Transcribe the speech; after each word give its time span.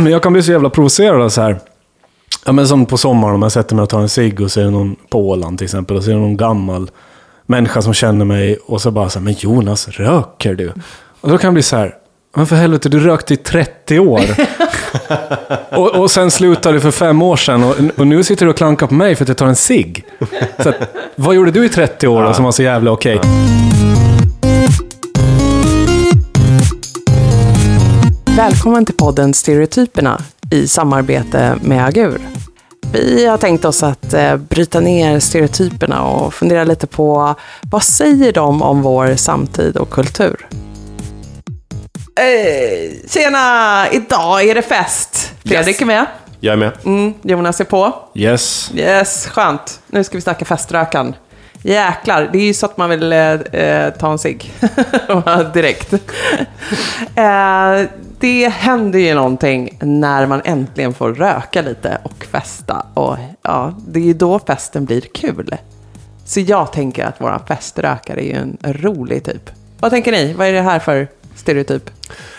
men 0.00 0.12
jag 0.12 0.22
kan 0.22 0.32
bli 0.32 0.42
så 0.42 0.52
jävla 0.52 0.70
provocerad 0.70 1.22
av 1.22 1.28
så 1.28 1.40
här. 1.40 1.58
Ja, 2.46 2.52
men 2.52 2.68
som 2.68 2.86
på 2.86 2.96
sommaren 2.96 3.34
om 3.34 3.42
jag 3.42 3.52
sätter 3.52 3.74
mig 3.76 3.82
och 3.82 3.88
tar 3.88 4.00
en 4.00 4.08
cigg 4.08 4.40
och 4.40 4.50
det 4.54 4.70
någon 4.70 4.96
på 5.10 5.28
Åland 5.28 5.58
till 5.58 5.64
exempel. 5.64 5.96
Och 5.96 6.02
det 6.02 6.14
någon 6.14 6.36
gammal 6.36 6.90
människa 7.46 7.82
som 7.82 7.94
känner 7.94 8.24
mig 8.24 8.58
och 8.66 8.82
så 8.82 8.90
bara 8.90 9.08
så 9.08 9.18
här, 9.18 9.24
men 9.24 9.34
Jonas, 9.38 9.88
röker 9.88 10.54
du? 10.54 10.72
Och 11.20 11.30
då 11.30 11.38
kan 11.38 11.48
jag 11.48 11.54
bli 11.54 11.62
så 11.62 11.76
här, 11.76 11.94
men 12.36 12.46
för 12.46 12.56
helvete, 12.56 12.88
du 12.88 13.00
rökte 13.00 13.34
i 13.34 13.36
30 13.36 13.98
år. 13.98 14.24
och, 15.78 15.96
och 15.96 16.10
sen 16.10 16.30
slutade 16.30 16.76
du 16.76 16.80
för 16.80 16.90
fem 16.90 17.22
år 17.22 17.36
sedan 17.36 17.64
och, 17.64 17.74
och 17.96 18.06
nu 18.06 18.24
sitter 18.24 18.46
du 18.46 18.50
och 18.50 18.56
klankar 18.56 18.86
på 18.86 18.94
mig 18.94 19.16
för 19.16 19.24
att 19.24 19.28
jag 19.28 19.36
tar 19.36 19.46
en 19.46 19.56
cigg. 19.56 20.04
Vad 21.16 21.34
gjorde 21.34 21.50
du 21.50 21.64
i 21.64 21.68
30 21.68 22.08
år 22.08 22.22
då 22.22 22.34
som 22.34 22.44
var 22.44 22.52
så 22.52 22.62
jävla 22.62 22.90
okej? 22.90 23.20
Välkommen 28.36 28.86
till 28.86 28.94
podden 28.94 29.34
Stereotyperna 29.34 30.20
i 30.50 30.68
samarbete 30.68 31.56
med 31.62 31.86
Agur. 31.86 32.20
Vi 32.92 33.26
har 33.26 33.38
tänkt 33.38 33.64
oss 33.64 33.82
att 33.82 34.14
eh, 34.14 34.36
bryta 34.36 34.80
ner 34.80 35.20
stereotyperna 35.20 36.02
och 36.02 36.34
fundera 36.34 36.64
lite 36.64 36.86
på 36.86 37.34
vad 37.70 37.82
säger 37.82 38.32
de 38.32 38.62
om 38.62 38.82
vår 38.82 39.16
samtid 39.16 39.76
och 39.76 39.90
kultur? 39.90 40.46
Eh, 42.16 43.08
tjena! 43.08 43.86
Idag 43.90 44.42
är 44.42 44.54
det 44.54 44.62
fest! 44.62 45.32
Fredrik 45.44 45.80
är 45.80 45.86
med. 45.86 46.06
Jag 46.40 46.52
är 46.52 46.56
med. 46.56 46.72
Mm, 46.84 47.14
Jonas 47.22 47.60
är 47.60 47.64
på. 47.64 47.94
Yes. 48.14 48.70
Yes, 48.74 49.26
skönt. 49.26 49.80
Nu 49.86 50.04
ska 50.04 50.16
vi 50.16 50.22
snacka 50.22 50.44
feströkan. 50.44 51.14
Jäklar, 51.62 52.28
det 52.32 52.38
är 52.38 52.46
ju 52.46 52.54
så 52.54 52.66
att 52.66 52.76
man 52.76 52.90
vill 52.90 53.12
eh, 53.12 53.32
eh 53.32 53.92
ta 53.92 54.12
en 54.12 54.18
cigg 54.18 54.52
direkt. 55.54 55.92
eh, 57.14 57.88
det 58.22 58.48
händer 58.48 58.98
ju 58.98 59.14
någonting 59.14 59.78
när 59.80 60.26
man 60.26 60.40
äntligen 60.44 60.94
får 60.94 61.14
röka 61.14 61.62
lite 61.62 61.98
och 62.02 62.24
festa. 62.24 62.86
Och 62.94 63.16
ja, 63.42 63.74
det 63.86 64.00
är 64.00 64.04
ju 64.04 64.12
då 64.12 64.38
festen 64.38 64.84
blir 64.84 65.00
kul. 65.00 65.56
Så 66.24 66.40
jag 66.40 66.72
tänker 66.72 67.04
att 67.04 67.20
våran 67.20 67.40
feströkare 67.48 68.20
är 68.20 68.24
ju 68.24 68.34
en 68.34 68.58
rolig 68.62 69.24
typ. 69.24 69.50
Vad 69.80 69.90
tänker 69.90 70.12
ni? 70.12 70.32
Vad 70.32 70.46
är 70.46 70.52
det 70.52 70.60
här 70.60 70.78
för 70.78 71.08
stereotyp? 71.34 71.90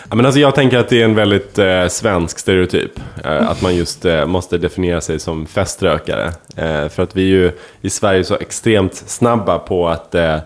Ja, 0.08 0.16
men 0.16 0.26
alltså 0.26 0.40
jag 0.40 0.54
tänker 0.54 0.78
att 0.78 0.88
det 0.88 1.00
är 1.00 1.04
en 1.04 1.14
väldigt 1.14 1.58
eh, 1.58 1.86
svensk 1.88 2.38
stereotyp. 2.38 3.00
Eh, 3.24 3.50
att 3.50 3.62
man 3.62 3.76
just 3.76 4.04
eh, 4.04 4.26
måste 4.26 4.58
definiera 4.58 5.00
sig 5.00 5.18
som 5.18 5.46
feströkare. 5.46 6.32
Eh, 6.56 6.88
för 6.88 7.02
att 7.02 7.16
vi 7.16 7.22
är 7.22 7.36
ju 7.36 7.52
i 7.80 7.90
Sverige 7.90 8.24
så 8.24 8.36
extremt 8.36 8.94
snabba 8.94 9.58
på 9.58 9.88
att 9.88 10.14
eh, 10.14 10.38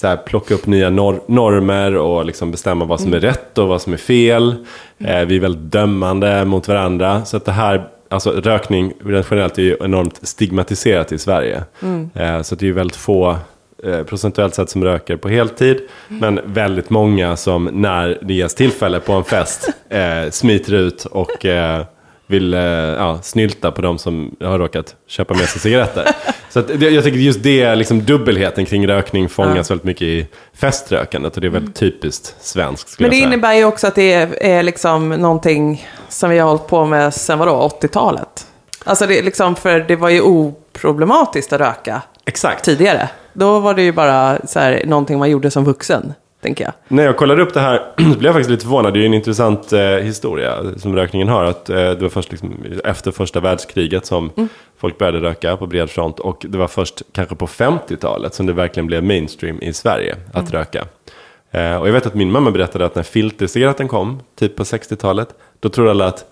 så 0.00 0.06
här, 0.06 0.16
plocka 0.16 0.54
upp 0.54 0.66
nya 0.66 0.90
nor 0.90 1.20
normer 1.26 1.96
och 1.96 2.24
liksom 2.24 2.50
bestämma 2.50 2.84
vad 2.84 3.00
som 3.00 3.14
är 3.14 3.20
rätt 3.20 3.58
och 3.58 3.68
vad 3.68 3.82
som 3.82 3.92
är 3.92 3.96
fel. 3.96 4.54
Eh, 4.98 5.20
vi 5.20 5.36
är 5.36 5.40
väldigt 5.40 5.72
dömande 5.72 6.44
mot 6.44 6.68
varandra. 6.68 7.24
Så 7.24 7.36
att 7.36 7.44
det 7.44 7.52
här, 7.52 7.88
alltså 8.08 8.30
rökning 8.30 8.92
generellt 9.04 9.58
är 9.58 9.62
ju 9.62 9.76
enormt 9.80 10.20
stigmatiserat 10.22 11.12
i 11.12 11.18
Sverige. 11.18 11.64
Mm. 11.82 12.44
så 12.44 12.54
det 12.54 12.64
är 12.64 12.66
ju 12.66 12.72
väldigt 12.72 12.96
få 12.96 13.36
Eh, 13.84 14.02
procentuellt 14.02 14.54
sett 14.54 14.70
som 14.70 14.84
röker 14.84 15.16
på 15.16 15.28
heltid. 15.28 15.80
Men 16.08 16.40
väldigt 16.44 16.90
många 16.90 17.36
som 17.36 17.64
när 17.64 18.18
det 18.22 18.34
ges 18.34 18.54
tillfälle 18.54 19.00
på 19.00 19.12
en 19.12 19.24
fest 19.24 19.68
eh, 19.88 20.30
smiter 20.30 20.74
ut 20.74 21.04
och 21.04 21.46
eh, 21.46 21.84
vill 22.30 22.54
eh, 22.54 22.60
ja, 22.60 23.18
snylta 23.22 23.70
på 23.70 23.82
de 23.82 23.98
som 23.98 24.36
har 24.40 24.58
råkat 24.58 24.94
köpa 25.06 25.34
med 25.34 25.48
sig 25.48 25.60
cigaretter. 25.60 26.06
Så 26.50 26.58
att, 26.58 26.70
jag 26.80 27.04
tycker 27.04 27.18
just 27.18 27.42
det, 27.42 27.74
liksom 27.74 28.04
dubbelheten 28.04 28.66
kring 28.66 28.88
rökning 28.88 29.28
fångas 29.28 29.70
ja. 29.70 29.74
väldigt 29.74 29.84
mycket 29.84 30.02
i 30.02 30.26
feströkandet. 30.54 31.34
Och 31.34 31.40
det 31.40 31.46
är 31.46 31.50
väldigt 31.50 31.74
typiskt 31.74 32.34
svenskt. 32.40 33.00
Men 33.00 33.10
det 33.10 33.16
innebär 33.16 33.54
ju 33.54 33.64
också 33.64 33.86
att 33.86 33.94
det 33.94 34.12
är, 34.12 34.42
är 34.42 34.62
liksom 34.62 35.08
någonting 35.08 35.88
som 36.08 36.30
vi 36.30 36.38
har 36.38 36.48
hållit 36.48 36.66
på 36.66 36.86
med 36.86 37.14
sedan 37.14 37.38
vadå, 37.38 37.70
80-talet? 37.82 38.46
Alltså 38.84 39.06
det, 39.06 39.22
liksom, 39.22 39.56
för 39.56 39.80
det 39.80 39.96
var 39.96 40.08
ju 40.08 40.20
oproblematiskt 40.20 41.52
att 41.52 41.60
röka 41.60 42.02
Exakt. 42.24 42.64
tidigare. 42.64 43.08
Då 43.32 43.60
var 43.60 43.74
det 43.74 43.82
ju 43.82 43.92
bara 43.92 44.38
så 44.46 44.58
här, 44.58 44.82
någonting 44.86 45.18
man 45.18 45.30
gjorde 45.30 45.50
som 45.50 45.64
vuxen, 45.64 46.14
tänker 46.40 46.64
jag. 46.64 46.72
När 46.88 47.02
jag 47.02 47.16
kollade 47.16 47.42
upp 47.42 47.54
det 47.54 47.60
här 47.60 47.82
blev 47.96 48.24
jag 48.24 48.32
faktiskt 48.34 48.50
lite 48.50 48.64
förvånad. 48.64 48.94
Det 48.94 48.98
är 48.98 49.00
ju 49.00 49.06
en 49.06 49.14
intressant 49.14 49.72
eh, 49.72 49.80
historia 49.80 50.58
som 50.76 50.96
rökningen 50.96 51.28
har. 51.28 51.44
Att, 51.44 51.70
eh, 51.70 51.76
det 51.76 52.00
var 52.00 52.08
först 52.08 52.30
liksom, 52.30 52.64
efter 52.84 53.10
första 53.10 53.40
världskriget 53.40 54.06
som 54.06 54.30
mm. 54.36 54.48
folk 54.78 54.98
började 54.98 55.20
röka 55.20 55.56
på 55.56 55.66
bred 55.66 55.90
front. 55.90 56.20
Och 56.20 56.46
det 56.48 56.58
var 56.58 56.68
först 56.68 57.02
kanske 57.12 57.34
på 57.34 57.46
50-talet 57.46 58.34
som 58.34 58.46
det 58.46 58.52
verkligen 58.52 58.86
blev 58.86 59.04
mainstream 59.04 59.58
i 59.62 59.72
Sverige 59.72 60.16
att 60.32 60.50
mm. 60.50 60.52
röka. 60.52 60.84
Eh, 61.50 61.76
och 61.76 61.88
jag 61.88 61.92
vet 61.92 62.06
att 62.06 62.14
min 62.14 62.30
mamma 62.30 62.50
berättade 62.50 62.86
att 62.86 62.94
när 62.94 63.02
filtercigaretten 63.02 63.88
kom, 63.88 64.20
typ 64.38 64.56
på 64.56 64.62
60-talet, 64.62 65.28
då 65.60 65.68
trodde 65.68 65.90
alla 65.90 66.06
att 66.06 66.24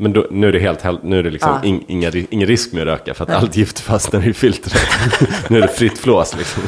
men 0.00 0.12
då, 0.12 0.26
nu 0.30 0.48
är 0.48 0.52
det 0.52 0.58
helt, 0.58 1.02
nu 1.02 1.18
är 1.18 1.22
det 1.22 1.30
liksom 1.30 1.64
in, 1.64 1.84
inga, 1.88 2.12
ingen 2.30 2.48
risk 2.48 2.72
med 2.72 2.82
att 2.82 2.86
röka 2.86 3.14
för 3.14 3.24
att 3.24 3.30
allt 3.30 3.56
gift 3.56 3.80
fastnar 3.80 4.28
i 4.28 4.32
filtret. 4.32 4.82
nu 5.48 5.58
är 5.58 5.62
det 5.62 5.68
fritt 5.68 5.98
flås 5.98 6.36
liksom. 6.36 6.62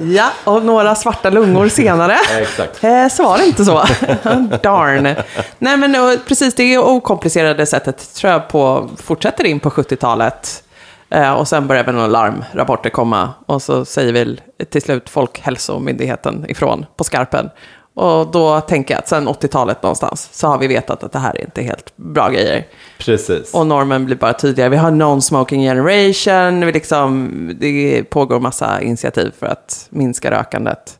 ja, 0.12 0.30
och 0.44 0.64
några 0.64 0.94
svarta 0.94 1.30
lungor 1.30 1.68
senare. 1.68 2.16
exakt. 2.40 2.84
Eh, 2.84 3.08
så 3.08 3.24
var 3.24 3.38
det 3.38 3.46
inte 3.46 3.64
så. 3.64 3.72
Darn. 4.62 5.14
Nej 5.58 5.76
men 5.76 6.18
precis, 6.28 6.54
det 6.54 6.78
okomplicerade 6.78 7.66
sättet 7.66 8.14
tror 8.14 8.32
jag 8.32 8.48
på, 8.48 8.90
fortsätter 8.96 9.44
in 9.44 9.60
på 9.60 9.70
70-talet. 9.70 10.64
Eh, 11.10 11.32
och 11.32 11.48
sen 11.48 11.66
börjar 11.66 11.84
väl 11.84 11.94
några 11.94 12.06
larmrapporter 12.06 12.90
komma. 12.90 13.30
Och 13.46 13.62
så 13.62 13.84
säger 13.84 14.12
väl 14.12 14.40
till 14.70 14.82
slut 14.82 15.08
Folkhälsomyndigheten 15.08 16.44
ifrån 16.48 16.86
på 16.96 17.04
skarpen. 17.04 17.50
Och 17.94 18.26
då 18.26 18.60
tänker 18.60 18.94
jag 18.94 18.98
att 18.98 19.08
sen 19.08 19.28
80-talet 19.28 19.82
någonstans 19.82 20.28
så 20.32 20.46
har 20.46 20.58
vi 20.58 20.66
vetat 20.66 21.04
att 21.04 21.12
det 21.12 21.18
här 21.18 21.36
är 21.36 21.44
inte 21.44 21.62
helt 21.62 21.96
bra 21.96 22.28
grejer. 22.28 22.66
Precis. 22.98 23.54
Och 23.54 23.66
normen 23.66 24.06
blir 24.06 24.16
bara 24.16 24.32
tydligare. 24.32 24.70
Vi 24.70 24.76
har 24.76 24.90
non-smoking 24.90 25.62
generation, 25.62 26.66
vi 26.66 26.72
liksom, 26.72 27.30
det 27.60 28.04
pågår 28.04 28.40
massa 28.40 28.82
initiativ 28.82 29.32
för 29.38 29.46
att 29.46 29.86
minska 29.90 30.30
rökandet. 30.30 30.98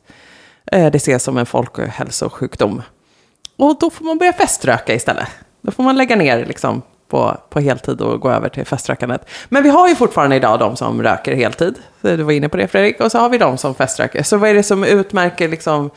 Eh, 0.73 0.91
det 0.91 0.97
ses 0.97 1.23
som 1.23 1.39
en 1.39 1.47
folkhälsosjukdom. 1.47 2.83
Och 3.59 3.79
då 3.81 3.91
får 3.91 4.05
man 4.05 4.19
börja 4.19 4.33
feströka 4.33 4.95
istället. 4.95 5.29
Då 5.61 5.73
får 5.73 5.83
man 5.83 5.97
lägga 5.97 6.17
ner 6.17 6.47
liksom 6.47 6.83
på, 7.09 7.37
på 7.51 7.61
heltid 7.61 8.01
och 8.01 8.21
gå 8.21 8.31
över 8.31 8.49
till 8.49 8.67
feströkandet. 8.67 9.29
Men 9.49 9.63
vi 9.63 9.69
har 9.69 9.89
ju 9.89 9.95
fortfarande 9.95 10.37
idag 10.37 10.59
de 10.59 10.77
som 10.77 11.03
röker 11.03 11.35
heltid. 11.35 11.75
Du 12.01 12.23
var 12.23 12.33
inne 12.33 12.49
på 12.49 12.57
det 12.57 12.69
Fredrik. 12.69 13.01
Och 13.01 13.13
så 13.13 13.19
har 13.19 13.29
vi 13.29 13.39
de 13.39 13.59
som 13.59 13.75
feströker. 13.75 14.23
Så 14.23 14.37
vad 14.37 14.51
är 14.51 14.55
det 14.55 14.63
som 14.63 14.85
utmärker 14.85 15.49
liksom 15.49 15.91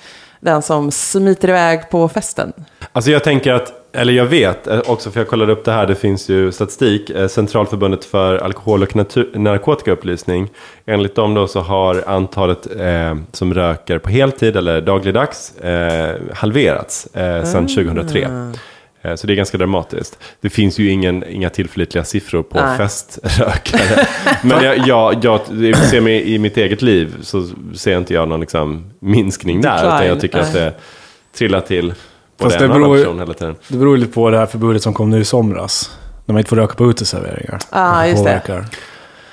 den 0.45 0.61
som 0.61 0.91
smiter 0.91 1.50
iväg 1.50 1.89
på 1.89 2.09
festen? 2.09 2.53
Alltså 2.91 3.11
jag 3.11 3.23
tänker 3.23 3.53
att, 3.53 3.73
eller 3.94 4.13
jag 4.13 4.25
vet 4.25 4.67
eh, 4.67 4.79
också 4.88 5.11
för 5.11 5.19
jag 5.19 5.28
kollade 5.28 5.51
upp 5.51 5.66
det 5.66 5.72
här, 5.72 5.88
det 5.88 5.95
finns 5.95 6.29
ju 6.29 6.51
statistik, 6.51 7.09
eh, 7.09 7.28
Centralförbundet 7.28 8.06
för 8.06 8.38
alkohol 8.38 8.84
och 8.84 8.95
narkotikaupplysning. 9.35 10.50
Enligt 10.85 11.16
dem 11.16 11.34
då 11.34 11.47
så 11.47 11.59
har 11.59 12.03
antalet 12.07 12.67
eh, 12.79 13.16
som 13.31 13.53
röker 13.53 14.00
på 14.00 14.09
heltid 14.09 14.55
eller 14.55 14.81
dagligdags 14.81 15.57
eh, 15.57 16.16
halverats 16.34 17.07
eh, 17.16 17.44
sedan 17.44 17.67
2003. 17.67 18.28
Ah. 18.31 18.57
Eh, 19.05 19.16
så 19.16 19.27
det 19.27 19.33
är 19.33 19.35
ganska 19.35 19.57
dramatiskt. 19.57 20.19
Det 20.41 20.49
finns 20.49 20.79
ju 20.79 20.89
ingen, 20.89 21.23
inga 21.29 21.49
tillförlitliga 21.49 22.03
siffror 22.03 22.43
på 22.43 22.59
Nej. 22.59 22.77
feströkare. 22.77 24.07
Men 24.41 24.63
jag, 24.63 24.88
jag, 24.88 25.25
jag, 25.25 25.39
ser 25.77 26.01
mig 26.01 26.33
i 26.33 26.39
mitt 26.39 26.57
eget 26.57 26.81
liv 26.81 27.16
så 27.21 27.47
ser 27.75 27.97
inte 27.97 28.13
jag 28.13 28.27
någon 28.27 28.39
liksom 28.39 28.83
minskning 28.99 29.61
där. 29.61 29.71
Decline. 29.71 29.93
Utan 29.93 30.07
jag 30.07 30.19
tycker 30.19 30.38
Nej. 30.38 30.47
att 30.47 30.53
det 30.53 30.73
trillar 31.38 31.61
till 31.61 31.93
Fast 32.39 32.59
det 32.59 32.67
beror, 32.67 33.19
hela 33.19 33.33
tiden. 33.33 33.55
det 33.67 33.77
beror 33.77 33.97
lite 33.97 34.13
på 34.13 34.29
det 34.29 34.38
här 34.38 34.45
förbudet 34.45 34.83
som 34.83 34.93
kom 34.93 35.09
nu 35.09 35.19
i 35.19 35.25
somras. 35.25 35.97
När 36.25 36.33
man 36.33 36.39
inte 36.39 36.49
får 36.49 36.55
röka 36.55 36.75
på 36.75 36.89
uteserveringar. 36.89 37.59
Ja, 37.72 37.97
ah, 37.97 38.07
just 38.07 38.23
det. 38.23 38.66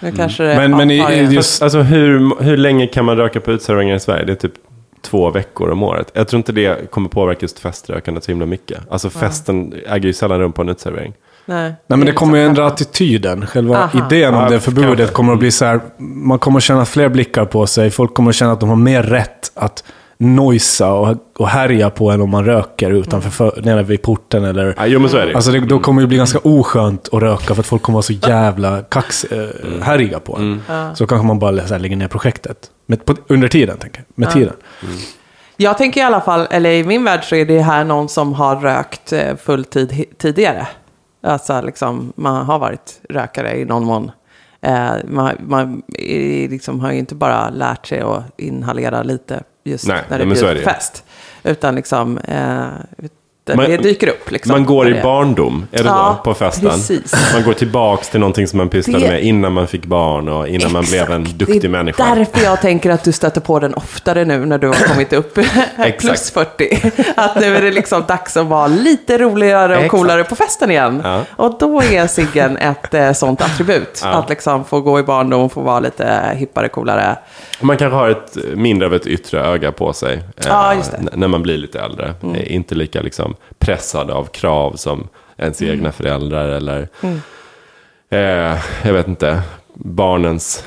Nu 0.00 0.12
kanske 0.12 0.42
det 0.42 0.52
mm. 0.54 0.70
Men, 0.70 0.88
men 0.88 1.32
just, 1.32 1.62
alltså, 1.62 1.78
hur, 1.78 2.42
hur 2.42 2.56
länge 2.56 2.86
kan 2.86 3.04
man 3.04 3.16
röka 3.16 3.40
på 3.40 3.52
uteserveringar 3.52 3.96
i 3.96 4.00
Sverige? 4.00 4.24
Det 4.24 4.32
är 4.32 4.36
typ 4.36 4.54
två 5.02 5.30
veckor 5.30 5.70
om 5.70 5.82
året. 5.82 6.10
Jag 6.14 6.28
tror 6.28 6.38
inte 6.38 6.52
det 6.52 6.90
kommer 6.90 7.08
påverka 7.08 7.38
just 7.40 7.58
feströkandet 7.58 8.24
så 8.24 8.30
himla 8.30 8.46
mycket. 8.46 8.78
Alltså 8.90 9.10
festen 9.10 9.74
äger 9.86 10.06
ju 10.06 10.12
sällan 10.12 10.40
rum 10.40 10.52
på 10.52 10.62
en 10.62 10.68
uteservering. 10.68 11.12
Nej, 11.44 11.74
Nej 11.86 11.98
men 11.98 12.06
det 12.06 12.12
kommer 12.12 12.38
ju 12.38 12.44
ändra 12.44 12.66
attityden. 12.66 13.46
Själva 13.46 13.78
Aha. 13.78 14.06
idén 14.06 14.34
om 14.34 14.42
ja, 14.42 14.50
det 14.50 14.60
förbudet 14.60 14.96
kanske. 14.98 15.14
kommer 15.14 15.32
att 15.32 15.38
bli 15.38 15.50
så 15.50 15.64
här. 15.64 15.80
Man 15.98 16.38
kommer 16.38 16.58
att 16.58 16.62
känna 16.62 16.84
fler 16.84 17.08
blickar 17.08 17.44
på 17.44 17.66
sig. 17.66 17.90
Folk 17.90 18.14
kommer 18.14 18.30
att 18.30 18.36
känna 18.36 18.52
att 18.52 18.60
de 18.60 18.68
har 18.68 18.76
mer 18.76 19.02
rätt 19.02 19.52
att 19.54 19.84
nojsa 20.22 20.92
och, 20.92 21.16
och 21.38 21.48
härja 21.48 21.90
på 21.90 22.10
en 22.10 22.20
om 22.20 22.30
man 22.30 22.44
röker 22.44 22.90
utanför 22.90 23.52
mm. 23.52 23.64
nere 23.64 23.82
vid 23.82 24.02
porten. 24.02 24.44
Eller, 24.44 24.74
ja, 24.76 24.86
jo, 24.86 25.00
men 25.00 25.10
så 25.10 25.16
är 25.16 25.26
det. 25.26 25.34
Alltså 25.34 25.50
det, 25.50 25.60
då 25.60 25.78
kommer 25.78 26.02
det 26.02 26.08
bli 26.08 26.16
ganska 26.16 26.38
oskönt 26.38 27.08
att 27.12 27.22
röka 27.22 27.54
för 27.54 27.60
att 27.60 27.66
folk 27.66 27.82
kommer 27.82 27.98
att 27.98 28.10
vara 28.10 28.18
så 28.20 28.28
jävla 28.28 28.82
kax, 28.82 29.24
äh, 29.24 29.38
mm. 29.38 29.82
härjiga 29.82 30.20
på 30.20 30.36
en. 30.36 30.62
Mm. 30.68 30.96
Så 30.96 31.06
kanske 31.06 31.26
man 31.26 31.38
bara 31.38 31.60
här, 31.60 31.78
lägger 31.78 31.96
ner 31.96 32.08
projektet. 32.08 32.56
Med, 32.86 33.04
på, 33.04 33.14
under 33.26 33.48
tiden, 33.48 33.78
tänker 33.78 33.98
jag. 33.98 34.06
Med 34.14 34.28
ja. 34.28 34.32
tiden. 34.32 34.54
Mm. 34.82 34.94
Jag 35.56 35.78
tänker 35.78 36.00
i 36.00 36.04
alla 36.04 36.20
fall, 36.20 36.46
eller 36.50 36.70
i 36.70 36.84
min 36.84 37.04
värld 37.04 37.24
så 37.24 37.36
är 37.36 37.44
det 37.44 37.60
här 37.60 37.84
någon 37.84 38.08
som 38.08 38.32
har 38.32 38.56
rökt 38.56 39.12
eh, 39.12 39.36
fulltid 39.36 40.04
tidigare. 40.18 40.66
Alltså 41.22 41.60
liksom, 41.60 42.12
man 42.16 42.46
har 42.46 42.58
varit 42.58 43.00
rökare 43.08 43.56
i 43.56 43.64
någon 43.64 43.84
mån. 43.84 44.10
Eh, 44.62 44.94
man, 45.04 45.36
man 45.40 45.82
liksom 46.48 46.80
har 46.80 46.92
ju 46.92 46.98
inte 46.98 47.14
bara 47.14 47.50
lärt 47.50 47.86
sig 47.86 48.00
att 48.00 48.40
inhalera 48.40 49.02
lite 49.02 49.42
just 49.64 49.88
nej, 49.88 50.02
när 50.08 50.18
det 50.18 50.26
blir 50.26 50.62
fest. 50.62 51.04
Utan 51.44 51.74
liksom, 51.74 52.18
eh, 52.18 52.68
där 53.44 53.56
Man- 53.56 53.70
det 53.70 53.76
dyker 53.76 54.08
upp. 54.08 54.30
Liksom, 54.30 54.52
Man 54.52 54.64
går 54.66 54.88
i 54.88 54.92
det- 54.92 55.02
barndom, 55.02 55.66
är 55.72 55.78
det 55.82 55.84
Ja, 55.88 56.14
så? 56.18 56.24
På 56.24 56.34
festen? 56.34 56.70
precis. 56.70 57.14
Man 57.34 57.42
går 57.42 57.52
tillbaks 57.52 58.08
till 58.08 58.20
någonting 58.20 58.46
som 58.46 58.56
man 58.56 58.68
pysslade 58.68 59.04
Det- 59.04 59.10
med 59.10 59.22
innan 59.24 59.52
man 59.52 59.66
fick 59.66 59.86
barn 59.86 60.28
och 60.28 60.48
innan 60.48 60.72
man 60.72 60.84
blev 60.84 61.10
en 61.10 61.22
Exakt. 61.22 61.38
duktig 61.38 61.60
det 61.60 61.66
är 61.66 61.70
människa. 61.70 62.14
därför 62.14 62.40
jag 62.44 62.60
tänker 62.60 62.90
att 62.90 63.04
du 63.04 63.12
stöter 63.12 63.40
på 63.40 63.58
den 63.58 63.74
oftare 63.74 64.24
nu 64.24 64.46
när 64.46 64.58
du 64.58 64.66
har 64.66 64.74
kommit 64.74 65.12
upp 65.12 65.34
plus 65.98 66.30
40. 66.30 66.92
Att 67.16 67.40
nu 67.40 67.56
är 67.56 67.62
det 67.62 67.70
liksom 67.70 68.04
dags 68.08 68.36
att 68.36 68.46
vara 68.46 68.66
lite 68.66 69.18
roligare 69.18 69.72
och 69.76 69.82
Exakt. 69.84 69.90
coolare 69.90 70.24
på 70.24 70.36
festen 70.36 70.70
igen. 70.70 71.00
Ja. 71.04 71.20
Och 71.36 71.56
då 71.60 71.82
är 71.82 72.06
ciggen 72.06 72.56
ett 72.56 72.94
eh, 72.94 73.12
sånt 73.12 73.42
attribut. 73.42 74.00
Ja. 74.04 74.08
Att 74.10 74.28
liksom 74.28 74.64
få 74.64 74.80
gå 74.80 75.00
i 75.00 75.02
barndom, 75.02 75.50
få 75.50 75.60
vara 75.60 75.80
lite 75.80 76.32
hippare, 76.36 76.68
coolare. 76.68 77.16
Man 77.60 77.76
kanske 77.76 77.96
har 77.96 78.08
ett 78.08 78.36
mindre 78.54 78.86
av 78.86 78.94
ett 78.94 79.06
yttre 79.06 79.40
öga 79.40 79.72
på 79.72 79.92
sig 79.92 80.14
eh, 80.14 80.22
Ja, 80.48 80.74
just 80.74 80.90
det. 80.90 80.96
Mm. 80.96 81.08
n- 81.12 81.20
när 81.20 81.28
man 81.28 81.42
blir 81.42 81.58
lite 81.58 81.80
äldre. 81.80 82.14
Eh, 82.34 82.54
Inte 82.54 82.74
lika 82.74 83.00
liksom, 83.00 83.31
pressad 83.58 84.10
av 84.10 84.24
krav 84.24 84.72
som 84.76 85.08
ens 85.36 85.60
Mm. 85.62 85.74
egna 85.74 85.92
föräldrar 85.92 86.48
eller 86.48 86.88
eh, 88.10 88.58
jag 88.84 88.92
vet 88.92 89.08
inte, 89.08 89.42
barnens 89.74 90.64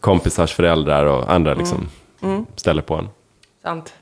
kompisars 0.00 0.52
föräldrar 0.54 1.06
och 1.06 1.32
andra 1.32 1.54
liksom, 1.54 1.88
Mm. 2.22 2.46
ställer 2.56 2.82
på 2.82 2.94
en. 2.94 3.08
Sant. 3.62 3.92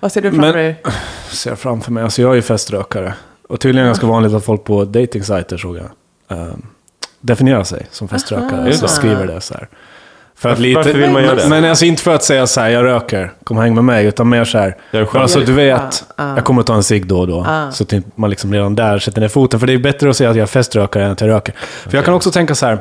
Vad 0.00 0.12
ser 0.12 0.20
du 0.22 0.30
framför 0.32 0.52
dig? 0.52 0.82
Ser 1.30 1.50
jag 1.50 1.58
framför 1.58 1.92
mig. 1.92 2.02
Alltså 2.04 2.22
jag 2.22 2.30
är 2.30 2.34
ju 2.34 2.42
feströkare. 2.42 3.14
Och 3.48 3.60
tydligen 3.60 3.86
ganska 3.86 4.06
vanligt 4.06 4.32
att 4.32 4.44
folk 4.44 4.64
på 4.64 4.84
datingsajter 4.84 5.56
såg 5.56 5.76
jag. 5.76 5.90
ehm, 6.38 6.66
definierar 7.20 7.64
sig 7.64 7.86
som 7.90 8.08
feströkare. 8.08 8.66
Just 8.66 8.78
Så 8.80 8.86
det. 8.86 8.92
skriver 8.92 9.26
det 9.26 9.40
så 9.40 9.54
här. 9.54 9.68
För 10.38 10.48
Varför- 10.48 10.74
varför 10.74 10.92
vill 10.94 11.10
man 11.10 11.22
göra 11.22 11.34
det? 11.34 11.48
Men 11.48 11.64
alltså 11.64 11.84
inte 11.84 12.02
för 12.02 12.14
att 12.14 12.24
säga 12.24 12.46
så 12.46 12.60
här, 12.60 12.68
jag 12.70 12.84
röker, 12.84 13.32
kom 13.44 13.56
häng 13.56 13.74
med 13.74 13.84
mig. 13.84 14.06
Utan 14.06 14.28
mer 14.28 14.44
så 14.44 14.58
här, 14.58 14.76
Jag 14.90 15.02
är 15.02 15.06
själv. 15.06 15.20
bara 15.20 15.28
så 15.28 15.38
att 15.40 15.46
du 15.46 15.52
vet, 15.52 16.04
Ja, 16.08 16.14
ja. 16.16 16.34
jag 16.36 16.44
kommer 16.44 16.60
att 16.60 16.66
ta 16.66 16.74
en 16.74 16.82
cigg 16.82 17.06
då 17.06 17.18
och 17.20 17.26
då. 17.26 17.44
Ja. 17.46 17.70
Så 17.72 17.82
att 17.82 17.92
inte 17.92 18.10
man 18.14 18.30
liksom 18.30 18.52
redan 18.52 18.74
där 18.74 18.98
sätter 18.98 19.20
ner 19.20 19.28
foten. 19.28 19.60
För 19.60 19.66
det 19.66 19.72
är 19.72 19.78
bättre 19.78 20.10
att 20.10 20.16
säga 20.16 20.30
att 20.30 20.36
jag 20.36 20.42
är 20.42 20.46
feströkare 20.46 21.04
än 21.04 21.10
att 21.12 21.20
jag 21.20 21.28
röker. 21.28 21.54
För 21.58 21.96
jag 21.98 22.04
kan 22.04 22.14
också 22.14 22.30
tänka 22.30 22.54
så 22.54 22.66
här, 22.66 22.78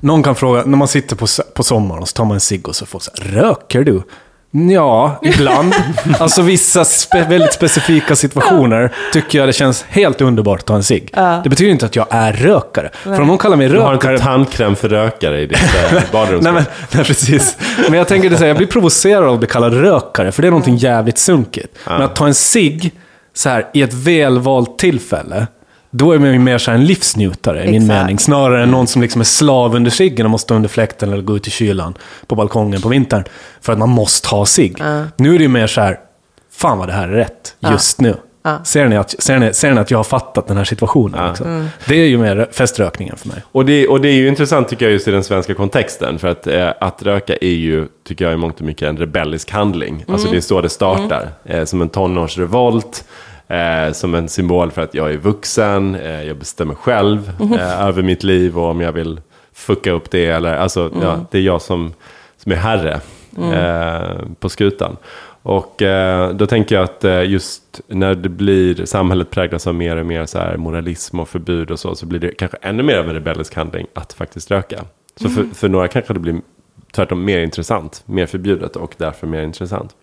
någon 0.00 0.22
kan 0.22 0.34
fråga, 0.34 0.62
när 0.66 0.76
man 0.76 0.88
sitter 0.88 1.16
på, 1.16 1.26
på 1.54 1.62
sommaren 1.62 2.02
och 2.02 2.08
så 2.08 2.12
tar 2.12 2.24
man 2.24 2.34
en 2.34 2.40
cigg 2.40 2.68
och 2.68 2.76
så 2.76 2.86
får 2.86 2.98
så 2.98 3.10
här, 3.22 3.30
röker 3.30 3.84
du? 3.84 4.02
Ja, 4.70 5.18
ibland. 5.22 5.74
alltså 6.18 6.42
vissa 6.42 6.84
spe, 6.84 7.24
väldigt 7.28 7.52
specifika 7.52 8.16
situationer 8.16 8.92
tycker 9.12 9.38
jag 9.38 9.48
det 9.48 9.52
känns 9.52 9.84
helt 9.88 10.20
underbart 10.20 10.60
att 10.60 10.66
ta 10.66 10.74
en 10.74 10.82
cigg. 10.82 11.10
Ja. 11.12 11.40
Det 11.44 11.48
betyder 11.50 11.72
inte 11.72 11.86
att 11.86 11.96
jag 11.96 12.06
är 12.10 12.32
rökare. 12.32 12.90
För 13.02 13.20
om 13.20 13.26
någon 13.26 13.38
kallar 13.38 13.56
mig 13.56 13.68
Du 13.68 13.78
har 13.78 13.92
rökare... 13.92 14.12
inte 14.12 14.24
tandkräm 14.24 14.76
för 14.76 14.88
rökare 14.88 15.40
i 15.40 15.46
ditt 15.46 15.58
eh, 15.92 16.02
badrumsskåp. 16.12 16.42
Nej, 16.42 16.52
men, 16.52 16.64
nej, 16.94 17.04
precis. 17.04 17.56
Men 17.88 17.98
jag 17.98 18.08
tänker 18.08 18.30
det 18.30 18.36
så 18.36 18.40
här, 18.40 18.48
jag 18.48 18.56
blir 18.56 18.66
provocerad 18.66 19.24
av 19.24 19.32
att 19.32 19.38
bli 19.38 19.48
kallad 19.48 19.74
rökare, 19.74 20.32
för 20.32 20.42
det 20.42 20.48
är 20.48 20.50
någonting 20.50 20.76
jävligt 20.76 21.18
sunkigt. 21.18 21.78
Men 21.86 22.02
att 22.02 22.16
ta 22.16 22.26
en 22.26 22.34
cigg 22.34 22.92
så 23.34 23.48
här 23.48 23.66
i 23.74 23.82
ett 23.82 23.94
välvalt 23.94 24.78
tillfälle, 24.78 25.46
då 25.96 26.12
är 26.12 26.18
man 26.18 26.32
ju 26.32 26.38
mer 26.38 26.58
så 26.58 26.70
här 26.70 26.78
en 26.78 26.84
livsnjutare 26.84 27.64
i 27.64 27.70
min 27.70 27.86
mening. 27.86 28.18
Snarare 28.18 28.62
än 28.62 28.70
någon 28.70 28.86
som 28.86 29.02
liksom 29.02 29.20
är 29.20 29.24
slav 29.24 29.74
under 29.74 29.90
ciggen 29.90 30.26
och 30.26 30.30
måste 30.30 30.44
stå 30.44 30.54
under 30.54 30.68
fläkten 30.68 31.12
eller 31.12 31.22
gå 31.22 31.36
ut 31.36 31.46
i 31.46 31.50
kylan 31.50 31.94
på 32.26 32.34
balkongen 32.34 32.80
på 32.80 32.88
vintern. 32.88 33.24
För 33.60 33.72
att 33.72 33.78
man 33.78 33.88
måste 33.88 34.28
ha 34.28 34.46
cigg. 34.46 34.82
Nu 35.16 35.34
är 35.34 35.38
det 35.38 35.42
ju 35.42 35.48
mer 35.48 35.66
så 35.66 35.80
här, 35.80 35.98
fan 36.52 36.78
vad 36.78 36.88
det 36.88 36.92
här 36.92 37.08
är 37.08 37.12
rätt 37.12 37.56
just 37.60 38.00
nu. 38.00 38.14
Ja. 38.42 38.64
Ser, 38.64 38.88
ni 38.88 38.96
att, 38.96 39.22
ser, 39.22 39.38
ni, 39.38 39.52
ser 39.52 39.74
ni 39.74 39.80
att 39.80 39.90
jag 39.90 39.98
har 39.98 40.04
fattat 40.04 40.46
den 40.46 40.56
här 40.56 40.64
situationen? 40.64 41.28
Liksom? 41.28 41.68
Det 41.86 41.94
är 41.94 42.06
ju 42.06 42.18
mer 42.18 42.48
feströkningen 42.52 43.16
för 43.16 43.28
mig. 43.28 43.42
Och 43.52 43.64
det, 43.64 43.88
och 43.88 44.00
det 44.00 44.08
är 44.08 44.12
ju 44.12 44.28
intressant 44.28 44.68
tycker 44.68 44.84
jag 44.84 44.92
just 44.92 45.08
i 45.08 45.10
den 45.10 45.24
svenska 45.24 45.54
kontexten. 45.54 46.18
För 46.18 46.28
att, 46.28 46.46
eh, 46.46 46.68
att 46.80 47.02
röka 47.02 47.36
är 47.40 47.46
ju, 47.46 47.88
tycker 48.08 48.24
jag 48.24 48.34
i 48.34 48.36
mångt 48.36 48.60
och 48.60 48.66
mycket, 48.66 48.88
en 48.88 48.96
rebellisk 48.96 49.50
handling. 49.50 50.04
Alltså 50.08 50.30
det 50.30 50.36
är 50.36 50.40
så 50.40 50.60
det 50.60 50.68
startar. 50.68 51.28
Eh, 51.44 51.64
som 51.64 51.82
en 51.82 51.88
tonårsrevolt. 51.88 53.04
Eh, 53.48 53.92
som 53.92 54.14
en 54.14 54.28
symbol 54.28 54.70
för 54.70 54.82
att 54.82 54.94
jag 54.94 55.12
är 55.12 55.16
vuxen, 55.16 55.94
eh, 55.94 56.22
jag 56.22 56.36
bestämmer 56.36 56.74
själv 56.74 57.32
eh, 57.52 57.86
över 57.86 58.02
mitt 58.02 58.22
liv 58.22 58.58
och 58.58 58.70
om 58.70 58.80
jag 58.80 58.92
vill 58.92 59.20
fucka 59.52 59.92
upp 59.92 60.10
det. 60.10 60.26
Eller, 60.26 60.56
alltså, 60.56 60.90
ja, 61.02 61.20
det 61.30 61.38
är 61.38 61.42
jag 61.42 61.62
som, 61.62 61.92
som 62.36 62.52
är 62.52 62.56
herre 62.56 63.00
eh, 63.38 64.18
på 64.40 64.48
skutan. 64.48 64.96
Och 65.42 65.82
eh, 65.82 66.30
då 66.30 66.46
tänker 66.46 66.74
jag 66.74 66.84
att 66.84 67.04
eh, 67.04 67.24
just 67.24 67.80
när 67.86 68.14
det 68.14 68.28
blir, 68.28 68.84
samhället 68.84 69.30
präglas 69.30 69.66
av 69.66 69.74
mer 69.74 69.96
och 69.96 70.06
mer 70.06 70.26
så 70.26 70.38
här 70.38 70.56
moralism 70.56 71.20
och 71.20 71.28
förbud 71.28 71.70
och 71.70 71.78
så, 71.78 71.94
så 71.94 72.06
blir 72.06 72.20
det 72.20 72.30
kanske 72.30 72.56
ännu 72.62 72.82
mer 72.82 72.98
av 72.98 73.08
en 73.08 73.14
rebellisk 73.14 73.54
handling 73.54 73.86
att 73.94 74.12
faktiskt 74.12 74.50
röka. 74.50 74.84
Så 75.20 75.28
för, 75.28 75.44
för 75.54 75.68
några 75.68 75.88
kanske 75.88 76.12
det 76.12 76.20
blir 76.20 76.40
tvärtom 76.92 77.24
mer 77.24 77.40
intressant, 77.40 78.02
mer 78.06 78.26
förbjudet 78.26 78.76
och 78.76 78.94
därför 78.96 79.26
mer 79.26 79.42
intressant. 79.42 79.94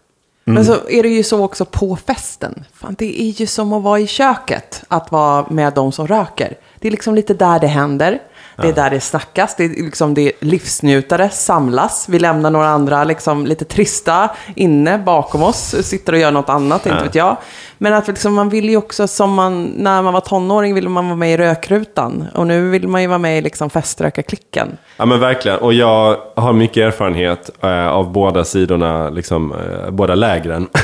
Men 0.43 0.65
så 0.65 0.89
är 0.89 1.03
det 1.03 1.09
ju 1.09 1.23
så 1.23 1.43
också 1.43 1.65
på 1.65 1.95
festen. 1.95 2.65
Fan, 2.73 2.95
det 2.97 3.21
är 3.21 3.29
ju 3.29 3.47
som 3.47 3.73
att 3.73 3.83
vara 3.83 3.99
i 3.99 4.07
köket, 4.07 4.83
att 4.87 5.11
vara 5.11 5.45
med 5.49 5.73
de 5.73 5.91
som 5.91 6.07
röker. 6.07 6.55
Det 6.79 6.87
är 6.87 6.91
liksom 6.91 7.15
lite 7.15 7.33
där 7.33 7.59
det 7.59 7.67
händer. 7.67 8.21
Det 8.55 8.67
är 8.67 8.73
där 8.73 8.89
det 8.89 8.99
snackas, 8.99 9.55
det 9.55 9.63
är 9.63 9.69
liksom 9.69 10.13
det 10.13 10.21
är 10.21 10.31
livsnjutare 10.39 11.29
samlas. 11.29 12.05
Vi 12.09 12.19
lämnar 12.19 12.49
några 12.49 12.67
andra 12.67 13.03
liksom 13.03 13.45
lite 13.45 13.65
trista 13.65 14.29
inne 14.55 14.97
bakom 14.97 15.43
oss, 15.43 15.75
sitter 15.81 16.13
och 16.13 16.19
gör 16.19 16.31
något 16.31 16.49
annat, 16.49 16.85
inte 16.85 17.03
vet 17.03 17.15
jag. 17.15 17.37
Men 17.77 17.93
att 17.93 18.07
liksom, 18.07 18.33
man 18.33 18.49
vill 18.49 18.69
ju 18.69 18.77
också, 18.77 19.07
som 19.07 19.33
man, 19.33 19.63
när 19.63 20.01
man 20.01 20.13
var 20.13 20.21
tonåring 20.21 20.73
ville 20.73 20.89
man 20.89 21.05
vara 21.05 21.15
med 21.15 21.33
i 21.33 21.37
rökrutan. 21.37 22.27
Och 22.35 22.47
nu 22.47 22.69
vill 22.69 22.87
man 22.87 23.01
ju 23.01 23.07
vara 23.07 23.17
med 23.17 23.37
i 23.37 23.41
liksom 23.41 23.69
feströkarklicken. 23.69 24.77
Ja 24.97 25.05
men 25.05 25.19
verkligen, 25.19 25.59
och 25.59 25.73
jag 25.73 26.17
har 26.35 26.53
mycket 26.53 26.77
erfarenhet 26.77 27.49
eh, 27.61 27.87
av 27.87 28.11
båda 28.11 28.43
sidorna, 28.43 29.09
liksom, 29.09 29.51
eh, 29.51 29.91
båda 29.91 30.15
lägren. 30.15 30.67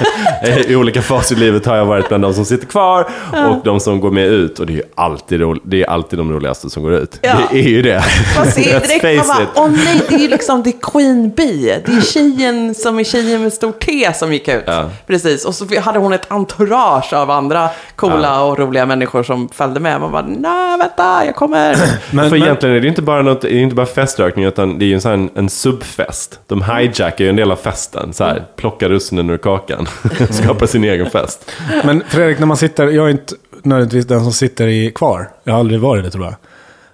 I 0.68 0.76
olika 0.76 1.02
faser 1.02 1.36
i 1.36 1.38
livet 1.38 1.66
har 1.66 1.76
jag 1.76 1.84
varit 1.86 2.08
bland 2.08 2.22
de 2.22 2.34
som 2.34 2.44
sitter 2.44 2.66
kvar 2.66 3.06
och 3.48 3.64
de 3.64 3.80
som 3.80 4.00
går 4.00 4.10
med 4.10 4.26
ut. 4.26 4.58
Och 4.58 4.66
det 4.66 4.72
är 4.72 4.76
ju 4.76 4.82
alltid, 4.94 5.40
ro- 5.40 5.60
det 5.64 5.82
är 5.82 5.90
alltid 5.90 6.18
de 6.18 6.32
roligaste 6.32 6.70
som 6.70 6.82
går 6.82 6.92
ut. 6.94 7.18
Ja. 7.22 7.36
Det 7.52 7.58
är 7.58 7.68
ju 7.68 7.82
det. 7.82 8.04
Man 8.36 8.46
ser 8.46 8.80
direkt, 8.80 9.26
man 9.28 9.36
bara, 9.36 9.46
åh 9.64 9.70
nej, 9.84 10.00
det 10.08 10.14
är 10.14 10.18
ju 10.18 10.28
liksom 10.28 10.62
det 10.62 10.70
är 10.70 10.92
Queen 10.92 11.30
Bee. 11.30 11.82
Det 11.86 11.92
är 11.92 12.00
tjejen 12.00 12.74
som 12.74 12.98
är 12.98 13.04
tjejen 13.04 13.42
med 13.42 13.52
stor 13.52 13.72
T 13.72 14.10
som 14.14 14.32
gick 14.32 14.48
ut. 14.48 14.64
Ja. 14.66 14.90
Precis, 15.06 15.44
och 15.44 15.54
så 15.54 15.80
hade 15.80 15.98
hon 15.98 16.12
ett 16.12 16.26
entourage 16.32 17.12
av 17.12 17.30
andra 17.30 17.68
coola 17.96 18.42
och 18.42 18.58
roliga 18.58 18.86
människor 18.86 19.22
som 19.22 19.48
följde 19.48 19.80
med. 19.80 20.00
Man 20.00 20.12
bara, 20.12 20.26
nej 20.28 20.78
vänta, 20.78 21.22
jag 21.26 21.34
kommer. 21.36 21.76
Men, 22.10 22.24
För 22.30 22.36
men, 22.38 22.42
egentligen 22.42 22.76
är 22.76 22.80
det 22.80 22.88
inte 22.88 23.02
bara, 23.02 23.22
något, 23.22 23.40
det 23.40 23.52
är 23.54 23.58
inte 23.58 23.74
bara 23.76 23.86
feströkning 23.86 24.44
utan 24.44 24.78
det 24.78 24.84
är 24.84 24.86
ju 24.86 24.94
en, 24.94 25.00
sån 25.00 25.10
här, 25.10 25.18
en, 25.18 25.30
en 25.34 25.48
subfest. 25.48 26.40
De 26.46 26.62
hijackar 26.62 27.24
ju 27.24 27.28
en 27.30 27.36
del 27.36 27.50
av 27.52 27.56
festen. 27.56 28.12
Så 28.12 28.24
här, 28.24 28.44
plockar 28.56 28.88
russinen 28.88 29.30
ur 29.30 29.36
kakan. 29.36 29.88
Skapar 30.34 30.66
sin 30.66 30.84
egen 30.84 31.10
fest. 31.10 31.50
Men 31.84 32.02
Fredrik, 32.08 32.38
när 32.38 32.46
man 32.46 32.56
sitter, 32.56 32.86
jag 32.88 33.06
är 33.06 33.10
inte 33.10 33.34
nödvändigtvis 33.62 34.06
den 34.06 34.22
som 34.22 34.32
sitter 34.32 34.66
i 34.66 34.90
kvar. 34.90 35.30
Jag 35.44 35.52
har 35.52 35.60
aldrig 35.60 35.80
varit 35.80 36.04
det 36.04 36.10
tror 36.10 36.24
jag. 36.24 36.34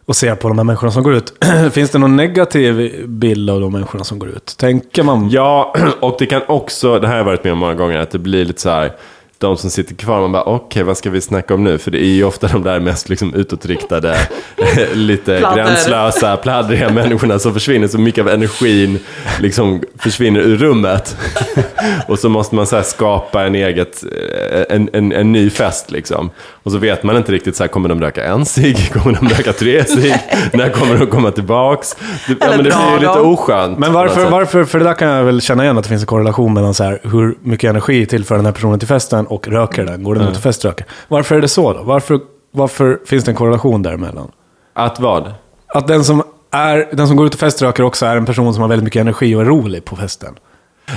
Och 0.05 0.17
ser 0.17 0.35
på 0.35 0.49
de 0.49 0.59
här 0.59 0.65
människorna 0.65 0.93
som 0.93 1.03
går 1.03 1.15
ut. 1.15 1.45
Finns 1.73 1.91
det 1.91 1.99
någon 1.99 2.17
negativ 2.17 3.05
bild 3.09 3.51
av 3.51 3.61
de 3.61 3.73
människorna 3.73 4.05
som 4.05 4.19
går 4.19 4.29
ut? 4.29 4.55
Tänker 4.59 5.03
man? 5.03 5.31
Ja, 5.31 5.75
och 6.01 6.17
det 6.19 6.27
kan 6.27 6.43
också, 6.49 6.99
det 6.99 7.07
här 7.07 7.15
har 7.15 7.19
jag 7.19 7.25
varit 7.25 7.45
med 7.45 7.53
om 7.53 7.59
många 7.59 7.75
gånger, 7.75 7.99
att 7.99 8.11
det 8.11 8.19
blir 8.19 8.45
lite 8.45 8.61
så 8.61 8.71
här, 8.71 8.93
de 9.41 9.57
som 9.57 9.71
sitter 9.71 9.95
kvar, 9.95 10.21
man 10.21 10.33
bara 10.33 10.43
okej 10.43 10.83
vad 10.83 10.97
ska 10.97 11.11
vi 11.11 11.21
snacka 11.21 11.55
om 11.55 11.65
nu? 11.65 11.79
För 11.79 11.91
det 11.91 12.05
är 12.05 12.15
ju 12.15 12.25
ofta 12.25 12.47
de 12.47 12.63
där 12.63 12.81
mest 12.81 13.09
liksom 13.09 13.35
utåtriktade, 13.35 14.17
lite 14.95 15.39
Pladder. 15.39 15.65
gränslösa, 15.65 16.37
pladdriga 16.37 16.91
människorna 16.91 17.39
som 17.39 17.53
försvinner. 17.53 17.89
Så 17.89 17.99
mycket 17.99 18.23
av 18.23 18.29
energin 18.29 18.99
liksom 19.41 19.83
försvinner 19.99 20.41
ur 20.41 20.57
rummet. 20.57 21.17
och 22.09 22.19
så 22.19 22.29
måste 22.29 22.55
man 22.55 22.67
så 22.67 22.77
här 22.77 22.83
skapa 22.83 23.45
en, 23.45 23.55
eget, 23.55 24.05
eh, 24.05 24.77
en, 24.77 24.91
en, 24.93 25.13
en 25.13 25.33
ny 25.33 25.51
fest 25.51 25.91
liksom. 25.91 26.31
Och 26.63 26.73
så 26.73 26.79
vet 26.79 27.03
man 27.03 27.17
inte 27.17 27.33
riktigt 27.33 27.57
så 27.57 27.63
här, 27.63 27.69
kommer 27.69 27.89
de 27.89 28.01
röka 28.01 28.25
en 28.25 28.47
cigg? 28.47 28.93
Kommer 28.93 29.19
de 29.21 29.29
röka 29.29 29.53
tre 29.53 29.85
cigg? 29.85 30.15
När 30.53 30.69
kommer 30.69 30.99
de 30.99 31.07
komma 31.07 31.31
tillbaks? 31.31 31.97
Det, 32.29 32.37
ja, 32.41 32.47
men 32.49 32.57
det 32.59 32.63
blir 32.63 32.93
ju 32.93 32.99
lite 32.99 33.21
oskönt. 33.21 33.79
Men 33.79 33.93
varför, 33.93 34.31
varför, 34.31 34.65
för 34.65 34.79
det 34.79 34.85
där 34.85 34.95
kan 34.95 35.09
jag 35.09 35.25
väl 35.25 35.41
känna 35.41 35.63
igen 35.65 35.79
att 35.79 35.85
det 35.85 35.89
finns 35.89 36.03
en 36.03 36.07
korrelation 36.07 36.55
mellan 36.55 36.75
så 36.75 36.85
här, 36.85 37.01
hur 37.03 37.39
mycket 37.43 37.71
energi 37.71 38.07
tillför 38.07 38.37
den 38.37 38.45
här 38.45 38.53
personen 38.53 38.79
till 38.79 38.89
festen 38.89 39.27
och 39.31 39.49
röker 39.49 39.85
den, 39.85 40.03
går 40.03 40.15
den 40.15 40.29
ut 40.29 40.37
och 40.37 40.43
feströker. 40.43 40.87
Varför 41.09 41.37
är 41.37 41.41
det 41.41 41.49
så 41.49 41.73
då? 41.73 41.83
Varför, 41.83 42.21
varför 42.51 43.01
finns 43.07 43.25
det 43.25 43.31
en 43.31 43.37
korrelation 43.37 43.83
däremellan? 43.83 44.31
Att 44.73 45.01
vad? 45.01 45.35
Att 45.67 45.89
den 45.89 46.05
som, 46.05 46.23
är, 46.51 46.89
den 46.93 47.09
som 47.09 47.17
går 47.17 47.27
ut 47.27 47.35
och 47.35 47.41
feströker 47.41 47.83
också 47.83 48.07
är 48.07 48.17
en 48.17 48.27
person 48.27 48.55
som 48.55 48.63
har 48.63 48.69
väldigt 48.69 48.85
mycket 48.85 49.01
energi 49.01 49.35
och 49.35 49.41
är 49.41 49.45
rolig 49.45 49.85
på 49.85 49.97
festen. 49.97 50.35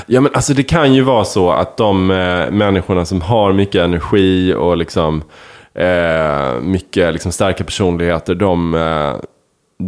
Ja 0.06 0.22
men 0.22 0.32
alltså 0.36 0.54
det 0.54 0.64
kan 0.64 0.94
ju 0.94 1.02
vara 1.02 1.26
så 1.26 1.52
att 1.52 1.78
de 1.78 2.12
eh, 2.12 2.52
människorna 2.52 3.06
som 3.06 3.22
har 3.22 3.54
mycket 3.54 3.82
energi 3.82 4.54
och 4.54 4.78
liksom 4.78 5.24
eh, 5.74 6.62
mycket 6.62 7.14
liksom, 7.14 7.32
starka 7.32 7.64
personligheter, 7.64 8.36
de, 8.36 8.74
eh, 8.74 9.14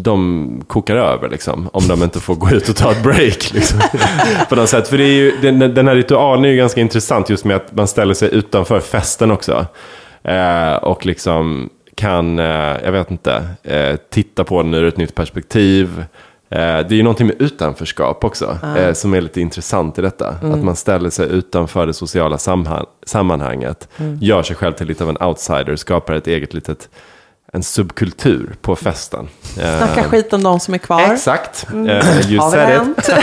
de 0.04 0.64
kokar 0.68 0.96
över 0.96 1.30
liksom. 1.30 1.70
Om 1.74 1.88
de 1.88 2.04
inte 2.04 2.20
får 2.20 2.36
gå 2.36 2.50
ut 2.50 2.70
och 2.70 2.76
ta 2.76 2.92
ett 2.92 3.04
break. 3.04 3.54
Liksom. 3.54 3.80
På 4.50 4.56
något 4.56 4.70
sätt. 4.70 4.88
För 4.88 4.98
det 4.98 5.04
är 5.04 5.14
ju, 5.14 5.32
den, 5.42 5.60
den 5.60 5.88
här 5.88 5.96
ritualen 5.96 6.46
är 6.46 6.50
ju 6.50 6.58
ganska 6.58 6.82
intressant 6.82 7.30
just 7.30 7.46
med 7.46 7.56
att 7.56 7.76
man 7.76 7.88
ställer 7.88 8.14
sig 8.14 8.30
utanför 8.36 8.80
festen 8.80 9.32
också. 9.32 9.66
Eh, 10.24 10.74
och 10.76 11.06
liksom 11.06 11.70
kan, 11.96 12.40
eh, 12.40 12.46
jag 12.84 12.92
vet 12.92 13.12
inte, 13.12 13.44
eh, 13.64 13.96
titta 14.10 14.44
på 14.44 14.64
den 14.64 14.74
ur 14.74 14.86
ett 14.86 14.98
nytt 14.98 15.16
perspektiv. 15.16 16.06
Eh, 16.50 16.58
det 16.58 16.92
är 16.92 16.94
ju 16.94 17.04
någonting 17.04 17.28
med 17.28 17.42
utanförskap 17.42 18.24
också, 18.24 18.58
eh, 18.78 18.94
som 18.94 19.14
är 19.14 19.22
lite 19.22 19.42
intressant 19.42 20.00
i 20.00 20.02
detta. 20.02 20.30
Att 20.30 20.64
man 20.64 20.76
ställer 20.76 21.10
sig 21.10 21.30
utanför 21.30 21.88
det 21.88 21.94
sociala 21.94 22.38
sammanhanget, 23.06 23.88
gör 24.22 24.44
sig 24.44 24.56
själv 24.56 24.74
till 24.74 24.88
lite 24.88 25.04
av 25.04 25.10
en 25.10 25.28
outsider, 25.28 25.76
skapar 25.76 26.14
ett 26.14 26.28
eget 26.28 26.54
litet, 26.54 26.90
en 27.54 27.64
subkultur 27.64 28.56
på 28.62 28.76
festen. 28.76 29.28
Eh, 29.60 29.78
Snacka 29.78 30.04
skit 30.04 30.34
om 30.34 30.44
de 30.44 30.60
som 30.60 30.74
är 30.74 30.78
kvar. 30.78 31.02
Exakt, 31.14 31.66
eh, 31.74 32.30
you 32.32 32.40
Har 32.40 32.58
it. 32.58 32.64
hänt? 32.68 33.10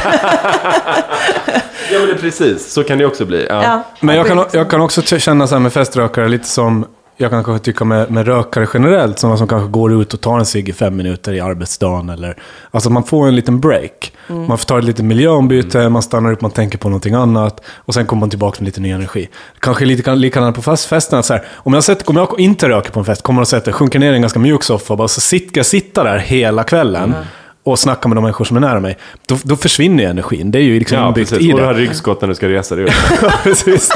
Ja 1.93 1.99
men 1.99 2.09
det 2.09 2.15
precis, 2.15 2.73
så 2.73 2.85
kan 2.85 2.99
det 2.99 3.07
också 3.07 3.25
bli. 3.25 3.47
Ja. 3.49 3.63
Ja. 3.63 3.83
Men 4.01 4.17
jag 4.17 4.25
Det 4.25 4.29
kan, 4.29 4.45
jag 4.53 4.71
kan 4.71 4.81
också 4.81 5.03
känna 5.03 5.47
så 5.47 5.55
här 5.55 5.61
med 5.61 5.73
feströkare 5.73 6.29
lite 6.29 6.49
som 6.49 6.87
jag 7.17 7.31
kan 7.31 7.45
kanske 7.45 7.65
tycka 7.65 7.85
med, 7.85 8.11
med 8.11 8.27
rökare 8.27 8.67
generellt, 8.75 9.19
sådana 9.19 9.37
som 9.37 9.49
kanske 9.49 9.69
går 9.69 10.03
ut 10.03 10.15
och 10.15 10.21
tar 10.21 10.39
en 10.39 10.47
cigg 10.47 10.69
i 10.69 10.73
fem 10.73 10.97
minuter 10.97 11.33
i 11.33 11.41
arbetsdagen. 11.41 12.09
Eller, 12.09 12.37
alltså 12.71 12.91
man 12.91 13.05
får 13.05 13.29
en 13.29 13.37
liten 13.37 13.61
break. 13.61 14.13
Mm. 14.29 14.47
Man 14.47 14.59
får 14.59 14.65
ta 14.65 14.79
ett 14.79 14.85
litet 14.85 15.05
miljöombyte, 15.05 15.89
man 15.89 16.03
stannar 16.03 16.33
upp, 16.33 16.41
man 16.41 16.51
tänker 16.51 16.79
på 16.79 16.89
någonting 16.89 17.15
annat. 17.15 17.61
Och 17.77 17.95
sen 17.95 18.07
kommer 18.07 18.21
man 18.21 18.31
tillbaka 18.31 18.57
med 18.61 18.67
lite 18.67 18.81
ny 18.81 18.91
energi. 18.91 19.29
Kanske 19.61 19.85
lite 19.85 20.15
likadant 20.15 20.57
på 20.57 20.63
fest, 20.63 20.87
festen. 20.87 21.23
Så 21.23 21.33
här, 21.33 21.45
om, 21.55 21.75
jag 21.75 21.85
sätter, 21.85 22.11
om 22.11 22.17
jag 22.17 22.41
inte 22.41 22.69
röker 22.69 22.91
på 22.91 23.01
en 23.01 23.07
fest, 23.07 23.23
kommer 23.23 23.41
jag 23.41 23.43
att 23.43 23.49
sätta, 23.49 23.73
sjunker 23.73 23.99
ner 23.99 24.13
i 24.13 24.15
en 24.15 24.21
ganska 24.23 24.39
mjuk 24.39 24.63
soffa 24.63 24.95
och 24.95 24.99
bara 24.99 25.09
så 25.09 25.21
sitter, 25.21 25.59
jag 25.59 25.67
sitta 25.67 26.05
där 26.05 26.19
hela 26.19 26.65
kvällen. 26.65 27.05
Mm. 27.05 27.25
Och 27.65 27.79
snacka 27.79 28.09
med 28.09 28.17
de 28.17 28.23
människor 28.25 28.45
som 28.45 28.57
är 28.57 28.61
nära 28.61 28.81
mig. 28.81 28.99
Då, 29.27 29.39
då 29.43 29.57
försvinner 29.57 30.05
ju 30.05 30.11
energin. 30.11 30.51
Det 30.51 30.59
är 30.59 30.63
ju 30.63 30.79
liksom 30.79 30.99
Ja, 30.99 31.09
inbyggt 31.09 31.31
precis. 31.31 31.47
i 31.49 31.53
Och 31.53 31.59
du 31.59 31.65
har 31.65 31.75
det. 31.75 31.81
ryggskott 31.81 32.21
när 32.21 32.29
du 32.29 32.35
ska 32.35 32.49
resa 32.49 32.75
dig 32.75 32.85
upp. 32.85 32.93
precis. 33.43 33.91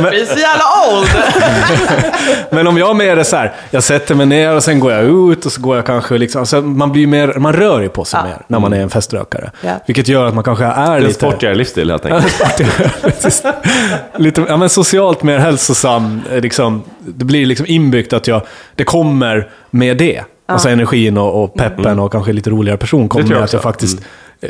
Vi 0.00 0.20
är 0.20 0.26
så 0.26 0.38
jävla 0.38 0.64
old! 0.92 1.08
Men 2.50 2.66
om 2.66 2.78
jag 2.78 2.96
mer 2.96 3.16
är 3.16 3.22
så 3.22 3.36
här, 3.36 3.52
jag 3.70 3.82
sätter 3.82 4.14
mig 4.14 4.26
ner 4.26 4.56
och 4.56 4.62
sen 4.64 4.80
går 4.80 4.92
jag 4.92 5.04
ut 5.32 5.46
och 5.46 5.52
så 5.52 5.60
går 5.60 5.76
jag 5.76 5.86
kanske 5.86 6.18
liksom, 6.18 6.40
alltså 6.40 6.60
man 6.62 6.92
blir 6.92 7.06
mer, 7.06 7.34
man 7.38 7.52
rör 7.52 7.80
ju 7.80 7.88
på 7.88 8.04
sig 8.04 8.20
Ja. 8.22 8.26
mer 8.28 8.42
när 8.48 8.58
man 8.58 8.72
är 8.72 8.80
en 8.80 8.90
feströkare. 8.90 9.50
Ja. 9.60 9.72
Vilket 9.86 10.08
gör 10.08 10.24
att 10.24 10.34
man 10.34 10.44
kanske 10.44 10.64
är 10.64 10.96
En 10.96 11.02
lite... 11.02 11.14
sportigare 11.14 11.54
livsstil 11.54 11.90
helt 11.90 12.06
enkelt. 12.06 12.42
Lite 14.16 14.44
ja, 14.48 14.56
men 14.56 14.68
socialt 14.68 15.22
mer 15.22 15.38
hälsosam, 15.38 16.20
eh, 16.32 16.40
liksom, 16.40 16.82
det 16.98 17.24
blir 17.24 17.46
liksom 17.46 17.66
inbyggt 17.68 18.12
att 18.12 18.26
jag, 18.28 18.42
det 18.74 18.84
kommer 18.84 19.48
med 19.70 19.96
det. 19.96 20.22
Alltså 20.46 20.68
energin 20.68 21.18
och, 21.18 21.44
och 21.44 21.54
peppen 21.54 21.98
och 21.98 22.12
kanske 22.12 22.32
lite 22.32 22.50
roligare 22.50 22.78
person 22.78 23.08
kommer 23.08 23.24
Mm. 23.24 23.32
jag 23.32 23.38
med 23.38 23.44
att 23.44 23.52
jag 23.52 23.62
faktiskt 23.62 23.98
eh, 24.40 24.48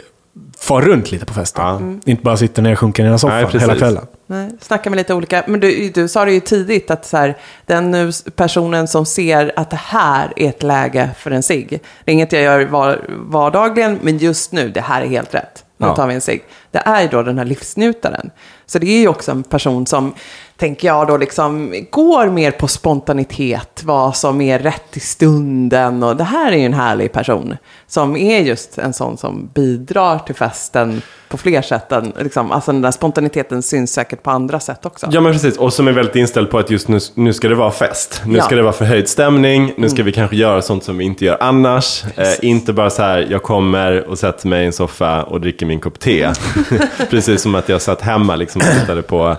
far 0.59 0.83
runt 0.83 1.13
lite 1.13 1.27
på 1.27 1.35
festen. 1.35 1.65
Ja. 1.65 2.11
Inte 2.11 2.23
bara 2.23 2.37
sitter 2.37 2.63
ner 2.63 2.73
och 2.73 2.79
sjunker 2.79 3.03
ner 3.03 3.11
i 3.11 3.13
en 3.13 3.19
soffa 3.19 3.35
Nej, 3.35 3.45
precis. 3.45 3.63
hela 3.63 3.75
kvällen. 3.77 4.07
Nej, 4.27 4.51
snacka 4.61 4.91
med 4.91 4.97
lite 4.97 5.15
olika. 5.15 5.45
Men 5.47 5.61
du, 5.61 5.91
du 5.95 6.09
sa 6.09 6.25
det 6.25 6.33
ju 6.33 6.41
tidigt 6.41 6.91
att 6.91 7.07
så 7.07 7.17
här, 7.17 7.37
den 7.67 7.91
nu 7.91 8.11
personen 8.37 8.89
som 8.89 9.07
ser 9.07 9.53
att 9.57 9.71
det 9.71 9.81
här 9.83 10.33
är 10.37 10.49
ett 10.49 10.63
läge 10.63 11.11
för 11.19 11.31
en 11.31 11.43
cigg. 11.43 11.69
Det 12.05 12.11
är 12.11 12.13
inget 12.13 12.33
jag 12.33 12.43
gör 12.43 12.65
var, 12.67 13.01
vardagligen, 13.11 13.99
men 14.03 14.19
just 14.19 14.53
nu, 14.53 14.69
det 14.69 14.81
här 14.81 15.03
är 15.03 15.07
helt 15.07 15.35
rätt. 15.35 15.65
Nu 15.79 15.87
Ja. 15.87 15.97
tar 15.97 16.07
vi 16.07 16.15
en 16.15 16.21
cigg. 16.21 16.43
Det 16.71 16.79
är 16.79 17.03
ju 17.03 17.09
då 17.09 17.23
den 17.23 17.39
här 17.39 17.45
livsnjutaren. 17.45 18.31
Så 18.67 18.79
det 18.79 18.87
är 18.87 19.01
ju 19.01 19.09
också 19.09 19.31
en 19.31 19.43
person 19.43 19.87
som, 19.87 20.15
tänker 20.57 20.89
jag 20.89 21.07
då, 21.07 21.17
liksom 21.17 21.75
går 21.91 22.27
mer 22.27 22.51
på 22.51 22.69
spontanitet, 22.69 23.83
vad 23.85 24.17
som 24.17 24.41
är 24.41 24.59
rätt 24.59 24.97
i 24.97 25.01
stunden. 25.01 26.03
Och 26.03 26.17
det 26.17 26.25
här 26.25 26.53
är 26.53 26.57
ju 26.57 26.65
en 26.65 26.75
härlig 26.75 27.13
person 27.13 27.57
som 27.87 28.17
är 28.17 28.41
just 28.41 28.79
en 28.79 28.93
sån 28.93 29.17
som 29.17 29.51
bidrar 29.55 30.19
till 30.19 30.35
festen 30.35 31.03
på 31.37 31.39
fler 31.39 31.63
sätt 31.63 31.93
än, 31.93 32.13
liksom, 32.19 32.53
alltså 32.53 32.73
den 32.73 32.81
där 32.83 32.91
spontaniteten 32.91 33.63
syns 33.63 33.93
säkert 33.93 34.23
på 34.23 34.31
andra 34.31 34.61
sätt 34.61 34.87
också. 34.87 35.07
Ja 35.11 35.21
men 35.21 35.33
precis, 35.33 35.57
och 35.57 35.73
som 35.73 35.89
är 35.89 35.93
väldigt 35.93 36.17
inställd 36.17 36.51
på 36.51 36.59
att 36.59 36.71
just 36.71 36.89
nu, 36.89 36.99
nu 37.15 37.33
ska 37.33 37.49
det 37.49 37.55
vara 37.55 37.71
fest. 37.71 38.23
Nu 38.27 38.39
Ja. 38.39 38.45
ska 38.45 38.57
det 38.57 38.63
vara 38.63 38.73
förhöjd 38.73 39.09
stämning, 39.09 39.73
nu 39.77 39.89
ska 39.89 40.03
vi 40.03 40.13
kanske 40.13 40.37
göra 40.37 40.63
sånt 40.63 40.85
som 40.85 40.99
vi 40.99 41.05
inte 41.05 41.25
gör 41.25 41.37
annars. 41.41 42.05
Eh, 42.17 42.27
inte 42.43 42.73
bara 42.73 42.91
så 42.91 43.03
här, 43.03 43.27
jag 43.31 43.43
kommer 43.43 44.09
och 44.09 44.19
sätter 44.19 44.49
mig 44.49 44.63
i 44.63 44.67
en 44.67 44.73
soffa 44.73 45.23
och 45.23 45.41
dricker 45.41 45.67
min 45.67 45.81
kopp 45.81 45.99
te. 46.01 46.29
precis 47.11 47.43
som 47.43 47.55
att 47.55 47.69
jag 47.69 47.83
satt 47.83 48.01
hemma 48.01 48.37
liksom, 48.37 48.61
och 48.63 48.81
tittade 48.81 49.03
på 49.03 49.37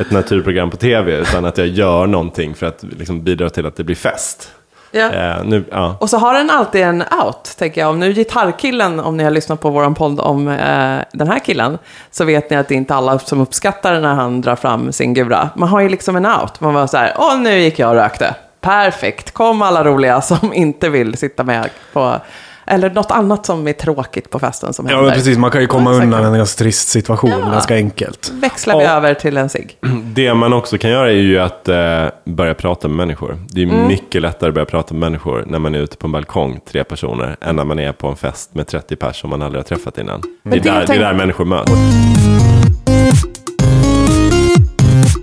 ett 0.00 0.10
naturprogram 0.10 0.70
på 0.70 0.76
tv. 0.76 1.12
Utan 1.16 1.44
att 1.44 1.58
jag 1.58 1.66
gör 1.66 2.06
någonting 2.06 2.54
för 2.54 2.66
att 2.66 2.84
liksom, 2.98 3.22
bidra 3.22 3.50
till 3.50 3.66
att 3.66 3.76
det 3.76 3.84
blir 3.84 3.96
fest. 3.96 4.48
Ja. 4.90 5.12
Eh, 5.12 5.44
nu, 5.44 5.64
ja. 5.70 5.96
Och 6.00 6.10
så 6.10 6.18
har 6.18 6.34
den 6.34 6.50
alltid 6.50 6.82
en 6.82 7.04
out, 7.24 7.56
tänker 7.58 7.80
jag. 7.80 7.90
Om 7.90 7.98
nu 7.98 8.12
gitarrkillen, 8.12 9.00
om 9.00 9.16
ni 9.16 9.24
har 9.24 9.30
lyssnat 9.30 9.60
på 9.60 9.70
vår 9.70 9.94
podd 9.94 10.20
om 10.20 10.48
eh, 10.48 10.98
den 11.12 11.28
här 11.28 11.38
killen, 11.44 11.78
så 12.10 12.24
vet 12.24 12.50
ni 12.50 12.56
att 12.56 12.68
det 12.68 12.74
är 12.74 12.76
inte 12.76 12.94
alla 12.94 13.18
som 13.18 13.40
uppskattar 13.40 14.00
när 14.00 14.14
han 14.14 14.40
drar 14.40 14.56
fram 14.56 14.92
sin 14.92 15.14
gura. 15.14 15.50
Man 15.54 15.68
har 15.68 15.80
ju 15.80 15.88
liksom 15.88 16.16
en 16.16 16.26
out. 16.26 16.60
Man 16.60 16.74
var 16.74 16.86
så 16.86 16.96
här, 16.96 17.14
åh 17.18 17.38
nu 17.38 17.58
gick 17.58 17.78
jag 17.78 17.90
och 17.90 17.96
rökte. 17.96 18.34
Perfekt, 18.60 19.30
kom 19.30 19.62
alla 19.62 19.84
roliga 19.84 20.20
som 20.20 20.52
inte 20.52 20.88
vill 20.88 21.16
sitta 21.16 21.44
med 21.44 21.70
på, 21.92 22.20
eller 22.66 22.90
något 22.90 23.10
annat 23.10 23.46
som 23.46 23.68
är 23.68 23.72
tråkigt 23.72 24.30
på 24.30 24.38
festen 24.38 24.72
som 24.72 24.86
Ja, 24.86 24.90
händer. 24.90 25.10
men 25.10 25.14
precis. 25.18 25.38
Man 25.38 25.50
kan 25.50 25.60
ju 25.60 25.66
komma 25.66 25.92
Ja, 25.94 26.02
undan 26.02 26.24
en 26.24 26.34
ganska 26.38 26.58
trist 26.64 26.88
situation, 26.88 27.30
Ja. 27.30 27.50
ganska 27.50 27.74
enkelt. 27.74 28.30
Växlar 28.34 28.78
vi 28.78 28.84
Ja. 28.84 28.90
över 28.90 29.14
till 29.14 29.36
en 29.36 29.48
cigg. 29.48 29.76
Det 30.14 30.34
man 30.34 30.52
också 30.52 30.78
kan 30.78 30.90
göra 30.90 31.08
är 31.10 31.14
ju 31.16 31.38
att 31.38 31.68
eh, 31.68 32.04
börja 32.24 32.54
prata 32.54 32.88
med 32.88 32.96
människor. 32.96 33.38
Det 33.48 33.62
är 33.62 33.66
Mm. 33.66 33.86
mycket 33.88 34.22
lättare 34.22 34.48
att 34.48 34.54
börja 34.54 34.66
prata 34.66 34.94
med 34.94 35.00
människor 35.00 35.44
när 35.46 35.58
man 35.58 35.74
är 35.74 35.78
ute 35.78 35.96
på 35.96 36.06
en 36.06 36.12
balkong, 36.12 36.60
tre 36.70 36.84
personer, 36.84 37.36
än 37.40 37.56
när 37.56 37.64
man 37.64 37.78
är 37.78 37.92
på 37.92 38.08
en 38.08 38.16
fest 38.16 38.54
med 38.54 38.66
30 38.66 38.96
personer 38.96 39.12
som 39.12 39.30
man 39.30 39.42
aldrig 39.42 39.58
har 39.58 39.64
träffat 39.68 39.98
innan. 39.98 40.22
Det 40.42 40.56
är, 40.56 40.60
där, 40.60 40.84
det 40.86 40.94
är 40.94 40.98
där 40.98 41.14
människor 41.14 41.44
möts. 41.44 41.72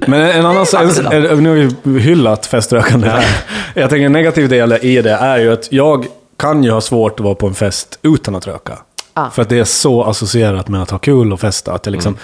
Men 0.07 0.21
en 0.21 0.45
annan 0.45 0.65
sak, 0.65 0.81
nu 1.11 1.49
har 1.49 1.89
vi 1.89 1.99
hyllat 1.99 2.45
feströkande 2.45 3.07
här. 3.09 3.25
Jag 3.73 3.89
tänker 3.89 4.05
en 4.05 4.11
negativ 4.11 4.49
del 4.49 4.73
i 4.81 5.01
det 5.01 5.11
är 5.11 5.37
ju 5.39 5.53
att 5.53 5.71
jag 5.71 6.05
kan 6.43 6.63
ju 6.63 6.71
ha 6.71 6.81
svårt 6.81 7.19
att 7.19 7.23
vara 7.23 7.35
på 7.35 7.47
en 7.47 7.53
fest 7.53 7.99
utan 8.01 8.35
att 8.35 8.47
röka. 8.47 8.79
Ah. 9.13 9.29
För 9.29 9.41
att 9.41 9.49
det 9.49 9.59
är 9.59 9.63
så 9.63 10.03
associerat 10.03 10.67
med 10.67 10.81
att 10.81 10.89
ha 10.89 10.99
kul 10.99 11.33
och 11.33 11.39
festa. 11.39 11.73
Att 11.73 11.85
jag 11.85 11.93
liksom, 11.93 12.17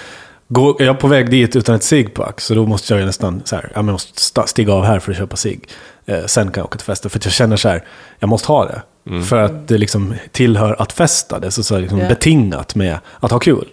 går, 0.48 0.82
är 0.82 0.86
jag 0.86 0.98
på 0.98 1.08
väg 1.08 1.30
dit 1.30 1.56
utan 1.56 1.74
ett 1.74 1.82
ciggpack 1.82 2.40
så 2.40 2.54
då 2.54 2.66
måste 2.66 2.92
jag 2.94 3.00
ju 3.00 3.06
nästan 3.06 3.42
så 3.44 3.56
här, 3.56 3.72
jag 3.74 3.84
måste 3.84 4.42
stiga 4.46 4.72
av 4.72 4.84
här 4.84 4.98
för 4.98 5.12
att 5.12 5.18
köpa 5.18 5.36
cigg. 5.36 5.68
Eh, 6.06 6.24
sen 6.26 6.50
kan 6.50 6.60
jag 6.60 6.64
åka 6.64 6.78
till 6.78 6.86
festen. 6.86 7.10
För 7.10 7.18
att 7.18 7.24
jag 7.24 7.34
känner 7.34 7.56
så 7.56 7.68
här, 7.68 7.84
jag 8.18 8.28
måste 8.28 8.48
ha 8.48 8.64
det. 8.64 8.82
För 9.24 9.36
att 9.36 9.68
det 9.68 9.78
liksom 9.78 10.14
tillhör 10.32 10.76
att 10.82 10.92
festa. 10.92 11.38
Det 11.38 11.46
är 11.46 11.50
så, 11.50 11.62
så 11.62 11.74
här, 11.74 11.82
liksom 11.82 11.98
Ja. 11.98 12.08
betingat 12.08 12.74
med 12.74 12.98
att 13.20 13.30
ha 13.30 13.38
kul. 13.38 13.68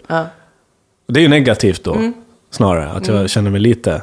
Och 1.07 1.13
Det 1.13 1.19
är 1.19 1.21
ju 1.21 1.27
negativt 1.27 1.83
då, 1.83 2.11
snarare. 2.51 2.91
Att 2.91 3.07
jag 3.07 3.29
känner 3.29 3.51
mig 3.51 3.61
lite... 3.61 4.01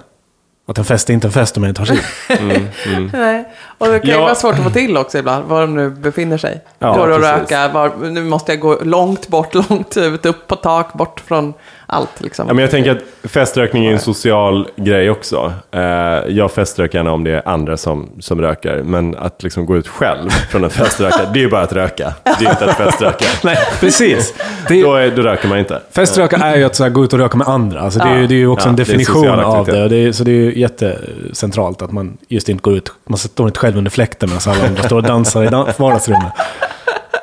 Att 0.66 0.78
en 0.78 0.84
fest 0.84 1.10
är 1.10 1.14
inte 1.14 1.26
en 1.26 1.32
fest 1.32 1.56
om 1.56 1.62
jag 1.62 1.70
inte 1.70 1.80
har 1.80 1.86
sig. 1.86 2.00
Nej. 3.12 3.44
Och 3.78 3.86
det 3.88 3.98
kan 4.00 4.08
ju 4.10 4.16
Ja. 4.16 4.20
vara 4.20 4.34
svårt 4.34 4.54
att 4.54 4.64
få 4.64 4.70
till 4.70 4.96
också 4.96 5.18
ibland, 5.18 5.44
var 5.44 5.60
de 5.60 5.74
nu 5.76 5.90
befinner 5.90 6.38
sig. 6.38 6.60
Ja, 6.78 6.96
Går 6.96 7.08
och 7.10 7.20
röka, 7.20 7.68
var, 7.68 7.92
nu 8.10 8.24
måste 8.24 8.52
jag 8.52 8.60
gå 8.60 8.78
långt 8.82 9.28
bort, 9.28 9.54
långt 9.70 9.96
ut, 9.96 10.26
upp 10.26 10.46
på 10.46 10.56
tak, 10.56 10.92
bort 10.92 11.20
från 11.26 11.54
allt 11.94 12.20
liksom. 12.20 12.48
Ja, 12.48 12.54
men 12.54 12.62
jag 12.62 12.70
tänker 12.70 12.90
att 12.90 13.30
feströkning 13.30 13.86
är 13.86 13.92
en 13.92 13.98
social 13.98 14.68
grej 14.76 15.10
också. 15.10 15.52
Eh, 15.70 15.80
jag 16.28 16.52
feströker 16.52 16.98
gärna 16.98 17.12
om 17.12 17.24
det 17.24 17.30
är 17.30 17.48
andra 17.48 17.76
som, 17.76 18.08
som 18.20 18.40
röker. 18.40 18.82
Men 18.82 19.16
att 19.16 19.42
liksom 19.42 19.66
gå 19.66 19.76
ut 19.76 19.88
själv 19.88 20.30
från 20.50 20.64
en 20.64 20.70
feströkare, 20.70 21.28
det 21.32 21.38
är 21.38 21.42
ju 21.42 21.50
bara 21.50 21.62
att 21.62 21.72
röka. 21.72 22.12
Det 22.38 22.44
är 22.46 22.50
inte 22.50 22.64
att 22.70 22.76
feströka. 22.76 23.24
Nej, 23.44 23.58
precis. 23.80 24.34
Det 24.68 24.82
Då, 24.82 24.94
är, 24.94 25.00
är, 25.00 25.16
då 25.16 25.22
röker 25.22 25.48
man 25.48 25.58
inte. 25.58 25.80
feströka 25.90 26.36
är 26.36 26.56
ju 26.56 26.64
att 26.64 26.76
så 26.76 26.82
här, 26.82 26.90
gå 26.90 27.04
ut 27.04 27.12
och 27.12 27.18
röka 27.18 27.36
med 27.36 27.48
andra. 27.48 27.80
Alltså, 27.80 27.98
det, 27.98 28.04
är, 28.08 28.18
ju- 28.18 28.26
det 28.26 28.34
är 28.34 28.36
ju 28.36 28.46
också 28.48 28.66
Ja, 28.66 28.70
en 28.70 28.76
det 28.76 28.82
är 28.82 28.84
definition 28.84 29.14
social 29.14 29.40
av 29.40 29.66
det. 29.66 29.82
Och 29.82 29.88
det 29.90 29.96
är, 29.96 30.12
så 30.12 30.24
det 30.24 30.30
är 30.30 30.34
ju 30.34 30.58
jättecentralt 30.60 31.82
att 31.82 31.92
man 31.92 32.16
just 32.28 32.48
inte 32.48 32.62
går 32.62 32.74
ut. 32.74 32.92
Man 33.08 33.18
står 33.18 33.46
inte 33.46 33.58
själv 33.60 33.78
under 33.78 33.90
fläkten 33.90 34.28
medan 34.28 34.54
alla 34.54 34.68
andra 34.68 34.82
står 34.82 34.96
och 34.96 35.02
dansar 35.02 35.44
i 35.44 35.48
vardagsrummet. 35.76 36.32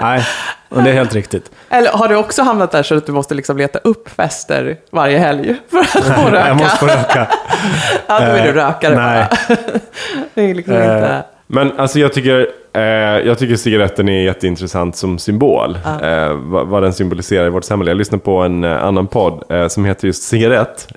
Nej, 0.02 0.24
och 0.72 0.84
det 0.84 0.90
är 0.90 0.94
helt 0.94 1.14
riktigt. 1.16 1.52
Eller 1.70 1.90
har 1.92 2.08
du 2.08 2.16
också 2.16 2.42
hamnat 2.44 2.72
där 2.72 2.84
så 2.84 2.96
att 2.98 3.06
du 3.06 3.12
måste 3.12 3.36
liksom 3.36 3.58
leta 3.58 3.80
upp 3.80 4.10
fester 4.10 4.78
varje 4.92 5.18
helg 5.18 5.56
för 5.72 5.78
att 5.80 5.90
få 6.22 6.30
röka? 6.30 6.48
Jag 6.48 6.58
måste 6.58 6.78
få 6.78 6.86
röka. 6.86 7.28
Ja, 8.08 8.20
då 8.20 8.26
är 8.26 8.44
du 8.44 8.50
Eh, 8.50 8.54
rökare 8.54 8.96
nej. 8.96 9.28
bara. 9.30 9.58
det 10.34 10.42
är 10.50 10.54
liksom 10.56 10.74
Eh, 10.76 10.82
inte... 10.82 11.24
Men 11.48 11.80
alltså 11.80 12.00
jag 12.00 12.14
tycker, 12.14 12.48
eh, 12.74 12.82
jag 13.28 13.38
tycker 13.38 13.56
cigaretten 13.56 14.10
är 14.10 14.24
jätteintressant 14.24 14.96
som 14.96 15.20
symbol. 15.20 15.78
Eh, 16.02 16.34
vad, 16.34 16.68
vad 16.68 16.84
den 16.84 16.94
symboliserar 16.94 17.46
i 17.48 17.50
vårt 17.50 17.64
samhälle. 17.64 17.92
Jag 17.92 17.98
lyssnade 17.98 18.24
på 18.24 18.38
en 18.38 18.64
eh, 18.64 18.84
annan 18.84 19.08
podd 19.08 19.44
eh, 19.50 19.68
som 19.68 19.86
heter 19.86 20.08
just 20.08 20.24
Cigarett. 20.24 20.88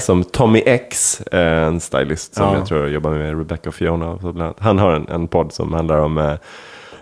Som 0.00 0.24
Tommy 0.24 0.62
X, 0.66 1.22
en 1.32 1.80
stylist 1.80 2.34
som 2.34 2.46
Ja. 2.46 2.54
jag 2.56 2.66
tror 2.66 2.88
jobbar 2.88 3.10
med 3.10 3.38
Rebecca 3.38 3.68
och 3.68 3.74
Fiona. 3.74 4.08
Och 4.10 4.20
så 4.20 4.32
bland. 4.32 4.54
Han 4.58 4.78
har 4.78 4.92
en, 4.92 5.08
en 5.08 5.28
podd 5.28 5.52
som 5.52 5.72
handlar 5.72 5.98
om 5.98 6.36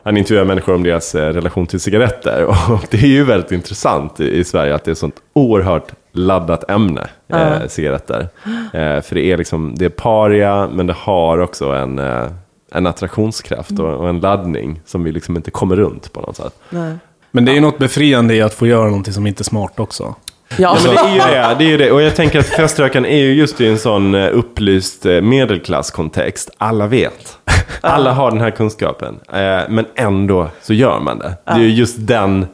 han 0.06 0.16
intervjuar 0.16 0.44
människor 0.44 0.74
om 0.74 0.82
deras 0.82 1.14
eh, 1.14 1.32
relation 1.32 1.66
till 1.66 1.80
cigaretter. 1.80 2.44
Och 2.72 2.86
det 2.90 2.96
är 2.96 3.06
ju 3.06 3.24
väldigt 3.24 3.52
intressant 3.52 4.20
i, 4.20 4.44
Sverige 4.44 4.74
att 4.74 4.84
det 4.84 4.88
är 4.88 4.92
ett 4.92 4.98
sånt 4.98 5.16
oerhört 5.32 5.92
laddat 6.12 6.70
ämne, 6.70 7.06
eh, 7.28 7.66
cigaretter. 7.68 8.28
Eh, 8.72 9.00
för 9.00 9.14
det 9.14 9.32
är 9.32 9.36
liksom, 9.36 9.74
det 9.76 9.84
är 9.84 9.88
paria, 9.88 10.68
men 10.72 10.86
det 10.86 10.92
har 10.98 11.38
också 11.38 11.72
en, 11.72 11.98
eh, 11.98 12.26
en 12.72 12.86
attraktionskraft 12.86 13.78
och, 13.78 13.94
och 13.94 14.08
en 14.08 14.20
laddning 14.20 14.80
som 14.84 15.04
vi 15.04 15.12
liksom 15.12 15.36
inte 15.36 15.50
kommer 15.50 15.76
runt 15.76 16.12
på 16.12 16.20
något 16.20 16.36
sätt. 16.36 16.54
Nej. 16.70 16.94
Men 17.30 17.44
det 17.44 17.52
är 17.52 17.54
ju 17.54 17.60
något 17.60 17.78
befriande 17.78 18.34
i 18.34 18.42
att 18.42 18.54
få 18.54 18.66
göra 18.66 18.84
någonting 18.84 19.14
som 19.14 19.26
inte 19.26 19.42
är 19.42 19.44
smart 19.44 19.80
också. 19.80 20.02
Ja, 20.04 20.14
Ja, 20.58 20.78
men 20.84 20.94
det 20.94 21.00
är 21.00 21.12
ju 21.12 21.18
det. 21.18 21.56
det, 21.58 21.64
är 21.64 21.68
ju 21.68 21.76
det. 21.76 21.90
Och 21.90 22.02
jag 22.02 22.16
tänker 22.16 22.38
att 22.38 22.46
feströkan 22.46 23.04
är 23.04 23.18
ju 23.18 23.34
just 23.34 23.60
i 23.60 23.66
en 23.66 23.78
sån 23.78 24.14
eh, 24.14 24.28
upplyst 24.32 25.06
eh, 25.06 25.20
medelklasskontext. 25.20 26.50
Alla 26.58 26.86
vet. 26.86 27.35
Alla 27.80 28.12
har 28.12 28.30
den 28.30 28.40
här 28.40 28.50
kunskapen. 28.50 29.20
Eh, 29.28 29.60
Men 29.68 29.84
ändå 29.94 30.48
så 30.62 30.74
gör 30.74 31.00
man 31.00 31.18
det. 31.18 31.34
Det 31.44 31.50
är 31.50 31.58
ju 31.58 31.68
just 31.70 31.96
den 31.98 32.46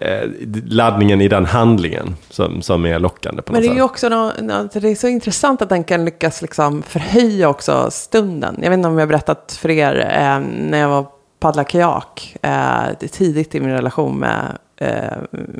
eh, 0.00 0.28
laddningen 0.66 1.20
i 1.20 1.28
den 1.28 1.46
handlingen 1.46 2.16
som, 2.30 2.62
som 2.62 2.86
är 2.86 2.98
lockande 2.98 3.42
på 3.42 3.52
Men 3.52 3.62
något 3.62 3.68
det 3.70 3.74
är 3.74 3.76
ju 3.76 3.82
också 3.82 4.08
nå- 4.08 4.32
nå- 4.40 4.68
det 4.72 4.88
är 4.88 4.94
så 4.94 5.08
intressant 5.08 5.62
att 5.62 5.68
den 5.68 5.84
kan 5.84 6.04
lyckas 6.04 6.42
liksom 6.42 6.82
förhöja 6.82 7.48
också 7.48 7.88
stunden. 7.90 8.58
Jag 8.62 8.70
vet 8.70 8.76
inte 8.76 8.88
om 8.88 8.94
jag 8.94 9.02
har 9.02 9.06
berättat 9.06 9.58
för 9.60 9.70
er 9.70 10.00
eh, 10.18 10.40
när 10.70 10.78
jag 10.78 10.88
var 10.88 11.06
paddla 11.40 11.64
kajak 11.64 12.36
eh, 12.42 13.08
tidigt 13.12 13.54
i 13.54 13.60
min 13.60 13.70
relation 13.70 14.18
med 14.18 14.44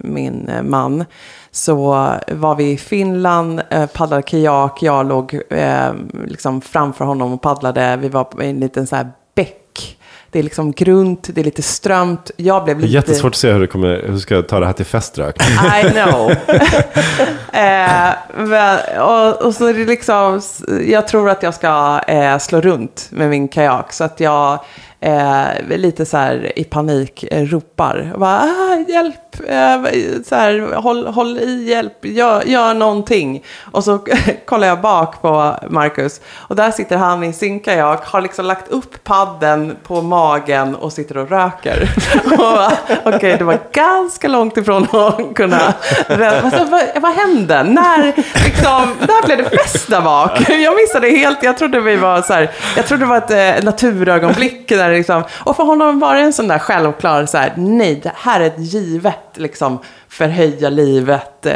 min 0.04 0.48
eh, 0.48 0.62
man. 0.62 1.04
Så 1.50 1.74
var 2.28 2.54
vi 2.54 2.70
i 2.70 2.76
Finland, 2.76 3.62
eh, 3.70 3.86
paddlade 3.86 4.22
kajak, 4.22 4.82
jag 4.82 5.08
låg 5.08 5.40
eh, 5.50 5.92
liksom 6.26 6.60
framför 6.60 7.04
honom 7.04 7.32
och 7.32 7.42
paddlade. 7.42 7.96
Vi 7.96 8.08
var 8.08 8.24
på 8.24 8.42
en 8.42 8.60
liten 8.60 8.86
så 8.86 8.96
här 8.96 9.10
bäck. 9.34 9.96
Det 10.32 10.38
är 10.38 10.42
liksom 10.42 10.72
grunt, 10.72 11.28
det 11.34 11.40
är 11.40 11.44
lite 11.44 11.62
strömt. 11.62 12.30
Jag 12.36 12.64
blev 12.64 12.76
Det 12.76 12.80
är 12.80 12.82
lite... 12.82 12.94
jättesvårt 12.94 13.32
att 13.32 13.36
se 13.36 13.52
hur 13.52 13.60
du, 13.60 13.66
kommer, 13.66 14.02
hur 14.06 14.18
ska 14.18 14.42
ta 14.42 14.60
det 14.60 14.66
här 14.66 14.72
till 14.72 14.86
feströk. 14.86 15.36
I 15.84 15.90
know. 15.90 16.30
eh, 17.52 18.10
men, 18.36 18.78
och, 19.00 19.42
och 19.42 19.54
så 19.54 19.66
är 19.66 19.74
det 19.74 19.84
liksom, 19.84 20.40
jag 20.86 21.08
tror 21.08 21.30
att 21.30 21.42
jag 21.42 21.54
ska 21.54 22.00
eh, 22.06 22.38
slå 22.38 22.60
runt 22.60 23.08
med 23.10 23.30
min 23.30 23.48
kajak. 23.48 23.92
Så 23.92 24.04
att 24.04 24.20
jag 24.20 24.58
eh, 25.00 25.78
lite 25.78 26.06
så 26.06 26.16
här 26.16 26.58
i 26.58 26.64
panik 26.64 27.24
eh, 27.30 27.44
ropar. 27.44 28.12
Bara, 28.16 28.38
ah, 28.38 28.84
hjälp, 28.88 29.40
eh, 29.48 29.90
så 30.26 30.34
här, 30.34 30.74
håll, 30.74 31.06
håll 31.06 31.38
i, 31.38 31.68
hjälp, 31.68 32.04
gör, 32.04 32.42
gör 32.42 32.74
någonting. 32.74 33.44
Och 33.72 33.84
så 33.84 33.98
kollar 34.44 34.66
jag 34.66 34.80
bak 34.80 35.22
på 35.22 35.56
Marcus. 35.68 36.20
Och 36.36 36.56
där 36.56 36.70
sitter 36.70 36.96
han 36.96 37.24
i 37.24 37.32
sin 37.32 37.60
kajak, 37.60 38.06
har 38.06 38.20
liksom 38.20 38.44
lagt 38.44 38.68
upp 38.68 39.04
padden 39.04 39.76
på 39.82 40.02
magen 40.02 40.74
och 40.74 40.92
sitter 40.92 41.16
och 41.16 41.30
röker. 41.30 41.90
Okej, 42.24 42.66
okay, 43.04 43.14
Okej, 43.14 43.36
det 43.38 43.44
var 43.44 43.58
ganska 43.72 44.28
långt 44.28 44.56
ifrån 44.56 44.86
att 44.92 45.34
kunna 45.34 45.74
rädda. 46.06 46.66
Vad, 46.70 46.82
vad 47.02 47.12
hände? 47.12 47.62
När, 47.62 48.06
liksom, 48.44 48.96
när 49.00 49.26
blev 49.26 49.38
det 49.38 49.58
fest 49.58 49.90
där 49.90 50.00
bak? 50.00 50.50
Jag 50.50 50.76
missade 50.76 51.08
helt, 51.08 51.42
jag 51.42 51.58
trodde 51.58 51.80
vi 51.80 51.96
var 51.96 52.22
så 52.22 52.32
här, 52.32 52.50
jag 52.76 52.86
trodde 52.86 53.04
det 53.04 53.08
var 53.08 53.16
ett 53.16 53.60
eh, 53.60 53.64
naturögonblick. 53.64 54.68
Där 54.68 54.89
liksom, 54.90 55.22
och 55.44 55.56
för 55.56 55.64
honom 55.64 55.98
var 55.98 56.14
det 56.14 56.20
en 56.20 56.32
sån 56.32 56.48
där 56.48 56.58
självklar, 56.58 57.26
så 57.26 57.38
här, 57.38 57.52
nej, 57.56 58.00
det 58.02 58.12
här 58.14 58.40
är 58.40 58.46
ett 58.46 58.58
givet, 58.58 59.36
liksom, 59.36 59.78
förhöja 60.08 60.70
livet, 60.70 61.46
eh, 61.46 61.54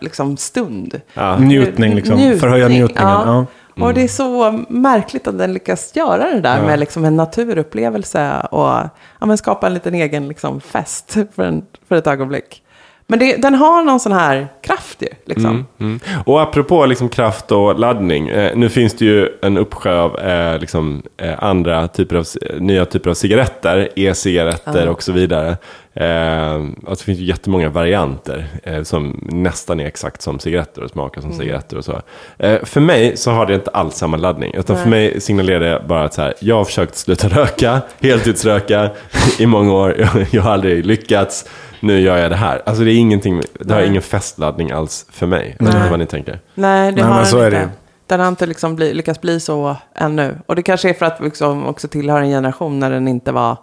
liksom, 0.00 0.36
stund. 0.36 1.00
Ja. 1.14 1.38
Njutning 1.38 1.94
liksom. 1.94 2.16
Njutning, 2.16 2.40
Förhöja 2.40 2.68
njutningen. 2.68 3.12
Ja. 3.12 3.46
Och 3.80 3.94
det 3.94 4.02
är 4.02 4.08
så 4.08 4.64
märkligt 4.68 5.26
att 5.26 5.38
den 5.38 5.52
lyckas 5.52 5.96
göra 5.96 6.30
det 6.30 6.40
där 6.40 6.62
med 6.62 6.78
liksom 6.78 7.04
en 7.04 7.16
naturupplevelse 7.16 8.40
och 8.50 8.80
ja, 9.20 9.36
skapa 9.36 9.66
en 9.66 9.74
liten 9.74 9.94
egen 9.94 10.28
liksom 10.28 10.60
fest 10.60 11.16
för, 11.34 11.44
en, 11.44 11.64
för 11.88 11.96
ett 11.96 12.06
ögonblick. 12.06 12.62
Men 13.10 13.18
det, 13.18 13.36
den 13.36 13.54
har 13.54 13.82
någon 13.82 14.00
sån 14.00 14.12
här 14.12 14.48
kraft 14.62 15.02
ju. 15.02 15.08
Liksom. 15.24 15.66
Mm. 15.80 16.00
Och 16.24 16.42
apropå 16.42 16.86
liksom 16.86 17.08
kraft 17.08 17.52
och 17.52 17.78
laddning. 17.78 18.28
Eh, 18.28 18.56
nu 18.56 18.68
finns 18.68 18.94
det 18.96 19.04
ju 19.04 19.28
en 19.42 19.58
uppsjö 19.58 19.98
av 20.00 20.18
eh, 20.18 20.58
liksom, 20.58 21.02
eh, 21.16 21.34
andra 21.44 21.88
typer 21.88 22.16
av, 22.16 22.26
nya 22.58 22.84
typer 22.84 23.10
av 23.10 23.14
cigaretter. 23.14 23.88
E-cigaretter 23.96 24.84
Ja. 24.84 24.90
och 24.90 25.02
så 25.02 25.12
vidare. 25.12 25.56
Eh, 25.94 26.54
alltså 26.54 26.70
det 26.88 27.04
finns 27.04 27.18
ju 27.18 27.24
jättemånga 27.24 27.68
varianter 27.68 28.46
eh, 28.62 28.82
som 28.82 29.28
nästan 29.32 29.80
är 29.80 29.86
exakt 29.86 30.22
som 30.22 30.38
cigaretter 30.38 30.82
och 30.82 30.90
smakar 30.90 31.20
som 31.20 31.32
cigaretter 31.32 31.76
och 31.76 31.84
så. 31.84 32.00
Eh, 32.38 32.64
för 32.64 32.80
mig 32.80 33.16
så 33.16 33.30
har 33.30 33.46
det 33.46 33.54
inte 33.54 33.70
alls 33.70 33.94
samma 33.96 34.16
laddning. 34.16 34.54
Utan 34.54 34.76
för 34.76 34.88
mig 34.88 35.20
signalerar 35.20 35.60
det 35.60 35.82
bara 35.88 36.04
att 36.04 36.14
så 36.14 36.22
här, 36.22 36.34
jag 36.40 36.56
har 36.56 36.64
försökt 36.64 36.96
sluta 36.96 37.28
röka, 37.28 37.80
heltidsröka 38.00 38.90
i 39.38 39.46
många 39.46 39.72
år. 39.72 39.96
Jag, 39.98 40.26
jag 40.30 40.42
har 40.42 40.52
aldrig 40.52 40.86
lyckats. 40.86 41.44
Nu 41.80 42.00
gör 42.00 42.16
jag 42.16 42.30
det 42.30 42.36
här. 42.36 42.62
Alltså 42.66 42.84
det 42.84 42.92
är 42.92 42.96
ingenting, 42.98 43.42
det 43.60 43.74
har 43.74 43.82
ingen 43.82 44.02
festladdning 44.02 44.70
alls 44.70 45.06
för 45.10 45.26
mig. 45.26 45.56
Jag 45.58 45.66
vet 45.66 45.74
inte 45.74 45.90
vad 45.90 45.98
ni 45.98 46.06
tänker. 46.06 46.40
Nej, 46.54 46.92
det 46.92 47.02
Nej, 47.02 47.10
har 47.10 47.18
den 47.18 47.26
så 47.26 47.38
är 47.38 47.46
inte. 47.46 47.70
Den 48.06 48.20
har 48.20 48.28
inte 48.28 48.46
liksom 48.46 48.76
bli, 48.76 48.94
lyckats 48.94 49.20
bli 49.20 49.40
så 49.40 49.76
ännu. 49.94 50.38
Och 50.46 50.56
det 50.56 50.62
kanske 50.62 50.88
är 50.90 50.94
för 50.94 51.06
att 51.06 51.20
vi 51.20 51.24
liksom 51.24 51.66
också 51.66 51.88
tillhör 51.88 52.20
en 52.20 52.28
generation 52.28 52.78
när 52.78 52.90
den 52.90 53.08
inte 53.08 53.32
var, 53.32 53.56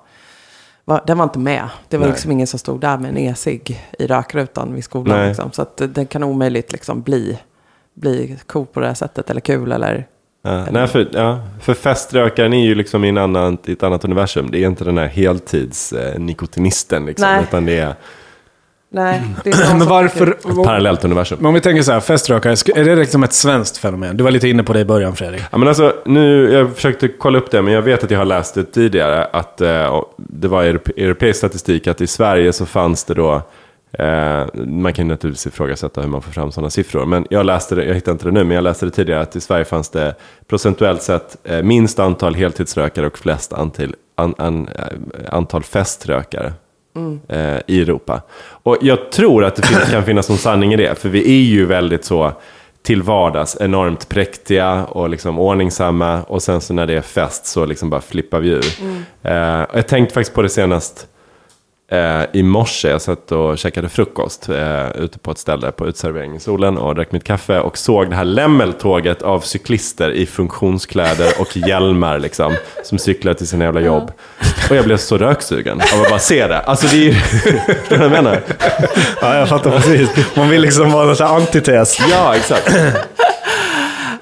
var 0.86 1.04
den 1.08 1.18
var 1.18 1.24
inte 1.24 1.40
med. 1.40 1.70
Det 1.90 1.98
var 1.98 2.06
Nej. 2.06 2.14
liksom 2.14 2.32
ingen 2.32 2.48
som 2.48 2.60
stod 2.60 2.82
där 2.82 2.98
med 2.98 3.10
en 3.10 3.18
e-cigg 3.18 3.86
i 4.00 4.08
rökrutan 4.08 4.74
vid 4.74 4.84
skolan. 4.84 5.18
Nej. 5.18 5.28
Liksom. 5.28 5.52
Så 5.52 5.62
att 5.62 5.82
den 5.88 6.06
kan 6.06 6.24
omöjligt 6.24 6.72
liksom 6.72 7.02
bli, 7.02 7.40
bli 7.94 8.38
cool 8.48 8.66
på 8.66 8.80
det 8.80 8.88
här 8.88 8.94
sättet 8.94 9.30
eller 9.30 9.42
kul 9.42 9.72
eller 9.72 10.08
Ja, 10.46 10.66
nej, 10.72 10.88
för, 10.88 11.08
ja, 11.14 11.40
för 11.62 11.74
feströkaren 11.74 12.54
är 12.54 12.66
ju 12.66 12.76
liksom 12.76 13.06
i, 13.06 13.10
en 13.10 13.18
annan, 13.18 13.58
i 13.66 13.72
ett 13.72 13.84
annat 13.84 14.06
universum. 14.06 14.52
Det 14.52 14.64
är 14.64 14.68
inte 14.68 14.84
den 14.84 14.98
här 14.98 15.08
heltids-nikotinisten 15.08 17.06
liksom, 17.06 17.28
Nej. 17.28 17.44
utan 17.44 17.66
det 17.66 17.78
är 17.78 17.96
Nej, 18.96 19.22
det 19.44 19.50
är 19.50 19.78
Men 19.78 19.88
varför... 19.88 20.28
ett 20.28 20.44
parallellt 20.44 21.06
universum. 21.06 21.38
Men 21.42 21.46
om 21.46 21.54
vi 21.54 21.62
tänker 21.62 21.84
så 21.84 21.92
här, 21.92 22.00
feströkare, 22.00 22.54
är 22.82 22.86
det 22.86 22.96
liksom 22.96 23.24
ett 23.24 23.34
svenskt 23.34 23.78
fenomen? 23.78 24.18
Du 24.18 24.24
var 24.24 24.32
lite 24.32 24.50
inne 24.50 24.64
på 24.64 24.74
det 24.74 24.80
i 24.80 24.86
början 24.86 25.16
Fredrik. 25.16 25.42
Ja, 25.52 25.58
men 25.58 25.68
alltså, 25.68 25.94
nu, 26.06 26.54
jag 26.54 26.76
försökte 26.76 27.08
kolla 27.08 27.38
upp 27.38 27.52
det, 27.52 27.62
men 27.62 27.74
jag 27.74 27.82
vet 27.82 28.04
att 28.04 28.12
jag 28.12 28.18
har 28.18 28.26
läst 28.26 28.56
det 28.56 28.64
tidigare. 28.64 29.26
Att 29.26 29.62
eh, 29.62 30.04
det 30.18 30.48
var 30.48 30.64
europe, 30.64 30.92
europeisk 30.98 31.38
statistik 31.38 31.88
att 31.88 32.02
i 32.02 32.08
Sverige 32.08 32.54
så 32.54 32.66
fanns 32.66 33.04
det 33.04 33.14
då, 33.14 33.34
eh, 33.34 33.42
man 34.66 34.94
kan 34.94 35.08
naturligtvis 35.08 35.48
ifrågasätta 35.48 36.02
hur 36.02 36.08
man 36.10 36.22
får 36.22 36.32
fram 36.32 36.52
sådana 36.52 36.70
siffror. 36.70 37.06
Men 37.06 37.28
jag 37.30 37.46
läste 37.46 37.76
det, 37.76 37.86
jag 37.86 37.94
hittade 37.96 38.12
inte 38.12 38.26
det 38.26 38.32
nu, 38.32 38.44
men 38.44 38.56
jag 38.56 38.64
läste 38.64 38.86
det 38.86 38.92
tidigare 38.92 39.22
att 39.22 39.36
i 39.36 39.42
Sverige 39.42 39.66
fanns 39.66 39.90
det 39.90 40.16
procentuellt 40.48 41.02
sett 41.02 41.38
eh, 41.44 41.62
minst 41.62 42.00
antal 42.00 42.36
heltidsrökare 42.36 43.06
och 43.08 43.18
flest 43.18 43.54
antal, 43.54 43.96
an, 44.16 44.36
an, 44.38 44.68
eh, 44.76 44.84
antal 45.36 45.64
feströkare. 45.64 46.54
eh, 47.30 47.58
i 47.68 47.82
Europa. 47.82 48.22
Och 48.64 48.78
jag 48.82 49.12
tror 49.12 49.44
att 49.46 49.56
det 49.56 49.62
fin- 49.68 49.92
kan 49.92 50.04
finnas 50.04 50.30
någon 50.30 50.38
sanning 50.38 50.74
i 50.74 50.78
det, 50.78 50.96
för 51.00 51.10
vi 51.10 51.20
är 51.40 51.44
ju 51.44 51.66
väldigt 51.66 52.06
så 52.06 52.32
till 52.84 53.02
vardags 53.04 53.58
enormt 53.60 54.10
präktiga 54.10 54.86
och 54.86 55.10
liksom 55.10 55.40
ordningsamma 55.40 56.24
och 56.24 56.44
sen 56.44 56.62
så 56.62 56.74
när 56.74 56.86
det 56.86 56.94
är 56.94 57.02
fest 57.02 57.46
så 57.46 57.66
liksom 57.66 57.90
bara 57.90 58.02
flippar 58.02 58.40
vi 58.40 58.50
ur. 58.50 58.66
Eh, 59.24 59.62
och 59.62 59.78
jag 59.78 59.88
tänkte 59.88 60.14
faktiskt 60.14 60.36
på 60.36 60.42
det 60.42 60.50
senast 60.50 61.08
eh, 61.92 62.24
i 62.34 62.44
morse. 62.44 62.90
Jag 62.90 63.02
satt 63.02 63.32
och 63.32 63.58
käkade 63.58 63.90
frukost 63.90 64.50
eh, 64.50 64.92
ute 64.96 65.20
på 65.20 65.32
ett 65.32 65.38
ställe 65.38 65.72
på 65.72 65.88
utservering 65.88 66.36
i 66.36 66.40
solen 66.40 66.78
och 66.78 66.96
drack 66.96 67.12
mitt 67.12 67.24
kaffe 67.24 67.60
och 67.60 67.78
såg 67.78 68.10
det 68.10 68.16
här 68.16 68.26
lämmeltåget 68.26 69.22
av 69.22 69.40
cyklister 69.40 70.12
i 70.12 70.26
funktionskläder 70.26 71.34
och 71.40 71.58
hjälmar 71.58 72.20
liksom, 72.20 72.56
som 72.84 72.98
cyklar 72.98 73.34
till 73.34 73.48
sina 73.48 73.66
jävla 73.66 73.82
jobb. 73.82 74.12
Och 74.70 74.76
jag 74.76 74.86
blev 74.86 74.98
så 74.98 75.18
röksugen 75.18 75.82
av 75.94 76.02
att 76.02 76.10
bara 76.10 76.20
se 76.20 76.48
det. 76.48 76.60
Alltså 76.60 76.88
det 76.88 76.96
är 76.96 77.04
ju, 77.04 77.14
förstår 77.14 77.90
du 77.90 77.98
vad 77.98 78.06
jag 78.06 78.12
menar? 78.12 78.42
Ja, 79.22 79.36
jag 79.36 79.50
fattar 79.50 79.72
precis. 79.72 80.10
Man 80.36 80.50
vill 80.50 80.62
liksom 80.62 80.92
vara 80.92 81.12
en 81.12 81.36
antites. 81.36 82.00
Ja, 82.12 82.36
exakt. 82.36 82.76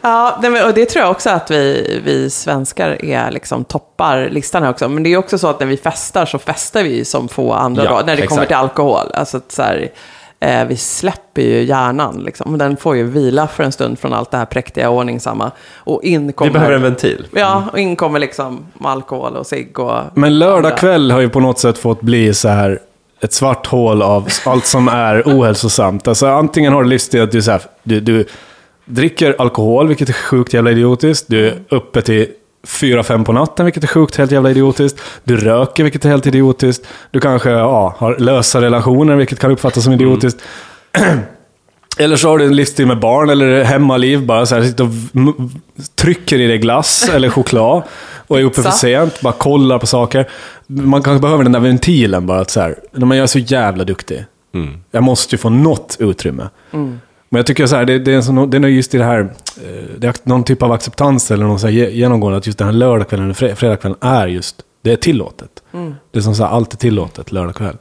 Ja, 0.06 0.40
och 0.68 0.74
det 0.74 0.86
tror 0.86 1.04
jag 1.04 1.12
också 1.12 1.30
att 1.30 1.52
vi, 1.52 2.02
vi 2.06 2.30
svenskar 2.30 3.06
är 3.06 3.32
liksom 3.32 3.64
toppar 3.64 4.30
listan 4.32 4.64
här 4.64 4.70
också. 4.70 4.90
Men 4.90 5.04
det 5.04 5.14
är 5.14 5.18
också 5.18 5.38
så 5.38 5.48
att 5.48 5.60
när 5.60 5.68
vi 5.68 5.78
festar 5.78 6.26
så 6.26 6.40
festar 6.40 6.84
vi 6.84 7.06
som 7.06 7.28
få 7.28 7.54
andra 7.54 7.84
Ja, 7.84 7.90
då, 7.90 7.96
när 7.96 8.06
det 8.06 8.12
exakt. 8.14 8.30
kommer 8.30 8.46
till 8.46 8.56
alkohol. 8.56 9.12
Alltså 9.14 9.38
att 9.38 9.52
så 9.52 9.62
här, 9.62 9.90
eh, 10.40 10.66
vi 10.66 10.78
släpper 10.78 11.42
ju 11.42 11.64
hjärnan 11.64 12.24
liksom. 12.26 12.58
Den 12.58 12.78
får 12.78 12.96
ju 12.96 13.04
vila 13.04 13.48
för 13.48 13.64
en 13.64 13.72
stund 13.72 14.00
från 14.00 14.14
allt 14.14 14.32
det 14.32 14.38
här 14.38 14.46
präktiga 14.46 14.90
och 14.90 14.98
ordningsamma. 14.98 15.52
Och 15.76 16.04
in 16.04 16.28
Vi 16.28 16.34
kommer, 16.34 16.52
behöver 16.52 16.76
en 16.76 16.82
ventil. 16.82 17.28
Ja, 17.36 17.64
och 17.72 17.80
in 17.80 17.96
kommer 17.96 18.20
liksom 18.20 18.66
alkohol 18.82 19.36
och 19.36 19.48
cigg 19.48 19.80
och... 19.80 20.02
Men 20.14 20.40
lördag 20.40 20.78
kväll 20.78 21.12
har 21.12 21.20
ju 21.20 21.30
på 21.30 21.40
något 21.40 21.60
sätt 21.60 21.78
fått 21.78 22.02
bli 22.02 22.34
så 22.34 22.48
här 22.48 22.80
ett 23.22 23.34
svart 23.34 23.68
hål 23.68 24.02
av 24.02 24.28
allt 24.46 24.66
som 24.66 24.88
är 24.88 25.24
ohälsosamt. 25.26 26.08
Alltså 26.08 26.28
antingen 26.28 26.74
har 26.74 26.84
du 26.84 26.90
livsstil 26.90 27.22
att 27.22 27.32
du, 27.32 27.42
så 27.42 27.52
här, 27.52 27.62
du, 27.84 28.00
du 28.00 28.26
dricker 28.86 29.36
alkohol, 29.40 29.88
vilket 29.88 30.10
är 30.10 30.14
sjukt 30.14 30.54
jävla 30.54 30.72
idiotiskt. 30.72 31.26
Du 31.28 31.48
är 31.48 31.60
uppe 31.70 32.02
till 32.02 32.28
fyra 32.68 33.04
fem 33.04 33.24
på 33.24 33.32
natten, 33.34 33.66
vilket 33.66 33.84
är 33.84 33.88
sjukt 33.88 34.16
helt 34.16 34.32
jävla 34.32 34.52
idiotiskt. 34.52 35.02
Du 35.24 35.38
röker, 35.38 35.84
vilket 35.84 36.06
är 36.06 36.10
helt 36.10 36.28
idiotiskt. 36.28 36.88
Du 37.12 37.20
kanske 37.20 37.50
ja, 37.50 37.96
har 37.98 38.18
lösa 38.18 38.62
relationer, 38.62 39.16
vilket 39.16 39.40
kan 39.40 39.52
uppfattas 39.52 39.84
som 39.84 39.94
idiotiskt. 39.94 40.42
Eller 41.98 42.16
så 42.16 42.30
har 42.30 42.38
du 42.38 42.46
en 42.46 42.56
livsstil 42.56 42.88
med 42.88 43.00
barn 43.00 43.30
eller 43.30 43.64
hemmaliv, 43.64 44.26
bara 44.26 44.46
så 44.46 44.56
här, 44.56 44.64
sitter 44.64 44.84
och 44.84 44.90
trycker 45.96 46.40
i 46.40 46.48
dig 46.48 46.58
glass 46.58 47.10
eller 47.14 47.30
choklad 47.30 47.84
och 48.28 48.40
är 48.40 48.44
uppe 48.44 48.62
för 48.62 48.72
sent, 48.72 49.22
bara 49.22 49.34
kollar 49.34 49.80
på 49.80 49.88
saker. 49.88 50.30
Man 50.68 51.04
kanske 51.04 51.22
behöver 51.22 51.44
den 51.44 51.52
där 51.52 51.60
ventilen 51.60 52.26
bara 52.26 52.40
att 52.40 52.50
så 52.50 52.62
här, 52.62 52.76
men 52.92 53.18
jag 53.18 53.24
är 53.24 53.28
så 53.28 53.40
jävla 53.40 53.84
duktig. 53.84 54.26
Jag 54.92 55.04
måste 55.04 55.36
ju 55.36 55.40
få 55.40 55.50
något 55.50 55.98
utrymme. 56.00 56.50
Men 57.34 57.40
jag 57.40 57.46
tycker 57.46 57.66
så 57.68 57.76
här, 57.76 57.86
det, 57.86 58.00
det, 58.00 58.12
är 58.12 58.16
en 58.16 58.24
sån, 58.24 58.50
det 58.50 58.58
är 58.58 58.62
just 58.62 58.96
i 58.96 58.98
det 58.98 59.04
här, 59.04 59.20
eh, 59.20 59.84
det 59.98 60.08
är 60.08 60.14
någon 60.24 60.44
typ 60.44 60.62
av 60.64 60.72
acceptans 60.72 61.32
eller 61.32 61.46
någon 61.46 61.60
så 61.60 61.68
här 61.68 61.74
ge- 61.74 61.90
genomgående, 61.92 62.38
att 62.38 62.46
just 62.48 62.58
den 62.60 62.68
här 62.68 62.74
lördagskvällen 62.74 63.26
eller 63.26 63.34
fre- 63.34 63.56
fredagskvällen 63.56 63.98
är 64.02 64.28
just, 64.28 64.56
det 64.82 64.92
är 64.92 64.96
tillåtet. 64.96 65.50
Det 66.12 66.20
är 66.20 66.22
som 66.22 66.36
så 66.36 66.44
här, 66.44 66.50
allt 66.52 66.74
är 66.74 66.78
tillåtet 66.78 67.32
lördagkväll. 67.32 67.78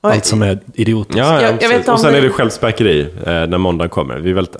Allt 0.00 0.24
som 0.24 0.42
är 0.42 0.58
idiotiskt. 0.74 1.18
Ja, 1.18 1.24
Jag- 1.34 1.42
ja 1.42 1.46
jag 1.46 1.52
vet 1.52 1.60
precis. 1.60 1.76
inte 1.76 1.90
om 1.90 1.94
Och 1.94 2.00
sen 2.00 2.14
är 2.14 2.20
det 2.22 2.30
självspäkeri 2.30 3.00
eh, 3.02 3.26
när 3.26 3.58
måndagen 3.58 3.90
kommer. 3.90 4.18
Vi 4.18 4.30
är 4.30 4.34
väldigt 4.34 4.56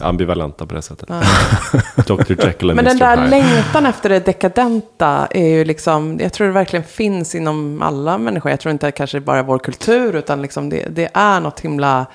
ambivalenta 0.00 0.66
på 0.66 0.74
det 0.74 0.82
sättet. 0.82 1.08
Dr. 2.06 2.44
Jekyll 2.46 2.70
och 2.70 2.76
Men 2.76 2.84
den 2.84 2.98
där 2.98 3.28
längtan 3.28 3.86
efter 3.86 4.08
det 4.08 4.26
dekadenta 4.26 5.26
är 5.30 5.48
ju 5.48 5.64
liksom, 5.64 6.18
jag 6.22 6.32
tror 6.32 6.46
det 6.46 6.52
verkligen 6.52 6.84
finns 6.84 7.34
inom 7.34 7.82
alla 7.82 8.18
människor. 8.18 8.50
Jag 8.50 8.60
tror 8.60 8.72
inte 8.72 8.90
kanske 8.90 9.20
bara 9.20 9.42
vår 9.42 9.58
kultur, 9.58 10.16
utan 10.16 10.42
liksom 10.42 10.68
det, 10.68 10.86
det 10.90 11.08
är 11.14 11.40
något 11.40 11.60
himla 11.60 12.06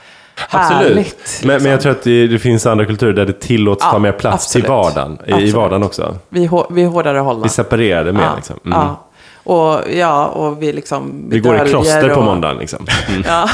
Absolut. 0.50 0.88
härligt. 0.90 1.42
Men, 1.44 1.48
men 1.48 1.54
jag 1.56 1.64
liksom. 1.64 1.80
tror 1.82 1.92
att 1.92 2.04
det, 2.04 2.28
det 2.28 2.40
finns 2.40 2.66
andra 2.66 2.86
kulturer 2.86 3.14
där 3.14 3.26
det 3.26 3.40
tillåts 3.42 3.84
Ja, 3.86 3.92
ta 3.92 4.00
mer 4.00 4.12
plats 4.12 4.46
absolut. 4.46 4.66
till 4.66 4.72
vardagen. 4.74 5.18
I, 5.26 5.30
I 5.30 5.34
Absolut. 5.34 5.54
vardagen 5.54 5.84
också. 5.84 6.16
vi, 6.30 6.48
hå- 6.48 6.68
vi 6.70 6.84
är 6.84 6.88
hårdare 6.88 7.18
hållna. 7.20 7.44
Vi 7.44 7.50
separerar 7.50 8.06
det 8.06 8.14
mer 8.14 8.22
ja, 8.24 8.36
liksom. 8.36 8.60
Mm. 8.66 8.78
ja. 8.78 9.08
Och, 9.44 9.80
ja, 9.94 10.26
och 10.28 10.62
vi 10.64 10.74
liksom... 10.74 11.26
Vi 11.30 11.40
går 11.40 11.66
i 11.66 11.70
kloster 11.70 12.10
på 12.10 12.20
och- 12.20 12.26
måndagen 12.26 12.58
liksom. 12.58 12.86
Mm. 13.10 13.24
Ja, 13.28 13.50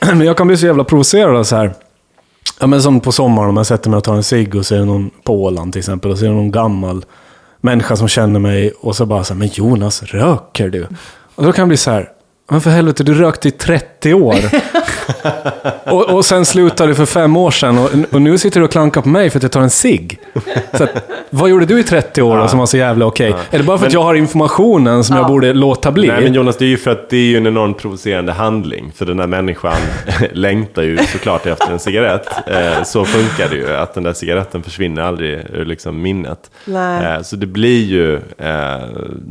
Men 0.00 0.20
jag 0.20 0.36
kan 0.36 0.46
bli 0.46 0.56
så 0.56 0.66
jävla 0.66 0.84
provocerad 0.84 1.36
av 1.36 1.44
så 1.44 1.56
här. 1.56 1.74
Ja, 2.60 2.66
men 2.66 2.82
som 2.82 3.00
på 3.00 3.12
sommaren 3.12 3.48
om 3.48 3.56
jag 3.56 3.66
sätter 3.66 3.90
mig 3.90 3.96
och 3.96 4.04
tar 4.04 4.14
en 4.14 4.22
cigg 4.22 4.54
och 4.54 4.64
det 4.70 4.84
någon 4.84 5.10
på 5.24 5.42
Åland 5.44 5.72
till 5.72 5.78
exempel. 5.78 6.10
Och 6.10 6.16
det 6.16 6.28
någon 6.28 6.50
gammal 6.50 7.04
människa 7.60 7.96
som 7.96 8.08
känner 8.08 8.40
mig 8.40 8.72
och 8.80 8.96
så 8.96 9.06
bara 9.06 9.24
så 9.24 9.34
här, 9.34 9.38
men 9.38 9.48
Jonas, 9.52 10.02
röker 10.02 10.68
du? 10.68 10.86
Och 11.34 11.44
då 11.44 11.52
kan 11.52 11.62
jag 11.62 11.68
bli 11.68 11.76
så 11.76 11.90
här, 11.90 12.08
men 12.50 12.60
för 12.60 12.70
helvete, 12.70 13.02
du 13.04 13.14
rökte 13.14 13.48
i 13.48 13.50
30 13.50 14.14
år. 14.14 14.36
och, 15.84 16.10
och 16.10 16.24
sen 16.24 16.44
slutade 16.44 16.90
du 16.90 16.94
för 16.94 17.06
fem 17.06 17.36
år 17.36 17.50
sedan 17.50 17.78
och, 17.78 17.90
och 18.12 18.22
nu 18.22 18.38
sitter 18.38 18.60
du 18.60 18.64
och 18.64 18.72
klankar 18.72 19.02
på 19.02 19.08
mig 19.08 19.30
för 19.30 19.38
att 19.38 19.42
jag 19.42 19.52
tar 19.52 19.60
en 19.60 19.70
cigg. 19.70 20.18
Så 20.72 20.84
att, 20.84 20.90
vad 21.30 21.50
gjorde 21.50 21.66
du 21.66 21.80
i 21.80 21.82
30 21.82 22.22
år 22.22 22.38
då 22.38 22.48
som 22.48 22.58
var 22.58 22.66
så 22.66 22.76
jävla 22.76 23.06
okej? 23.06 23.34
Är 23.50 23.58
det 23.58 23.64
bara 23.64 23.78
för 23.78 23.86
att 23.86 23.92
jag 23.92 24.02
har 24.02 24.14
informationen 24.14 25.04
som 25.04 25.16
jag 25.16 25.26
borde 25.26 25.52
låta 25.52 25.92
bli? 25.92 26.08
Nej 26.08 26.22
men 26.22 26.34
Jonas, 26.34 26.56
det 26.56 26.64
är 26.64 26.68
ju 26.68 26.76
för 26.76 26.90
att 26.90 27.10
det 27.10 27.16
är 27.16 27.26
ju 27.26 27.36
en 27.36 27.46
enormt 27.46 27.78
provocerande 27.78 28.32
handling. 28.32 28.92
För 28.94 29.06
den 29.06 29.20
här 29.20 29.26
människan 29.26 29.76
längtar 30.32 30.82
ju 30.82 30.98
såklart 30.98 31.46
efter 31.46 31.72
en 31.72 31.78
cigarett. 31.78 32.28
Eh, 32.46 32.82
så 32.82 33.04
funkar 33.04 33.48
det 33.48 33.56
ju, 33.56 33.76
att 33.76 33.94
den 33.94 34.02
där 34.02 34.12
cigaretten 34.12 34.62
försvinner 34.62 35.02
aldrig 35.02 35.30
ur 35.52 35.64
liksom 35.64 36.02
minnet. 36.02 36.50
Nej. 36.64 37.04
Eh, 37.04 37.22
så 37.22 37.36
det 37.36 37.46
blir 37.46 37.84
ju, 37.84 38.14
eh, 38.38 38.84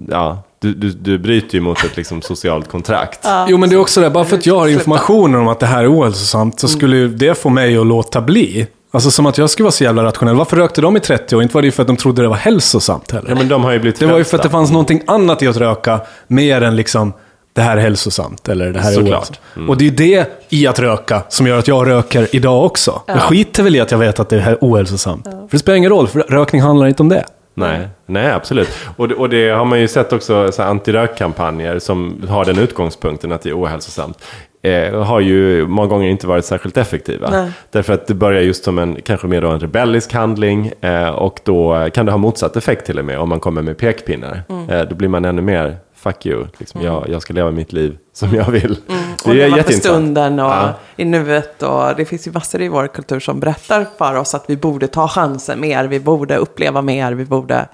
ja, 0.10 0.43
du, 0.63 0.73
du, 0.73 0.89
du 0.89 1.17
bryter 1.17 1.56
ju 1.56 1.62
mot 1.62 1.84
ett 1.84 1.97
liksom 1.97 2.21
socialt 2.21 2.67
kontrakt. 2.67 3.28
Jo, 3.47 3.58
men 3.58 3.69
det 3.69 3.76
är 3.76 3.80
också 3.80 4.02
det, 4.02 4.10
bara 4.10 4.26
för 4.26 4.38
att 4.38 4.45
jag 4.45 4.60
har 4.60 4.67
informationen 4.67 5.41
om 5.41 5.47
att 5.47 5.60
det 5.60 5.65
här 5.65 5.84
är 5.84 5.93
ohälsosamt 5.99 6.60
så 6.60 6.67
skulle 6.67 6.95
ju 6.97 7.08
det 7.08 7.36
få 7.38 7.49
mig 7.49 7.78
att 7.78 7.88
låta 7.88 8.21
bli. 8.21 8.67
Alltså 8.91 9.12
som 9.12 9.26
att 9.26 9.38
jag 9.38 9.49
skulle 9.49 9.63
vara 9.63 9.71
så 9.71 9.84
jävla 9.84 10.04
rationell. 10.04 10.36
Varför 10.36 10.58
rökte 10.58 10.82
de 10.82 10.97
i 10.97 10.99
30 10.99 11.36
år? 11.36 11.43
Inte 11.43 11.54
var 11.56 11.62
det 11.62 11.65
ju 11.65 11.71
för 11.71 11.82
att 11.84 11.88
de 11.88 11.97
trodde 11.97 12.21
det 12.21 12.28
var 12.28 12.36
hälsosamt 12.36 13.12
heller. 13.12 13.30
Ja 13.30 13.36
men 13.36 13.47
de 13.47 13.63
har 13.63 13.71
ju 13.71 13.80
blivit 13.80 13.99
det 13.99 14.06
var 14.06 14.17
ju 14.17 14.23
för 14.23 14.38
att 14.38 14.43
det 14.43 14.49
fanns 14.49 14.71
någonting 14.71 15.02
annat 15.08 15.43
i 15.43 15.47
att 15.47 15.58
röka, 15.58 15.99
mer 16.28 16.62
än 16.62 16.76
liksom 16.76 17.13
det 17.54 17.62
här 17.62 17.78
är 17.78 17.82
hälsosamt 17.82 18.49
eller 18.49 18.73
det 18.73 18.80
här 18.80 18.91
är 18.91 18.95
Såklart. 18.95 19.12
ohälsosamt. 19.12 19.69
Och 19.69 19.78
det 19.78 19.84
är 19.84 19.89
ju 19.89 19.95
det 19.95 20.28
i 20.49 20.67
att 20.67 20.80
röka 20.80 21.21
som 21.30 21.47
gör 21.47 21.60
att 21.60 21.67
jag 21.67 21.88
röker 21.88 22.28
idag 22.36 22.65
också. 22.65 23.02
Jag 23.08 23.21
skiter 23.21 23.63
väl 23.63 23.76
i 23.76 23.80
att 23.80 23.91
jag 23.91 23.97
vet 23.97 24.19
att 24.19 24.30
det 24.30 24.39
här 24.39 24.52
är 24.52 24.58
ohälsosamt. 24.62 25.23
För 25.23 25.47
det 25.52 25.60
spelar 25.60 25.78
ingen 25.78 25.89
roll, 25.89 26.08
för 26.08 26.19
rökning 26.19 26.62
handlar 26.62 26.88
inte 26.88 27.04
om 27.04 27.10
det. 27.10 27.26
Nej, 27.54 27.88
nej 28.06 28.32
absolut. 28.32 28.70
Och 28.98 29.08
det, 29.08 29.16
och 29.16 29.30
det 29.30 29.50
har 29.50 29.66
man 29.66 29.80
ju 29.80 29.88
sett 29.88 30.13
också, 30.13 30.52
så 30.52 30.63
antirökkampanjer 30.63 31.80
som 31.80 32.22
har 32.30 32.46
den 32.46 32.60
utgångspunkten 32.60 33.32
att 33.32 33.42
det 33.42 33.50
är 33.50 33.62
ohälsosamt. 33.62 34.24
Eh, 34.62 35.04
har 35.04 35.20
ju 35.20 35.68
många 35.68 35.88
gånger 35.88 36.10
inte 36.10 36.28
varit 36.28 36.46
särskilt 36.46 36.78
effektiva. 36.78 37.30
Nej. 37.30 37.52
Därför 37.72 37.94
att 37.94 38.08
det 38.08 38.13
börjar 38.13 38.42
just 38.42 38.63
som 38.63 38.80
en, 38.80 39.02
kanske 39.02 39.28
mer 39.28 39.42
då 39.42 39.50
en 39.50 39.60
rebellisk 39.60 40.13
handling. 40.13 40.72
Eh, 40.82 41.10
och 41.10 41.39
då 41.44 41.89
kan 41.94 42.06
det 42.06 42.12
ha 42.12 42.18
motsatt 42.18 42.56
effekt 42.56 42.86
till 42.86 43.00
och 43.00 43.06
med 43.06 43.20
om 43.20 43.30
man 43.30 43.39
kommer 43.39 43.62
med 43.62 43.78
pekpinnar. 43.78 44.42
Mm. 44.50 44.70
Eh, 44.70 44.82
då 44.82 44.96
blir 44.96 45.10
man 45.10 45.26
ännu 45.26 45.42
mer, 45.42 45.78
fuck 46.04 46.26
you, 46.26 46.46
liksom, 46.58 46.82
jag, 46.82 47.10
jag 47.10 47.22
ska 47.22 47.34
leva 47.34 47.52
mitt 47.52 47.74
liv 47.74 47.98
som 48.13 48.36
jag 48.36 48.52
vill. 48.52 48.78
och 49.26 49.34
Det 49.34 49.42
är 49.44 49.50
leva 49.50 49.63
för 49.63 49.74
stunden 49.74 50.39
och 50.39 50.46
Ja. 50.52 50.74
i 50.96 51.06
nuet. 51.06 51.63
Och 51.63 51.96
det 51.98 52.06
finns 52.06 52.28
ju 52.28 52.32
massor 52.32 52.62
i 52.62 52.68
vår 52.68 52.88
kultur 52.88 53.20
som 53.20 53.39
berättar 53.39 53.86
för 53.98 54.16
oss 54.16 54.34
att 54.36 54.44
vi 54.48 54.58
borde 54.58 54.88
ta 54.88 55.08
chansen 55.08 55.60
mer, 55.60 55.86
vi 55.86 56.00
borde 56.00 56.36
uppleva 56.38 56.82
mer, 56.82 57.12
vi 57.12 57.26
borde 57.26 57.66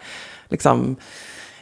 liksom 0.49 0.95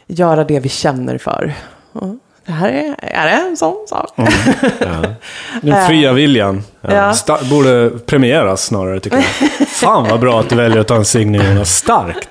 göra 0.06 0.44
det 0.44 0.60
vi 0.60 0.68
känner 0.68 1.18
för. 1.18 1.54
Och 1.92 2.14
det 2.46 2.52
här 2.52 2.68
är, 2.68 2.94
är 2.98 3.24
det 3.24 3.48
en 3.48 3.56
sån 3.56 3.86
sak. 3.88 4.12
Den 5.62 5.86
fria 5.86 6.12
viljan. 6.12 6.62
Ja. 6.80 7.12
Sta- 7.12 7.50
borde 7.50 7.90
premieras 8.06 8.64
snarare 8.64 9.00
tycker 9.00 9.16
jag. 9.16 9.68
Fan 9.68 10.08
vad 10.10 10.20
bra 10.20 10.40
att 10.40 10.48
du 10.48 10.56
väljer 10.56 10.78
att 10.80 10.88
ta 10.88 10.96
en 10.96 11.32
nu 11.32 11.38
Jonas. 11.38 11.76
Starkt! 11.76 12.28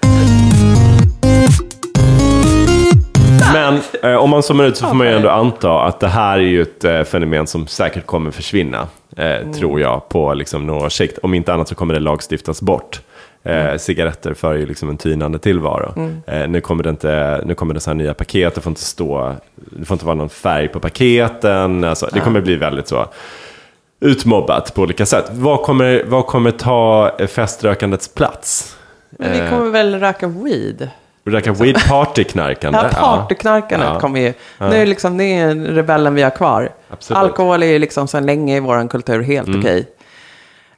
Men 3.53 3.79
eh, 4.03 4.15
om 4.17 4.29
man 4.29 4.43
zoomar 4.43 4.63
ut 4.63 4.77
så 4.77 4.87
får 4.87 4.95
man 4.95 5.07
ju 5.07 5.13
ändå 5.13 5.29
anta 5.29 5.81
att 5.81 5.99
det 5.99 6.07
här 6.07 6.37
är 6.37 6.41
ju 6.41 6.61
ett 6.61 6.83
eh, 6.83 7.03
fenomen 7.03 7.47
som 7.47 7.67
säkert 7.67 8.05
kommer 8.05 8.31
försvinna. 8.31 8.87
Eh, 9.17 9.51
Tror 9.51 9.81
jag 9.81 10.09
på 10.09 10.33
liksom, 10.33 10.67
några 10.67 10.89
sikt. 10.89 11.17
Om 11.17 11.33
inte 11.33 11.53
annat 11.53 11.67
så 11.67 11.75
kommer 11.75 11.93
det 11.93 11.99
lagstiftas 11.99 12.61
bort. 12.61 13.01
Eh, 13.43 13.77
cigaretter 13.77 14.33
för 14.33 14.53
ju 14.53 14.65
liksom 14.65 14.89
en 14.89 14.97
tynande 14.97 15.39
tillvaro. 15.39 15.93
Eh, 16.27 16.47
nu 16.47 16.61
kommer 16.61 16.83
det 16.83 16.89
inte, 16.89 17.41
nu 17.45 17.55
kommer 17.55 17.73
det 17.73 17.79
så 17.79 17.89
här 17.89 17.95
nya 17.95 18.13
paket, 18.13 18.55
det 18.55 18.61
får 18.61 18.69
inte 18.69 18.81
stå, 18.81 19.35
det 19.55 19.85
får 19.85 19.95
inte 19.95 20.05
vara 20.05 20.15
någon 20.15 20.29
färg 20.29 20.67
på 20.67 20.79
paketen. 20.79 21.83
Alltså, 21.83 22.09
det 22.13 22.19
kommer 22.19 22.41
bli 22.41 22.55
väldigt 22.55 22.87
så 22.87 23.05
utmobbat 23.99 24.73
på 24.73 24.81
olika 24.81 25.05
sätt. 25.05 25.25
Vad 25.31 25.61
kommer, 25.61 26.03
vad 26.07 26.25
kommer 26.25 26.51
ta 26.51 27.11
eh, 27.19 27.27
feströkandets 27.27 28.07
plats? 28.13 28.77
Men 29.09 29.31
vi 29.31 29.49
kommer 29.49 29.71
väl 29.71 29.99
röka 29.99 30.27
weed? 30.27 30.89
Röka 31.31 31.53
weed 31.53 31.75
partyknarkande? 31.89 32.79
Ja, 32.79 32.89
partyknarkandet 33.27 33.89
Ja. 33.93 33.99
kommer 33.99 34.19
ju. 34.19 34.33
Nu 34.59 34.75
är 34.75 34.85
liksom, 34.85 35.17
det 35.17 35.23
är 35.23 35.55
rebellen 35.55 36.15
vi 36.15 36.21
har 36.21 36.29
kvar. 36.29 36.69
Absolut. 36.89 37.17
Alkohol 37.17 37.63
är 37.63 37.67
ju 37.67 37.79
liksom 37.79 38.07
sedan 38.07 38.25
länge 38.25 38.57
i 38.57 38.59
vår 38.59 38.87
kultur 38.89 39.21
helt 39.23 39.47
Mm. 39.47 39.59
okej. 39.59 39.87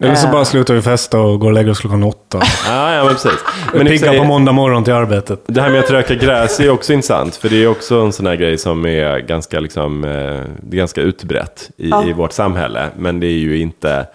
Eller 0.04 0.16
så 0.16 0.28
Eh. 0.28 0.32
bara 0.34 0.46
slutar 0.46 0.74
vi 0.74 0.82
festa 0.82 1.20
och 1.20 1.40
går 1.40 1.48
och 1.48 1.54
lägger 1.54 1.72
oss 1.72 1.80
klockan 1.80 2.04
åtta. 2.04 2.40
Ja, 2.68 2.94
ja 2.96 3.04
men 3.04 3.14
precis. 3.14 3.32
Men 3.74 3.82
och 3.82 3.88
Pigga 3.88 4.14
på 4.14 4.24
måndag 4.24 4.52
morgon 4.52 4.84
till 4.84 4.94
arbetet. 4.94 5.42
Det 5.46 5.62
här 5.62 5.70
med 5.70 5.80
att 5.80 5.92
röka 5.92 6.16
gräs 6.16 6.60
är 6.60 6.64
ju 6.64 6.70
också 6.70 6.94
intressant. 6.94 7.36
För 7.36 7.50
det 7.50 7.64
är 7.64 7.68
också 7.68 7.96
en 8.02 8.14
sån 8.14 8.26
här 8.28 8.36
grej 8.36 8.58
som 8.58 8.86
är 8.86 9.20
ganska, 9.20 9.60
liksom, 9.60 10.04
eh, 10.04 10.10
det 10.10 10.76
är 10.76 10.78
ganska 10.78 11.02
utbrett 11.02 11.70
i, 11.78 11.90
Ja. 11.90 12.04
i 12.06 12.14
vårt 12.14 12.32
samhälle. 12.32 12.88
Men 12.98 13.20
det 13.20 13.28
är 13.28 13.40
ju 13.40 13.58
inte 13.60 14.08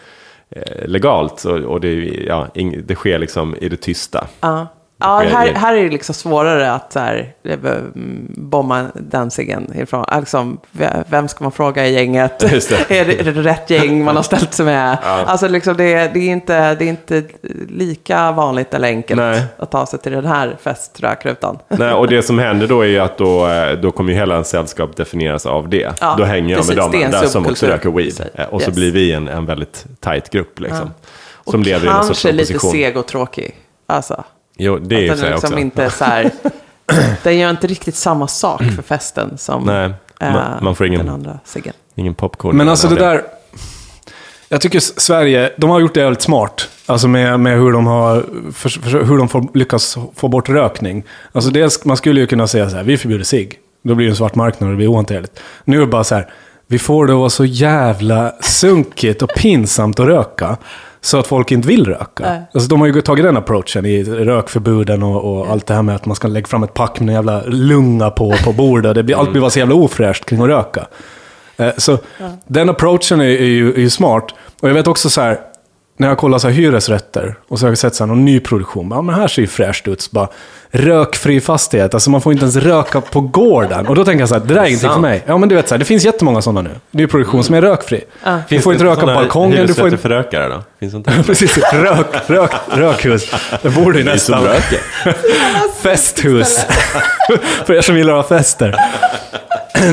eh, 0.56 0.86
legalt. 0.86 1.44
Och, 1.44 1.58
och 1.58 1.80
det, 1.80 1.94
ja, 2.26 2.46
ing, 2.54 2.82
det 2.86 2.94
sker 2.94 3.18
liksom 3.18 3.56
i 3.60 3.68
det 3.68 3.76
tysta. 3.76 4.26
Ja, 4.40 4.66
ja 4.98 5.18
här, 5.18 5.52
här 5.52 5.74
är 5.74 5.82
det 5.82 5.90
liksom 5.90 6.14
svårare 6.14 6.72
att 6.72 6.92
så 6.92 6.98
här, 6.98 7.34
mm, 7.44 8.26
bomba 8.36 8.86
Danzigen 8.94 9.72
ifrån. 9.78 10.04
Liksom, 10.18 10.58
ve- 10.70 11.04
vem 11.06 11.28
ska 11.28 11.44
man 11.44 11.52
fråga 11.52 11.86
i 11.86 11.92
gänget? 11.94 12.38
Det. 12.38 12.72
är, 12.90 13.04
det, 13.04 13.20
är 13.20 13.24
det 13.24 13.42
rätt 13.42 13.70
gäng 13.70 14.04
man 14.04 14.16
har 14.16 14.22
ställt 14.22 14.54
sig 14.54 14.66
med? 14.66 14.98
Alltså 15.04 15.48
liksom 15.48 15.76
det, 15.76 16.14
det, 16.14 16.20
är 16.20 16.32
inte, 16.32 16.74
det 16.74 16.84
är 16.84 16.88
inte 16.88 17.22
lika 17.68 18.32
vanligt 18.32 18.74
eller 18.74 18.88
enkelt 18.88 19.20
Nej. 19.20 19.42
att 19.58 19.70
ta 19.70 19.86
sig 19.86 19.98
till 19.98 20.12
den 20.12 20.26
här 20.26 20.56
feströkrutan. 20.62 21.58
Nej, 21.68 21.92
och 21.92 22.08
det 22.08 22.22
som 22.22 22.38
händer 22.38 22.66
då 22.66 22.80
är 22.80 22.86
ju 22.86 22.98
att 22.98 23.18
då, 23.18 23.48
eh, 23.48 23.72
då 23.72 23.90
kommer 23.90 24.12
ju 24.12 24.18
hela 24.18 24.36
en 24.36 24.44
sällskap 24.44 24.96
definieras 24.96 25.46
av 25.46 25.68
det. 25.68 25.92
Ja, 26.00 26.14
då 26.18 26.24
hänger 26.24 26.56
jag 26.56 26.66
med 26.66 26.78
är 26.78 26.80
dem 26.80 26.94
en 26.94 27.10
där 27.10 27.26
som 27.26 27.46
också 27.46 27.66
röker 27.66 27.90
weed. 27.90 28.30
Eh, 28.34 28.46
Och 28.46 28.62
så 28.62 28.68
yes. 28.68 28.76
blir 28.76 28.92
vi 28.92 29.12
en, 29.12 29.28
en 29.28 29.46
väldigt 29.46 29.84
tight 30.00 30.30
grupp 30.30 30.60
liksom. 30.60 30.90
Som 31.50 31.60
och 31.60 31.66
lever 31.66 31.86
i 31.86 31.90
någon 31.90 32.04
sorts 32.04 32.22
kanske 32.22 32.32
lite 32.32 32.58
seg 32.58 32.96
och 32.96 33.06
tråkig. 33.06 33.54
Alltså, 33.86 34.24
Jo, 34.56 34.78
det 34.78 34.96
är 34.96 35.00
ju 35.00 35.10
att 35.10 35.20
den 35.20 35.30
liksom 35.30 35.48
också. 35.52 35.60
inte 35.60 35.90
så 35.90 36.04
här, 36.04 36.30
den 37.22 37.38
gör 37.38 37.50
inte 37.50 37.66
riktigt 37.66 37.94
samma 37.94 38.28
sak 38.28 38.62
för 38.76 38.82
festen 38.82 39.38
som 39.38 39.62
Nej, 39.64 39.90
eh, 40.20 40.32
man- 40.32 40.64
man 40.64 40.74
får 40.74 40.86
ingen- 40.86 41.00
den 41.00 41.08
andra 41.14 41.38
ciggen. 41.44 41.72
Ingen 41.94 42.14
popcorn. 42.14 42.56
Men 42.56 42.68
alltså 42.68 42.88
det 42.88 42.94
där... 42.94 43.22
Jag 44.48 44.60
tycker 44.60 44.80
Sverige, 44.80 45.52
de 45.56 45.70
har 45.70 45.80
gjort 45.80 45.94
det 45.94 46.00
jävligt 46.00 46.22
smart. 46.22 46.68
Alltså 46.86 47.08
med, 47.08 47.40
med 47.40 47.58
hur 47.58 47.72
de 47.72 47.86
har 47.86 48.24
för, 48.52 48.68
för, 48.68 49.04
hur 49.04 49.18
de 49.18 49.28
får 49.28 49.48
lyckas 49.58 49.96
få 50.16 50.28
bort 50.28 50.48
rökning. 50.48 51.04
Alltså 51.32 51.50
dels, 51.50 51.84
man 51.84 51.96
skulle 51.96 52.20
ju 52.20 52.26
kunna 52.26 52.46
säga 52.46 52.70
så 52.70 52.76
här, 52.76 52.82
vi 52.84 52.96
förbjuder 52.98 53.24
sig. 53.24 53.50
Då 53.82 53.94
blir 53.94 54.06
det 54.06 54.12
en 54.12 54.16
svart 54.16 54.34
marknad 54.34 54.68
och 54.68 54.72
det 54.72 54.76
blir 54.76 54.92
ohanterligt. 54.92 55.40
Nu 55.64 55.76
är 55.76 55.80
det 55.80 55.86
bara 55.86 56.04
så 56.04 56.14
här, 56.14 56.30
vi 56.66 56.78
får 56.78 57.06
det 57.06 57.12
att 57.12 57.18
vara 57.18 57.30
så 57.30 57.44
jävla 57.44 58.32
sunkigt 58.40 59.22
och 59.22 59.28
pinsamt 59.36 60.00
att 60.00 60.06
röka. 60.06 60.56
Så 61.04 61.18
att 61.18 61.26
folk 61.26 61.52
inte 61.52 61.68
vill 61.68 61.84
röka. 61.86 62.22
Nej. 62.24 62.42
Alltså 62.54 62.68
de 62.68 62.80
har 62.80 62.86
ju 62.86 63.00
tagit 63.00 63.24
den 63.24 63.36
approachen 63.36 63.86
i 63.86 64.04
rökförbuden 64.04 65.02
och, 65.02 65.24
och 65.40 65.50
allt 65.50 65.66
det 65.66 65.74
här 65.74 65.82
med 65.82 65.94
att 65.94 66.06
man 66.06 66.16
ska 66.16 66.28
lägga 66.28 66.46
fram 66.46 66.62
ett 66.62 66.74
pack 66.74 67.00
med 67.00 67.08
en 67.08 67.14
jävla 67.14 67.42
lunga 67.46 68.10
på, 68.10 68.34
på 68.44 68.52
bordet. 68.52 68.94
Det 68.94 69.02
blir, 69.02 69.16
Allt 69.16 69.30
blir 69.30 69.40
bara 69.40 69.50
så 69.50 69.58
jävla 69.58 69.74
ofräscht 69.74 70.24
kring 70.24 70.40
att 70.40 70.48
röka. 70.48 70.86
Eh, 71.56 71.68
Så 71.76 71.98
den 72.46 72.70
approachen 72.70 73.20
är, 73.20 73.24
är, 73.24 73.44
ju, 73.44 73.74
är 73.74 73.78
ju 73.80 73.90
smart. 73.90 74.24
Och 74.60 74.68
jag 74.68 74.74
vet 74.74 74.86
också 74.86 75.10
så 75.10 75.20
här, 75.20 75.40
när 75.96 76.08
jag 76.08 76.18
kollar 76.18 76.38
så 76.38 76.48
här 76.48 76.54
hyresrätter 76.54 77.34
och 77.48 77.58
så 77.58 77.64
har 77.64 77.70
jag 77.70 77.78
sett 77.78 77.94
så 77.94 78.04
här 78.04 78.08
någon 78.08 78.24
ny 78.24 78.40
produktion. 78.40 78.88
Ja, 78.90 79.02
men 79.02 79.14
här 79.14 79.28
ser 79.28 79.42
ju 79.42 79.48
fräscht 79.48 79.88
ut. 79.88 80.00
Så 80.00 80.08
bara, 80.12 80.28
rökfri 80.70 81.40
fastighet. 81.40 81.94
Alltså 81.94 82.10
man 82.10 82.20
får 82.20 82.32
inte 82.32 82.44
ens 82.44 82.56
röka 82.56 83.00
på 83.00 83.20
gården. 83.20 83.86
Och 83.86 83.94
då 83.94 84.04
tänker 84.04 84.20
jag 84.20 84.28
så 84.28 84.34
här, 84.34 84.42
det 84.44 84.54
där 84.54 84.60
är 84.60 84.66
ingenting 84.66 84.90
för 84.90 85.00
mig. 85.00 85.24
Ja 85.26 85.38
men 85.38 85.48
du 85.48 85.54
vet 85.54 85.68
så 85.68 85.74
här, 85.74 85.78
det 85.78 85.84
finns 85.84 86.04
jättemånga 86.04 86.42
sådana 86.42 86.62
nu. 86.62 86.70
Det 86.90 87.02
är 87.02 87.06
produktion 87.06 87.44
som 87.44 87.54
är 87.54 87.62
rökfri. 87.62 88.04
Du 88.48 88.60
får 88.60 88.72
inte 88.72 88.84
röka 88.84 89.00
på 89.00 89.06
balkongen. 89.06 89.66
Du 89.66 89.74
får 89.74 89.86
inte... 89.86 89.98
för 89.98 90.08
rökare 90.08 90.48
då? 90.48 90.62
Finns 90.80 90.92
det 90.92 90.96
inte? 90.96 91.22
Precis, 91.26 91.58
rök, 91.72 92.06
rök, 92.26 92.50
rökhus. 92.68 93.34
Det 93.62 93.70
borde 93.70 93.98
ju 93.98 94.04
nästan... 94.04 94.46
Festhus. 95.82 96.66
För 97.66 97.74
er 97.74 97.80
som 97.80 97.96
gillar 97.96 98.18
att 98.18 98.28
ha 98.28 98.38
fester. 98.38 98.76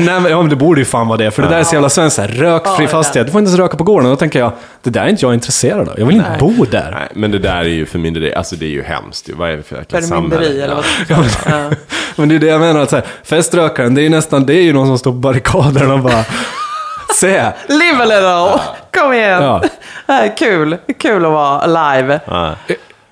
Nej 0.00 0.20
men, 0.20 0.30
ja, 0.32 0.40
men 0.40 0.50
det 0.50 0.56
borde 0.56 0.80
ju 0.80 0.84
fan 0.84 1.08
vara 1.08 1.18
det, 1.18 1.30
för 1.30 1.42
det 1.42 1.48
där 1.48 1.58
är 1.58 1.64
så 1.64 1.74
jävla 1.74 1.88
svenskt. 1.88 2.16
så 2.16 2.22
här, 2.22 2.28
Rökfri 2.28 2.84
Ja, 2.84 2.90
fastighet, 2.90 3.26
du 3.26 3.32
får 3.32 3.38
inte 3.38 3.48
ens 3.48 3.58
röka 3.60 3.76
på 3.76 3.84
gården. 3.84 4.10
Då 4.10 4.16
tänker 4.16 4.38
jag, 4.38 4.52
det 4.82 4.90
där 4.90 5.00
är 5.04 5.08
inte 5.08 5.24
jag 5.26 5.34
intresserad 5.34 5.88
av. 5.88 5.94
Jag 5.98 6.06
vill 6.06 6.16
inte 6.16 6.36
bo 6.40 6.64
där. 6.64 6.90
Nej, 6.98 7.08
men 7.14 7.30
det 7.30 7.38
där 7.38 7.56
är 7.60 7.64
ju 7.64 7.86
förmynderi. 7.86 8.34
Alltså 8.34 8.56
det 8.56 8.66
är 8.66 8.70
ju 8.70 8.82
hemskt. 8.82 9.28
Vad 9.36 9.50
är 9.50 9.56
det 9.56 9.62
för 9.62 9.76
jäkla 9.76 10.00
Förmynderi 10.00 10.44
samhälle? 10.44 10.64
eller 10.64 10.84
Ja. 11.08 11.16
vad 11.16 11.30
ska 11.30 11.42
säga? 11.50 11.70
Men 12.16 12.28
det 12.28 12.34
är 12.34 12.38
det 12.38 12.46
jag 12.46 12.60
menar, 12.60 12.80
att 12.80 12.90
så 12.90 12.96
här, 12.96 13.04
feströkaren, 13.24 13.94
det 13.94 14.00
är 14.00 14.02
ju 14.02 14.08
nästan, 14.08 14.46
det 14.46 14.54
är 14.54 14.62
ju 14.62 14.72
någon 14.72 14.86
som 14.86 14.98
står 14.98 15.10
på 15.12 15.16
barrikaderna 15.18 15.94
och 15.94 16.00
bara, 16.00 16.24
se! 17.14 17.42
Live 17.68 18.02
a 18.02 18.04
little! 18.04 18.60
Kom 19.02 19.12
igen! 19.12 19.42
Ja. 19.42 19.62
Eh, 20.08 20.34
Kul! 20.38 20.76
Kul 20.98 21.24
att 21.26 21.32
vara 21.32 21.60
alive. 21.60 22.20
Ja. 22.26 22.54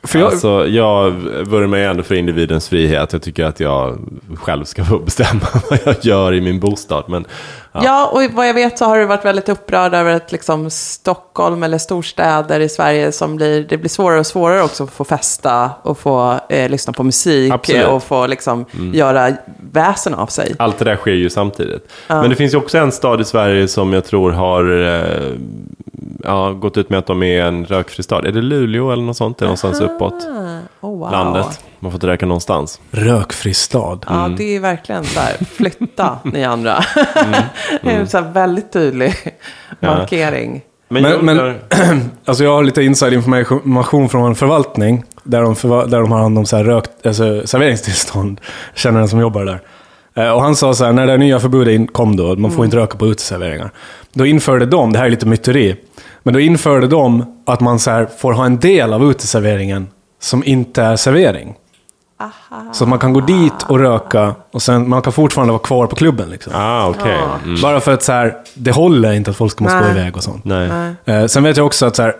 För 0.02 0.18
jag, 0.18 0.32
Alltså, 0.32 0.66
jag 0.66 1.10
vurmar 1.46 1.78
ju 1.78 1.84
ändå 1.84 2.02
för 2.02 2.14
individens 2.14 2.68
frihet. 2.68 3.12
Jag 3.12 3.22
tycker 3.22 3.44
att 3.44 3.60
jag 3.60 3.98
själv 4.34 4.64
ska 4.64 4.84
få 4.84 4.98
bestämma 4.98 5.40
vad 5.70 5.78
jag 5.84 5.96
gör 6.00 6.34
i 6.34 6.40
min 6.40 6.60
bostad. 6.60 7.04
Men 7.08 7.24
ja. 7.72 7.80
Ja, 7.85 8.06
och 8.06 8.22
vad 8.35 8.48
jag 8.48 8.54
vet 8.54 8.78
så 8.78 8.85
har 8.85 8.98
du 8.98 9.04
varit 9.04 9.24
väldigt 9.24 9.48
upprörd 9.48 9.94
över 9.94 10.14
att 10.14 10.33
liksom 10.33 10.70
Stockholm 10.70 11.62
eller 11.62 11.78
storstäder 11.78 12.61
i 12.61 12.68
Sverige 12.68 13.12
som 13.12 13.37
blir, 13.37 13.64
det 13.68 13.76
blir 13.76 13.88
svårare 13.88 14.20
och 14.20 14.26
svårare 14.26 14.62
också 14.62 14.85
att 14.85 14.90
få 14.90 15.04
festa 15.04 15.70
och 15.83 15.98
få 15.98 16.40
eh, 16.48 16.70
lyssna 16.70 16.92
på 16.92 17.02
musik 17.02 17.52
Absolut. 17.52 17.87
och 17.87 18.02
få 18.02 18.26
liksom 18.26 18.64
göra 18.92 19.33
väsen 19.72 20.14
av 20.14 20.26
sig. 20.26 20.54
Allt 20.59 20.78
det 20.78 20.85
där 20.85 20.96
sker 20.96 21.11
ju 21.11 21.30
samtidigt. 21.30 21.92
Men 22.09 22.30
det 22.30 22.37
finns 22.37 22.54
ju 22.54 22.59
också 22.59 22.78
en 22.78 22.92
stad 22.92 23.20
i 23.20 23.24
Sverige 23.24 23.68
som 23.68 23.92
jag 23.92 24.04
tror 24.04 24.30
har 24.30 24.83
eh, 24.83 25.33
ja, 26.24 26.52
gått 26.52 26.76
ut 26.76 26.90
med 26.90 26.98
att 26.98 27.06
de 27.06 27.22
är 27.22 27.42
en 27.42 27.64
rökfri 27.64 28.02
stad. 28.02 28.26
Är 28.26 28.33
det 28.33 28.42
Luleå 28.42 28.90
eller 28.92 29.02
något 29.02 29.16
sånt? 29.16 29.38
Det 29.38 29.42
är 29.42 29.46
någonstans 29.46 29.80
uppåt 29.80 30.26
Oh, 30.80 30.98
wow. 30.98 31.11
landet. 31.12 31.61
Man 31.81 31.90
får 31.93 31.97
inte 31.97 32.07
röka 32.07 32.27
någonstans. 32.27 32.81
rökfri 32.90 33.55
stad. 33.55 34.05
Ja, 34.09 34.31
det 34.37 34.57
är 34.57 34.61
verkligen 34.61 35.05
så 35.05 35.21
här, 35.21 35.37
flytta 35.57 36.19
ni 36.25 36.45
andra. 36.45 36.85
det 37.83 37.90
är 37.90 37.99
en 38.01 38.09
så 38.09 38.19
här 38.19 38.31
väldigt 38.33 38.73
tydlig 38.73 39.14
markering. 39.81 40.62
Men, 40.88 41.03
Men- 41.03 41.12
jag 41.12 41.25
men- 41.25 41.55
Alltså 42.25 42.45
jag 42.45 42.51
har 42.55 42.62
lite 42.62 42.83
inside 42.83 43.12
information 43.12 44.09
från 44.09 44.27
en 44.29 44.35
förvaltning, 44.35 45.05
där 45.25 45.43
de, 45.43 45.55
förva- 45.55 45.87
där 45.87 46.01
de 46.01 46.12
har 46.12 46.19
hand 46.21 46.38
om 46.38 46.47
så 46.47 46.57
här 46.57 46.64
rökt, 46.64 47.07
alltså 47.07 47.47
serveringstillstånd. 47.47 48.40
Känner 48.75 49.01
en 49.01 49.09
som 49.09 49.21
jobbar 49.21 49.45
där. 49.45 49.61
Eh, 50.14 50.31
Och 50.33 50.43
han 50.43 50.57
sa 50.57 50.75
så 50.75 50.85
här, 50.85 50.93
när 50.93 51.07
det 51.07 51.16
nya 51.16 51.40
förbudet 51.40 51.93
kom 51.93 52.16
då, 52.16 52.37
man 52.37 52.51
får 52.51 52.64
inte 52.64 52.77
röka 52.77 52.99
på 52.99 53.07
uteserveringar. 53.07 53.71
Då 54.12 54.27
införde 54.27 54.66
de, 54.66 54.93
det 54.93 54.99
här 54.99 55.07
är 55.07 55.11
lite 55.11 55.27
myteri, 55.27 55.77
men 56.23 56.35
då 56.35 56.40
införde 56.40 56.87
de 56.87 57.43
att 57.47 57.61
man 57.61 57.79
så 57.79 57.90
här 57.90 58.07
får 58.19 58.33
ha 58.33 58.47
en 58.47 58.59
del 58.59 58.93
av 58.93 59.11
uteserveringen 59.11 59.88
som 60.21 60.45
inte 60.45 60.83
är 60.83 60.97
servering. 60.97 61.55
Så 62.72 62.85
att 62.85 62.90
man 62.90 62.98
kan 62.98 63.12
gå 63.12 63.20
dit 63.20 63.62
och 63.68 63.78
röka 63.78 64.35
och 64.52 64.62
sen 64.62 64.88
man 64.88 65.02
kan 65.02 65.12
fortfarande 65.12 65.52
vara 65.52 65.62
kvar 65.62 65.87
på 65.87 65.96
klubben. 65.96 66.30
Liksom. 66.30 66.52
Ah, 66.56 66.88
okej. 66.88 67.18
Mm. 67.44 67.61
Bara 67.62 67.80
för 67.80 67.92
att 67.92 68.02
så 68.02 68.12
här, 68.12 68.37
det 68.54 68.70
håller 68.70 69.12
inte 69.12 69.30
att 69.30 69.37
folk 69.37 69.52
ska 69.52 69.64
måste 69.64 69.78
gå 69.78 69.88
iväg 69.88 70.16
och 70.16 70.22
sånt. 70.22 70.44
Nej. 70.44 70.94
Eh, 71.04 71.26
sen 71.26 71.42
vet 71.42 71.56
jag 71.56 71.66
också 71.66 71.87
att 71.87 71.96
så 71.96 72.02
här, 72.02 72.14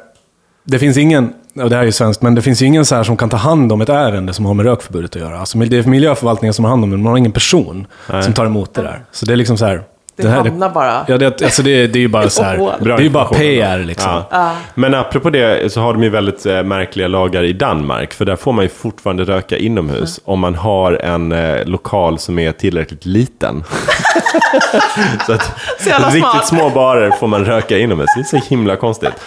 det 0.65 0.79
finns 0.79 0.97
ingen, 0.97 1.33
och 1.55 1.71
det 1.71 1.77
här 1.77 1.83
är 1.83 1.87
ju 1.87 1.93
svenskt, 1.93 2.23
men 2.23 2.35
det 2.35 2.43
finns 2.43 2.63
ju 2.63 2.67
ingen 2.67 2.85
så 2.85 2.95
här 2.95 3.03
som 3.03 3.17
kan 3.17 3.29
ta 3.29 3.37
hand 3.37 3.73
om 3.73 3.81
ett 3.81 3.89
ärende 3.89 4.33
som 4.33 4.45
har 4.45 4.55
med 4.55 4.67
rökförbudet 4.67 5.17
att 5.17 5.23
göra. 5.23 5.39
Alltså 5.41 5.59
det 5.59 5.79
är 5.79 5.83
miljöförvaltningen 5.83 6.55
som 6.55 6.65
har 6.65 6.71
hand 6.71 6.85
om 6.85 6.91
det, 6.91 6.97
men 6.97 7.05
man 7.05 7.11
har 7.11 7.19
ingen 7.19 7.33
person 7.33 7.87
Nej. 8.11 8.23
som 8.23 8.33
tar 8.33 8.47
emot 8.47 8.75
det 8.75 8.83
där. 8.83 9.05
Så 9.13 9.27
det 9.27 9.33
är 9.33 9.37
liksom 9.37 9.59
så 9.59 9.65
här... 9.65 9.83
Det 10.23 10.29
här, 10.29 10.45
hamnar 10.45 10.71
bara. 10.71 11.05
Ja, 11.09 11.19
det, 11.19 11.43
alltså 11.43 11.63
det, 11.63 11.87
det 11.87 11.99
är 11.99 12.01
ju 12.01 12.09
bara 12.09 12.31
så 12.31 12.43
här, 12.43 12.57
det 12.81 12.93
är 12.93 13.01
ju 13.01 13.11
bara. 13.11 13.25
PR 13.25 13.79
liksom. 13.79 14.23
Ja. 14.31 14.53
Men 14.75 14.95
apropå 14.95 15.31
det 15.31 15.73
så 15.73 15.81
har 15.81 15.93
de 15.93 16.03
ju 16.03 16.09
väldigt 16.09 16.47
eh, 16.47 16.63
märkliga 16.63 17.09
lagar 17.09 17.43
i 17.43 17.53
Danmark. 17.53 18.15
För 18.15 18.25
där 18.25 18.37
får 18.37 18.53
man 18.53 18.65
ju 18.65 18.69
fortfarande 18.69 19.25
röka 19.25 19.57
inomhus 19.57 20.21
om 20.25 20.41
man 20.41 20.55
har 20.55 20.93
en 20.93 21.33
eh, 21.33 21.65
lokal 21.65 22.19
som 22.19 22.39
är 22.39 22.53
tillräckligt 22.53 23.07
liten. 23.07 23.65
så 25.27 25.33
att 25.33 25.53
Så 25.81 25.91
riktigt 26.11 26.47
små 26.47 26.71
barer 26.71 27.11
får 27.11 27.27
man 27.27 27.45
röka 27.45 27.79
inomhus. 27.79 28.09
Det 28.15 28.21
är 28.21 28.41
så 28.41 28.49
himla 28.49 28.77
konstigt. 28.77 29.13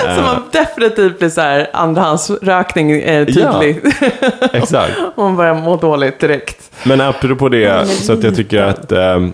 Så 0.00 0.22
man 0.22 0.42
definitivt 0.52 1.18
blir 1.18 1.28
så 1.28 1.40
här 1.40 1.70
andrahandsrökning 1.72 2.90
eh, 2.90 3.26
tydlig. 3.26 3.80
Exakt. 4.52 4.92
Och 5.14 5.22
man 5.22 5.36
börjar 5.36 5.54
må 5.54 5.76
dåligt 5.76 6.20
direkt. 6.20 6.70
Men 6.84 7.00
apropå 7.00 7.48
det, 7.48 7.88
så 7.88 8.12
att 8.12 8.22
jag 8.22 8.36
tycker 8.36 8.62
att 8.62 8.92
eh, 8.92 9.26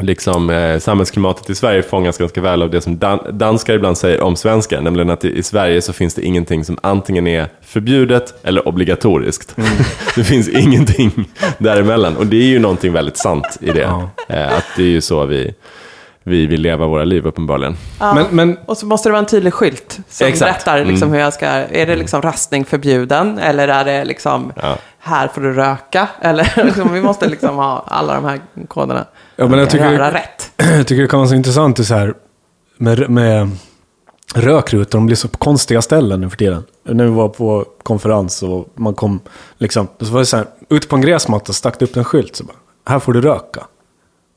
liksom, 0.00 0.50
eh, 0.50 0.78
samhällsklimatet 0.78 1.50
i 1.50 1.54
Sverige 1.54 1.82
fångas 1.82 2.18
ganska 2.18 2.40
väl 2.40 2.62
av 2.62 2.70
det 2.70 2.80
som 2.80 2.98
dan 2.98 3.20
danskar 3.30 3.74
ibland 3.74 3.98
säger 3.98 4.20
om 4.20 4.36
svenskar. 4.36 4.80
Nämligen 4.80 5.10
att 5.10 5.24
i, 5.24 5.38
i 5.38 5.42
Sverige 5.42 5.82
så 5.82 5.92
finns 5.92 6.14
det 6.14 6.22
ingenting 6.22 6.64
som 6.64 6.78
antingen 6.82 7.26
är 7.26 7.48
förbjudet 7.62 8.34
eller 8.42 8.68
obligatoriskt. 8.68 9.56
det 10.16 10.24
finns 10.24 10.48
ingenting 10.48 11.10
däremellan. 11.58 12.16
Och 12.16 12.26
det 12.26 12.36
är 12.36 12.46
ju 12.46 12.58
någonting 12.58 12.92
väldigt 12.92 13.16
sant 13.16 13.58
i 13.60 13.70
det. 13.70 13.80
Ja. 13.80 14.10
Eh, 14.28 14.56
att 14.56 14.66
det 14.76 14.82
är 14.82 14.88
ju 14.88 15.00
så 15.00 15.26
vi, 15.26 15.54
vi 16.26 16.46
vill 16.46 16.60
leva 16.60 16.86
våra 16.86 17.04
liv 17.04 17.26
uppenbarligen. 17.26 17.76
Men, 17.98 18.24
men 18.30 18.58
Och 18.66 18.76
så 18.78 18.86
måste 18.86 19.08
det 19.08 19.10
vara 19.12 19.18
en 19.20 19.26
tydlig 19.26 19.54
skylt 19.54 19.98
som 20.08 20.26
Exakt. 20.26 20.64
berättar 20.64 20.84
liksom 20.84 21.08
Mm. 21.08 21.12
hur 21.12 21.20
jag 21.24 21.32
ska... 21.34 21.46
Är 21.46 21.86
det 21.86 21.96
liksom 21.96 22.22
rastning 22.22 22.64
förbjuden? 22.64 23.38
Eller 23.38 23.68
är 23.68 23.84
det 23.84 24.04
liksom 24.04 24.52
Ja. 24.62 24.76
här 24.98 25.28
får 25.28 25.40
du 25.40 25.52
röka? 25.52 26.08
Eller 26.20 26.52
liksom, 26.64 26.92
vi 26.92 27.02
måste 27.02 27.28
liksom 27.28 27.56
ha 27.56 27.84
alla 27.86 28.14
de 28.14 28.24
här 28.24 28.40
koderna. 28.68 29.04
Ja, 29.36 29.46
men 29.48 29.58
jag 29.58 29.70
tycker- 29.70 29.92
Göra 29.92 30.12
rätt. 30.14 30.50
jag 30.56 30.86
tycker 30.86 31.02
det 31.02 31.08
kan 31.08 31.18
vara 31.18 31.28
så 31.28 31.34
intressant 31.34 31.76
det 31.76 31.84
så 31.84 31.94
här, 31.94 32.14
med, 32.78 33.10
med 33.10 33.50
rökrutor. 34.34 34.98
De 34.98 35.06
blir 35.06 35.16
så 35.16 35.28
på 35.28 35.38
konstiga 35.38 35.82
ställen 35.82 36.20
nu 36.20 36.30
för 36.30 36.36
tiden. 36.36 36.64
När 36.84 37.04
vi 37.04 37.10
var 37.10 37.28
på 37.28 37.64
konferens 37.82 38.42
och 38.42 38.68
man 38.74 38.94
kom, 38.94 39.20
liksom, 39.58 39.88
så 40.00 40.06
var 40.12 40.20
det 40.20 40.26
så 40.26 40.36
här, 40.36 40.46
ute 40.68 40.86
på 40.88 40.96
en 40.96 41.02
gräsmatta 41.02 41.52
stack 41.52 41.78
det 41.78 41.84
upp 41.84 41.96
en 41.96 42.04
skylt. 42.04 42.36
Så 42.36 42.44
bara, 42.44 42.56
här 42.88 42.98
får 42.98 43.12
du 43.12 43.20
röka. 43.20 43.60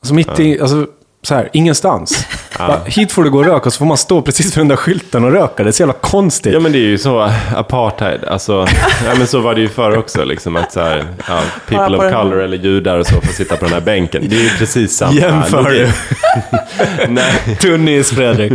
Alltså 0.01 0.13
mitt 0.13 0.39
i, 0.39 0.61
alltså, 0.61 0.87
så 1.21 1.35
här, 1.35 1.49
ingenstans. 1.53 2.25
Bara, 2.57 2.79
hit 2.85 3.11
får 3.11 3.23
du 3.23 3.29
gå 3.29 3.37
och 3.37 3.45
röka 3.45 3.71
så 3.71 3.77
får 3.77 3.85
man 3.85 3.97
stå 3.97 4.21
precis 4.21 4.45
vid 4.45 4.61
den 4.61 4.67
där 4.67 4.75
skylten 4.75 5.23
och 5.23 5.31
röka. 5.31 5.63
Det 5.63 5.69
är 5.69 5.71
så 5.71 5.81
jävla 5.81 5.93
konstigt. 5.93 6.53
Ja 6.53 6.59
men 6.59 6.71
det 6.71 6.77
är 6.77 6.87
ju 6.87 6.97
så 6.97 7.29
apartheid. 7.55 8.23
Alltså, 8.25 8.67
ja, 9.05 9.15
men 9.17 9.27
så 9.27 9.39
var 9.39 9.55
det 9.55 9.61
ju 9.61 9.69
förr 9.69 9.97
också. 9.97 10.23
Liksom, 10.23 10.55
att 10.55 10.71
så 10.71 10.79
här, 10.79 11.05
ja, 11.27 11.39
people 11.67 11.97
of 11.97 12.13
color 12.13 12.39
eller 12.39 12.57
judar 12.57 12.97
och 12.97 13.07
så 13.07 13.21
får 13.21 13.33
sitta 13.33 13.57
på 13.57 13.65
den 13.65 13.73
här 13.73 13.81
bänken. 13.81 14.25
Det 14.29 14.35
är 14.35 14.43
ju 14.43 14.49
precis 14.49 14.97
samma 14.97 15.13
Jämför 15.13 15.63
du? 15.63 15.89
Nej, 17.07 17.57
Tunnis 17.59 18.11
Fredrik. 18.11 18.53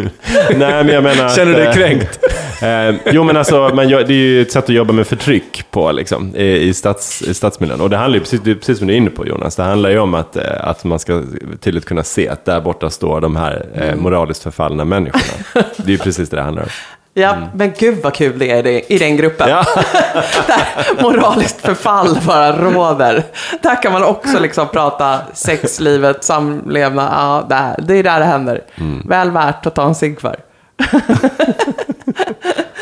nej 0.56 0.84
men 0.84 0.88
jag 0.88 1.02
menar 1.02 1.28
Känner 1.28 1.52
du 1.52 1.58
dig 1.58 1.66
eh, 1.66 1.74
kränkt? 1.74 2.18
Eh, 2.62 2.94
jo 3.12 3.24
men 3.24 3.36
alltså, 3.36 3.70
man 3.74 3.88
gör, 3.88 4.04
det 4.04 4.12
är 4.12 4.16
ju 4.16 4.42
ett 4.42 4.52
sätt 4.52 4.64
att 4.64 4.70
jobba 4.70 4.92
med 4.92 5.06
förtryck 5.06 5.64
på 5.70 5.92
liksom, 5.92 6.36
i, 6.36 6.44
i, 6.44 6.74
stads, 6.74 7.22
i 7.22 7.34
stadsmiljön. 7.34 7.80
Och 7.80 7.90
det 7.90 7.96
handlar 7.96 8.16
ju 8.16 8.20
precis, 8.20 8.40
det 8.40 8.54
precis 8.54 8.78
som 8.78 8.86
du 8.86 8.92
är 8.92 8.96
inne 8.96 9.10
på 9.10 9.26
Jonas. 9.26 9.56
Det 9.56 9.62
handlar 9.62 9.90
ju 9.90 9.98
om 9.98 10.14
att, 10.14 10.36
eh, 10.36 10.42
att 10.60 10.84
man 10.84 10.98
ska 10.98 11.22
tydligt 11.60 11.84
kunna 11.84 12.02
se 12.02 12.28
att 12.28 12.44
där 12.44 12.60
borta 12.60 12.90
står 12.90 13.20
de 13.20 13.36
här 13.36 13.66
eh, 13.74 13.91
moraliskt 13.96 14.42
förfallna 14.42 14.84
människorna. 14.84 15.64
Det 15.76 15.82
är 15.86 15.90
ju 15.90 15.98
precis 15.98 16.28
det 16.30 16.36
det 16.36 16.42
handlar 16.42 16.62
om. 16.62 16.68
Ja, 17.14 17.36
men 17.54 17.72
gud 17.78 17.98
vad 18.02 18.14
kul 18.14 18.38
det 18.38 18.50
är 18.50 18.58
i 18.58 18.62
det- 18.62 18.92
i 18.92 18.98
den 18.98 19.16
gruppen. 19.16 19.48
Ja. 19.50 19.64
Där 20.46 21.02
moraliskt 21.02 21.60
förfall 21.60 22.18
bara 22.26 22.56
råder. 22.56 23.22
Där 23.62 23.82
kan 23.82 23.92
man 23.92 24.04
också 24.04 24.40
liksom 24.40 24.68
prata 24.68 25.18
sexlivet, 25.34 26.24
samlevnad. 26.24 27.08
Ja, 27.12 27.46
där, 27.48 27.84
det 27.86 27.94
är 27.98 28.02
där 28.02 28.18
det 28.20 28.24
händer. 28.26 28.60
Väl 29.04 29.30
värt 29.30 29.66
att 29.66 29.74
ta 29.74 29.86
en 29.86 29.94
cigg 29.94 30.20
för. 30.20 30.36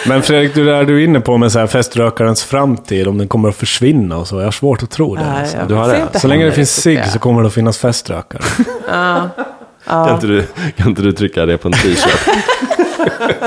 Men 0.07 0.23
Fredrik, 0.23 0.55
det 0.55 0.65
där 0.65 0.85
du 0.85 1.01
är 1.01 1.05
inne 1.05 1.21
på 1.21 1.37
med 1.37 1.53
så 1.53 1.59
här 1.59 1.67
feströkarens 1.67 2.45
framtid, 2.45 3.09
om 3.09 3.19
den 3.19 3.29
kommer 3.29 3.49
att 3.49 3.57
försvinna 3.57 4.17
och 4.17 4.27
så. 4.29 4.39
Jag 4.39 4.45
har 4.45 4.51
svårt 4.51 4.83
att 4.83 4.91
tro 4.91 5.15
det. 5.17 5.23
Nej, 5.23 5.41
alltså. 5.41 5.57
du 5.69 5.75
har 5.75 5.89
det. 5.89 6.01
inte 6.01 6.21
Så 6.21 6.29
länge 6.29 6.45
det 6.45 6.53
finns 6.53 6.71
cigg 6.83 7.07
så 7.07 7.19
kommer 7.19 7.41
det 7.43 7.47
att 7.49 7.55
finnas 7.55 7.79
feströkare. 7.79 8.43
Kan, 9.85 10.15
inte 10.15 10.27
du, 10.27 10.47
kan 10.77 10.89
inte 10.89 11.03
du 11.03 11.13
trycka 11.13 11.47
det 11.47 11.59
på 11.59 11.69
en 11.69 11.73
t-shirt? 11.73 12.29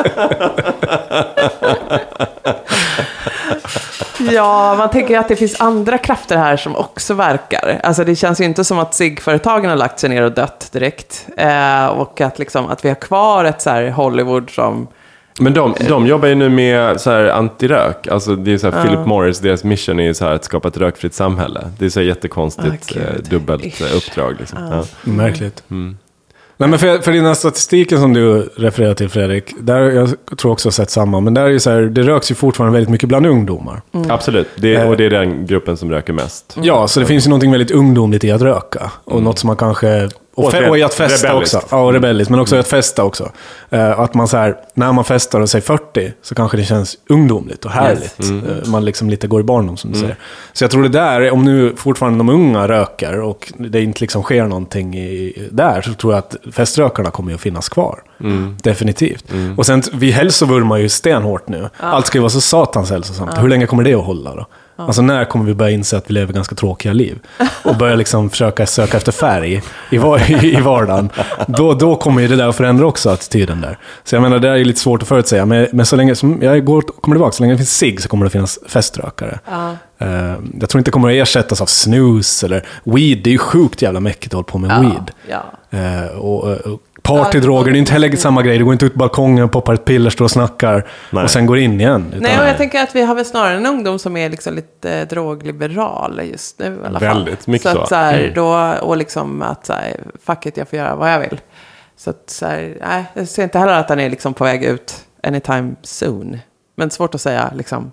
Ja, 4.31 4.75
man 4.77 4.89
tänker 4.89 5.13
ju 5.13 5.19
att 5.19 5.27
det 5.27 5.35
finns 5.35 5.61
andra 5.61 5.97
krafter 5.97 6.37
här 6.37 6.57
som 6.57 6.75
också 6.75 7.13
verkar. 7.13 7.79
Alltså 7.83 8.03
det 8.03 8.15
känns 8.15 8.41
ju 8.41 8.45
inte 8.45 8.63
som 8.63 8.79
att 8.79 8.93
ciggföretagen 8.93 9.69
har 9.69 9.77
lagt 9.77 9.99
sig 9.99 10.09
ner 10.09 10.21
och 10.21 10.31
dött 10.31 10.69
direkt. 10.71 11.27
Eh, 11.37 11.85
och 11.85 12.21
att, 12.21 12.39
liksom, 12.39 12.67
att 12.67 12.85
vi 12.85 12.89
har 12.89 12.95
kvar 12.95 13.45
ett 13.45 13.61
så 13.61 13.69
här 13.69 13.89
Hollywood 13.89 14.49
som... 14.49 14.87
Men 15.39 15.53
de, 15.53 15.75
de 15.87 16.07
jobbar 16.07 16.27
ju 16.27 16.35
nu 16.35 16.49
med 16.49 17.01
så 17.01 17.11
här 17.11 17.25
antirök. 17.25 18.07
Alltså 18.07 18.35
det 18.35 18.53
är 18.53 18.57
så 18.57 18.71
här 18.71 18.83
Philip 18.83 19.05
Morris, 19.05 19.39
deras 19.39 19.63
mission 19.63 19.99
är 19.99 20.03
ju 20.03 20.13
så 20.13 20.25
här 20.25 20.33
att 20.35 20.43
skapa 20.43 20.67
ett 20.67 20.77
rökfritt 20.77 21.13
samhälle. 21.13 21.67
Det 21.79 21.85
är 21.85 21.89
så 21.89 21.99
här 21.99 22.07
jättekonstigt 22.07 22.95
eh, 22.95 23.01
dubbelt 23.29 23.65
Ish. 23.65 23.95
uppdrag. 23.95 24.35
Liksom. 24.39 24.59
Ja. 24.71 24.83
Märkligt. 25.11 25.63
Nej, 26.63 26.69
men 26.69 26.79
för, 26.79 26.99
för 26.99 27.11
den 27.11 27.25
här 27.25 27.33
statistiken 27.33 27.99
som 27.99 28.13
du 28.13 28.49
refererar 28.55 28.93
till 28.93 29.09
Fredrik, 29.09 29.43
där 29.59 29.79
jag 29.81 30.09
tror 30.37 30.51
också 30.51 30.67
jag 30.67 30.71
har 30.71 30.73
sett 30.73 30.89
samma, 30.89 31.19
men 31.19 31.33
där 31.33 31.41
är 31.43 31.47
ju 31.49 31.59
så 31.59 31.69
här, 31.69 31.81
det 31.81 32.01
röks 32.03 32.31
ju 32.31 32.35
fortfarande 32.35 32.73
väldigt 32.73 32.89
mycket 32.89 33.09
bland 33.09 33.25
ungdomar. 33.25 33.81
Absolut, 34.09 34.47
det, 34.55 34.75
är- 34.75 34.87
och 34.89 34.97
det 34.97 35.05
är 35.05 35.09
den 35.09 35.45
gruppen 35.45 35.77
som 35.77 35.91
röker 35.91 36.13
mest. 36.13 36.57
Ja, 36.61 36.87
så 36.87 36.99
det 36.99 37.05
finns 37.05 37.25
ju 37.25 37.29
någonting 37.29 37.51
väldigt 37.51 37.71
ungdomligt 37.71 38.23
i 38.23 38.31
att 38.31 38.41
röka. 38.41 38.91
Och 39.03 39.23
något 39.23 39.39
som 39.39 39.47
man 39.47 39.55
kanske 39.57 40.09
Och, 40.35 40.53
fe- 40.53 40.69
och 40.69 40.77
i 40.77 40.83
att 40.83 40.93
festa 40.93 41.27
rebelliskt. 41.29 41.55
också. 41.55 41.67
Ja, 41.75 41.81
och 41.81 41.93
rebelliskt. 41.93 42.29
Men 42.31 42.39
också 42.39 42.55
i 42.55 42.59
att 42.59 42.67
festa 42.67 43.03
också. 43.03 43.31
Eh, 43.69 43.99
att 43.99 44.13
man 44.13 44.27
så 44.27 44.37
här, 44.37 44.55
när 44.73 44.91
man 44.91 45.05
festar 45.05 45.41
och 45.41 45.49
säger 45.49 45.63
40 45.63 46.13
så 46.21 46.35
kanske 46.35 46.57
det 46.57 46.63
känns 46.63 46.97
ungdomligt 47.09 47.65
och 47.65 47.71
härligt. 47.71 48.19
Eh, 48.19 48.69
man 48.71 48.85
liksom 48.85 49.09
lite 49.09 49.27
går 49.27 49.39
i 49.41 49.43
barndom 49.43 49.77
som 49.77 49.91
du 49.91 49.99
säger. 49.99 50.15
Så 50.53 50.63
jag 50.63 50.71
tror 50.71 50.83
det 50.83 50.89
där, 50.89 51.31
om 51.31 51.43
nu 51.45 51.73
fortfarande 51.77 52.17
de 52.19 52.29
unga 52.29 52.67
röker 52.67 53.19
och 53.19 53.53
det 53.57 53.81
inte 53.81 54.01
liksom 54.01 54.23
sker 54.23 54.43
någonting 54.47 54.95
i, 54.97 55.47
där, 55.51 55.81
så 55.81 55.93
tror 55.93 56.13
jag 56.13 56.19
att 56.19 56.35
feströkarna 56.51 57.11
kommer 57.11 57.31
ju 57.31 57.35
att 57.35 57.41
finnas 57.41 57.69
kvar. 57.69 57.99
Definitivt. 58.63 59.25
Och 59.57 59.65
sen, 59.65 59.83
vi 59.93 60.11
hälsovurmar 60.11 60.77
ju 60.77 60.89
stenhårt 60.89 61.47
nu. 61.47 61.69
Allt 61.79 62.07
ska 62.07 62.17
ju 62.17 62.21
vara 62.21 62.29
så 62.29 62.41
satans 62.41 62.89
hälsosamt. 62.89 63.31
Hur 63.37 63.47
länge 63.47 63.65
kommer 63.67 63.83
det 63.83 63.93
att 63.93 64.05
hålla 64.05 64.35
då? 64.35 64.45
Alltså 64.75 65.01
när 65.01 65.25
kommer 65.25 65.45
vi 65.45 65.53
börja 65.53 65.71
inse 65.71 65.97
att 65.97 66.09
vi 66.09 66.13
lever 66.13 66.33
ganska 66.33 66.55
tråkiga 66.55 66.93
liv? 66.93 67.19
Och 67.63 67.75
börja 67.77 67.95
liksom 67.95 68.29
försöka 68.29 68.65
söka 68.65 68.97
efter 68.97 69.11
färg 69.11 69.61
i, 69.89 69.97
var- 69.97 70.45
i 70.45 70.61
vardagen. 70.61 71.09
Då, 71.47 71.73
då 71.73 71.95
kommer 71.95 72.21
ju 72.21 72.27
det 72.27 72.35
där 72.35 72.47
att 72.47 72.55
förändra 72.55 72.85
också 72.85 73.09
attityden 73.09 73.61
där. 73.61 73.77
Så 74.03 74.15
jag 74.15 74.21
menar, 74.21 74.39
det 74.39 74.49
är 74.49 74.55
ju 74.55 74.63
lite 74.65 74.79
svårt 74.79 75.01
att 75.01 75.07
förutsäga. 75.07 75.45
Men, 75.45 75.67
men 75.71 75.85
så 75.85 75.95
länge, 75.95 76.15
som 76.15 76.41
jag 76.41 76.65
går, 76.65 76.81
kommer 76.81 77.15
tillbaka, 77.15 77.31
så 77.31 77.43
länge 77.43 77.53
det 77.53 77.57
finns 77.57 77.77
cigg 77.77 78.01
så 78.01 78.09
kommer 78.09 78.25
det 78.25 78.29
finnas 78.29 78.59
feströkare. 78.67 79.39
Eh, 79.97 80.07
jag 80.59 80.69
tror 80.69 80.79
inte 80.79 80.89
det 80.89 80.91
kommer 80.91 81.09
att 81.09 81.27
ersättas 81.27 81.61
av 81.61 81.65
snus 81.65 82.43
eller 82.43 82.65
weed. 82.83 83.17
Det 83.23 83.29
är 83.29 83.31
ju 83.31 83.37
sjukt 83.37 83.81
jävla 83.81 83.99
mäckigt 83.99 84.25
att 84.27 84.33
hålla 84.33 84.43
på 84.43 84.57
med 84.57 84.81
weed. 84.81 85.11
Ja. 85.29 85.43
Eh, 85.79 86.17
och, 86.17 86.43
och 86.43 86.79
partydroger, 87.03 87.71
det 87.71 87.77
är 87.77 87.79
inte 87.79 87.91
heller 87.91 88.15
samma 88.15 88.41
grej. 88.41 88.57
Du 88.57 88.63
går 88.65 88.73
inte 88.73 88.85
ut 88.85 88.93
på 88.93 88.99
balkongen, 88.99 89.49
poppar 89.49 89.73
ett 89.73 89.85
piller, 89.85 90.09
står 90.09 90.25
och 90.25 90.31
snackar 90.31 90.87
Nej. 91.11 91.23
och 91.23 91.29
sen 91.31 91.45
går 91.45 91.57
in 91.57 91.79
igen. 91.81 92.05
Utan, 92.09 92.21
Nej, 92.23 92.39
och 92.39 92.45
jag 92.47 92.57
täncker 92.57 92.83
att 92.83 92.95
vi 92.95 93.01
har 93.01 93.15
väl 93.15 93.25
snarare 93.25 93.57
en 93.57 93.65
ungdom 93.65 93.99
som 93.99 94.17
är 94.17 94.29
liksom 94.29 94.53
lite 94.53 94.93
eh, 94.99 95.07
drogliberal 95.07 96.21
just 96.23 96.59
nu 96.59 96.79
i 96.83 96.85
alla 96.87 96.99
fall. 96.99 97.07
Väldigt 97.07 97.47
mycket 97.47 97.71
så. 97.71 97.75
så. 97.75 97.81
Att, 97.81 97.89
så 97.89 97.95
här, 97.95 98.19
Mm. 98.19 98.33
då, 98.33 98.73
och 98.81 98.97
liksom 98.97 99.41
att 99.41 99.65
så 99.65 99.73
här, 99.73 100.03
fuck 100.25 100.45
it, 100.45 100.57
jag 100.57 100.69
får 100.69 100.79
göra 100.79 100.95
vad 100.95 101.13
jag 101.13 101.19
vill. 101.19 101.39
Så 101.97 102.09
att 102.09 102.23
så 102.29 102.45
här, 102.45 102.77
nej, 102.81 103.05
jag 103.13 103.27
ser 103.27 103.43
inte 103.43 103.59
heller 103.59 103.73
att 103.73 103.87
den 103.87 103.99
är 103.99 104.09
liksom 104.09 104.33
på 104.33 104.43
väg 104.43 104.63
ut 104.63 104.95
anytime 105.23 105.75
soon. 105.81 106.37
Men 106.77 106.89
svårt 106.89 107.15
att 107.15 107.21
säga 107.21 107.51
liksom 107.55 107.91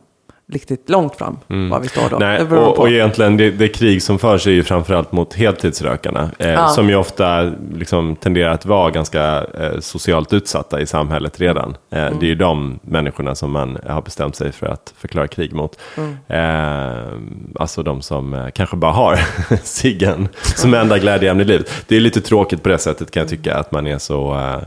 riktigt 0.52 0.90
långt 0.90 1.16
fram 1.16 1.38
var 1.70 1.80
vi 1.80 1.88
står 1.88 2.08
då. 2.10 2.16
Mm. 2.16 2.48
Nej, 2.50 2.58
och, 2.58 2.78
och 2.78 2.88
egentligen 2.88 3.36
det, 3.36 3.50
det 3.50 3.68
krig 3.68 4.02
som 4.02 4.18
förs 4.18 4.46
är 4.46 4.50
ju 4.50 4.62
framförallt 4.62 5.12
mot 5.12 5.34
heltidsrökarna. 5.34 6.30
Eh, 6.38 6.50
Ja. 6.50 6.68
Som 6.68 6.88
ju 6.88 6.94
ofta 6.96 7.52
liksom, 7.74 8.16
tenderar 8.16 8.50
att 8.50 8.66
vara 8.66 8.90
ganska 8.90 9.44
eh, 9.60 9.80
socialt 9.80 10.32
utsatta 10.32 10.80
i 10.80 10.86
samhället 10.86 11.40
redan. 11.40 11.76
Eh, 11.92 12.00
Mm. 12.00 12.18
Det 12.20 12.26
är 12.26 12.28
ju 12.28 12.34
de 12.34 12.78
människorna 12.82 13.34
som 13.34 13.50
man 13.50 13.78
har 13.88 14.02
bestämt 14.02 14.36
sig 14.36 14.52
för 14.52 14.66
att 14.66 14.94
förklara 14.98 15.28
krig 15.28 15.52
mot. 15.52 15.78
Mm. 15.96 16.16
Eh, 16.28 17.12
alltså 17.54 17.82
de 17.82 18.02
som 18.02 18.34
eh, 18.34 18.46
kanske 18.54 18.76
bara 18.76 18.92
har 18.92 19.18
ciggen 19.64 20.28
som 20.42 20.74
enda 20.74 20.98
glädjeämne 20.98 21.42
i 21.42 21.46
livet. 21.46 21.84
Det 21.88 21.96
är 21.96 22.00
lite 22.00 22.20
tråkigt 22.20 22.62
på 22.62 22.68
det 22.68 22.78
sättet 22.78 23.10
kan 23.10 23.20
jag 23.20 23.30
tycka 23.30 23.54
att 23.56 23.72
man 23.72 23.86
är 23.86 23.98
så 23.98 24.34
eh, 24.34 24.58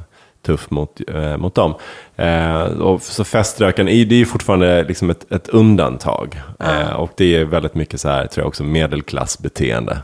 tuff 0.45 0.69
mot, 0.69 1.01
eh, 1.08 1.38
mot 1.38 1.56
dem. 1.56 1.73
Eh, 2.15 2.62
och 2.63 3.01
så 3.01 3.23
feströken, 3.23 3.88
är- 3.89 4.06
det 4.06 4.15
är 4.15 4.19
ju 4.19 4.25
fortfarande 4.25 4.84
liksom 4.84 5.10
ett, 5.10 5.32
ett 5.32 5.47
undantag. 5.49 6.41
Eh, 6.60 6.93
och 6.93 7.12
det 7.17 7.36
är 7.36 7.45
väldigt 7.45 7.75
mycket 7.75 8.01
så 8.01 8.10
här, 8.10 8.27
tror 8.27 8.41
jag 8.43 8.47
också, 8.47 8.63
medelklassbeteende. 8.63 9.97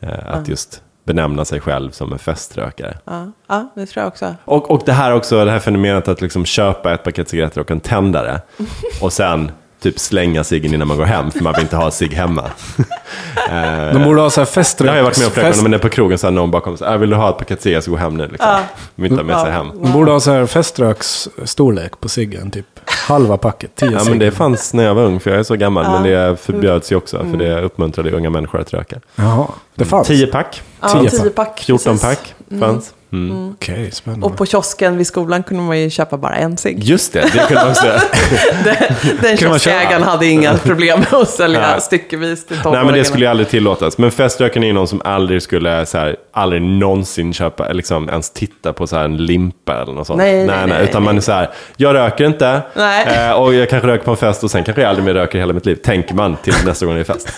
Eh, 0.00 0.10
att 0.26 0.48
just 0.48 0.82
benämna 1.04 1.44
sig 1.44 1.60
själv 1.60 1.90
som 1.90 2.12
en 2.12 2.18
feströkare. 2.18 2.98
ja, 3.04 3.32
ja, 3.48 3.72
det 3.74 3.86
tror 3.86 4.02
jag 4.02 4.08
också. 4.08 4.34
Och, 4.44 4.70
och 4.70 4.82
det 4.86 4.92
här 4.92 5.12
också, 5.12 5.44
det 5.44 5.50
här 5.50 5.58
fenomenet 5.58 6.08
att 6.08 6.20
liksom 6.20 6.44
köpa 6.44 6.94
ett 6.94 7.04
paket 7.04 7.28
cigaretter 7.28 7.60
och 7.60 7.70
en 7.70 7.80
tändare. 7.80 8.40
Och 9.02 9.12
sen 9.12 9.50
typ 9.90 9.98
slänga 9.98 10.44
ciggen 10.44 10.74
innan 10.74 10.88
man 10.88 10.96
går 10.96 11.04
hem, 11.04 11.30
för 11.30 11.42
man 11.42 11.52
vill 11.52 11.62
inte 11.62 11.76
ha 11.76 11.90
cigg 11.90 12.12
hemma. 12.12 12.50
De 13.92 14.04
borde 14.04 14.20
ha 14.20 14.30
så 14.30 14.40
här 14.40 14.46
feströks... 14.46 14.78
Det 14.86 14.90
har 14.90 14.96
jag 14.96 15.04
varit 15.04 15.18
med 15.18 15.26
om 15.26 15.32
flera 15.32 15.50
gånger, 15.50 15.62
men 15.62 15.70
det 15.70 15.76
är 15.76 15.78
på 15.78 15.88
krogen 15.88 16.18
så 16.18 16.26
här 16.26 16.32
någon 16.34 16.50
bakom 16.50 16.76
sig, 16.76 16.86
äh, 16.88 16.96
vill 16.96 17.10
du 17.10 17.16
ha 17.16 17.30
ett 17.30 17.38
paket 17.38 17.62
cigaretter 17.62 17.84
så 17.84 17.90
gå 17.90 17.96
hem 17.96 18.16
nu. 18.16 18.28
Liksom. 18.28 18.48
Ja. 18.50 18.58
Vill 18.94 19.12
inte 19.12 19.24
ha 19.24 19.26
med 19.26 19.40
sig 19.40 19.52
hem. 19.52 19.70
De 19.82 19.92
borde 19.92 20.10
ha 20.10 20.20
så 20.20 20.30
här 20.30 20.46
feströksstorlek 20.46 22.00
på 22.00 22.08
ciggen, 22.08 22.50
typ 22.50 22.66
halva 22.84 23.36
packet, 23.36 23.74
tio 23.74 23.90
Ja, 23.92 23.98
cigg. 24.00 24.10
men 24.10 24.18
det 24.18 24.30
fanns 24.30 24.74
när 24.74 24.84
jag 24.84 24.94
var 24.94 25.02
ung, 25.02 25.20
för 25.20 25.30
jag 25.30 25.38
är 25.40 25.44
så 25.44 25.56
gammal. 25.56 25.90
Men 25.90 26.02
det 26.02 26.36
förbjöds 26.40 26.92
ju 26.92 26.96
också, 26.96 27.18
för 27.30 27.36
det 27.36 27.60
uppmuntrade 27.62 28.10
unga 28.10 28.30
människor 28.30 28.60
att 28.60 28.72
röka. 28.74 29.00
Jaha, 29.16 29.46
det 29.74 29.84
fanns? 29.84 30.08
10 30.08 30.26
pack, 30.26 30.62
Ja, 30.80 30.88
Tio 30.88 31.10
tio 31.10 31.20
pack. 31.30 31.34
pack. 31.34 31.60
14 31.60 31.98
precis. 31.98 32.02
pack 32.02 32.34
fanns. 32.48 32.60
Mm. 32.60 32.82
Okej, 33.54 33.90
spännande. 33.90 34.26
Och 34.26 34.36
på 34.36 34.46
kiosken 34.46 34.96
vid 34.96 35.06
skolan 35.06 35.42
kunde 35.42 35.62
man 35.62 35.80
ju 35.80 35.90
köpa 35.90 36.16
bara 36.16 36.34
en 36.34 36.56
cigg. 36.56 36.84
Just 36.84 37.12
det, 37.12 37.20
det 37.20 37.38
kunde 37.38 37.54
man 37.54 37.70
också 37.70 37.86
göra. 37.86 38.00
Den 39.22 39.36
kioskägaren 39.36 40.02
hade 40.02 40.26
inga 40.26 40.58
problem 40.58 41.00
med 41.00 41.14
att 41.14 41.30
sälja 41.30 41.60
Nej. 41.60 41.80
styckevis 41.80 42.46
till 42.46 42.56
Nej, 42.64 42.84
men 42.84 42.94
det 42.94 43.04
skulle 43.04 43.24
ju 43.24 43.30
aldrig 43.30 43.48
tillåtas. 43.48 43.98
Men 43.98 44.10
feströken 44.10 44.62
är 44.62 44.66
ju 44.66 44.72
någon 44.72 44.88
som 44.88 45.02
aldrig 45.04 45.42
skulle, 45.42 45.86
så 45.86 45.98
här, 45.98 46.16
aldrig 46.32 46.62
någonsin 46.62 47.32
köpa, 47.32 47.72
liksom 47.72 48.08
ens 48.08 48.30
titta 48.30 48.72
på 48.72 48.86
så 48.86 48.96
här 48.96 49.04
en 49.04 49.16
limpa 49.16 49.82
eller 49.82 49.92
något 49.92 50.06
sånt. 50.06 50.18
Nej, 50.18 50.46
nej, 50.46 50.66
nej, 50.66 50.84
Utan 50.84 51.02
man 51.02 51.16
är 51.16 51.20
så 51.20 51.32
här, 51.32 51.50
jag 51.76 51.94
röker 51.94 52.24
inte. 52.26 52.62
Nej. 52.74 53.28
Eh, 53.28 53.32
och 53.32 53.54
jag 53.54 53.70
kanske 53.70 53.88
röker 53.88 54.04
på 54.04 54.10
en 54.10 54.16
fest 54.16 54.44
och 54.44 54.50
sen 54.50 54.64
kanske 54.64 54.82
jag 54.82 54.88
aldrig 54.88 55.04
mer 55.04 55.14
röker 55.14 55.38
i 55.38 55.40
hela 55.40 55.52
mitt 55.52 55.66
liv. 55.66 55.74
Tänker 55.74 56.14
man 56.14 56.36
till 56.36 56.54
nästa 56.64 56.86
gång 56.86 56.94
det 56.94 57.00
är 57.00 57.04
fest. 57.04 57.32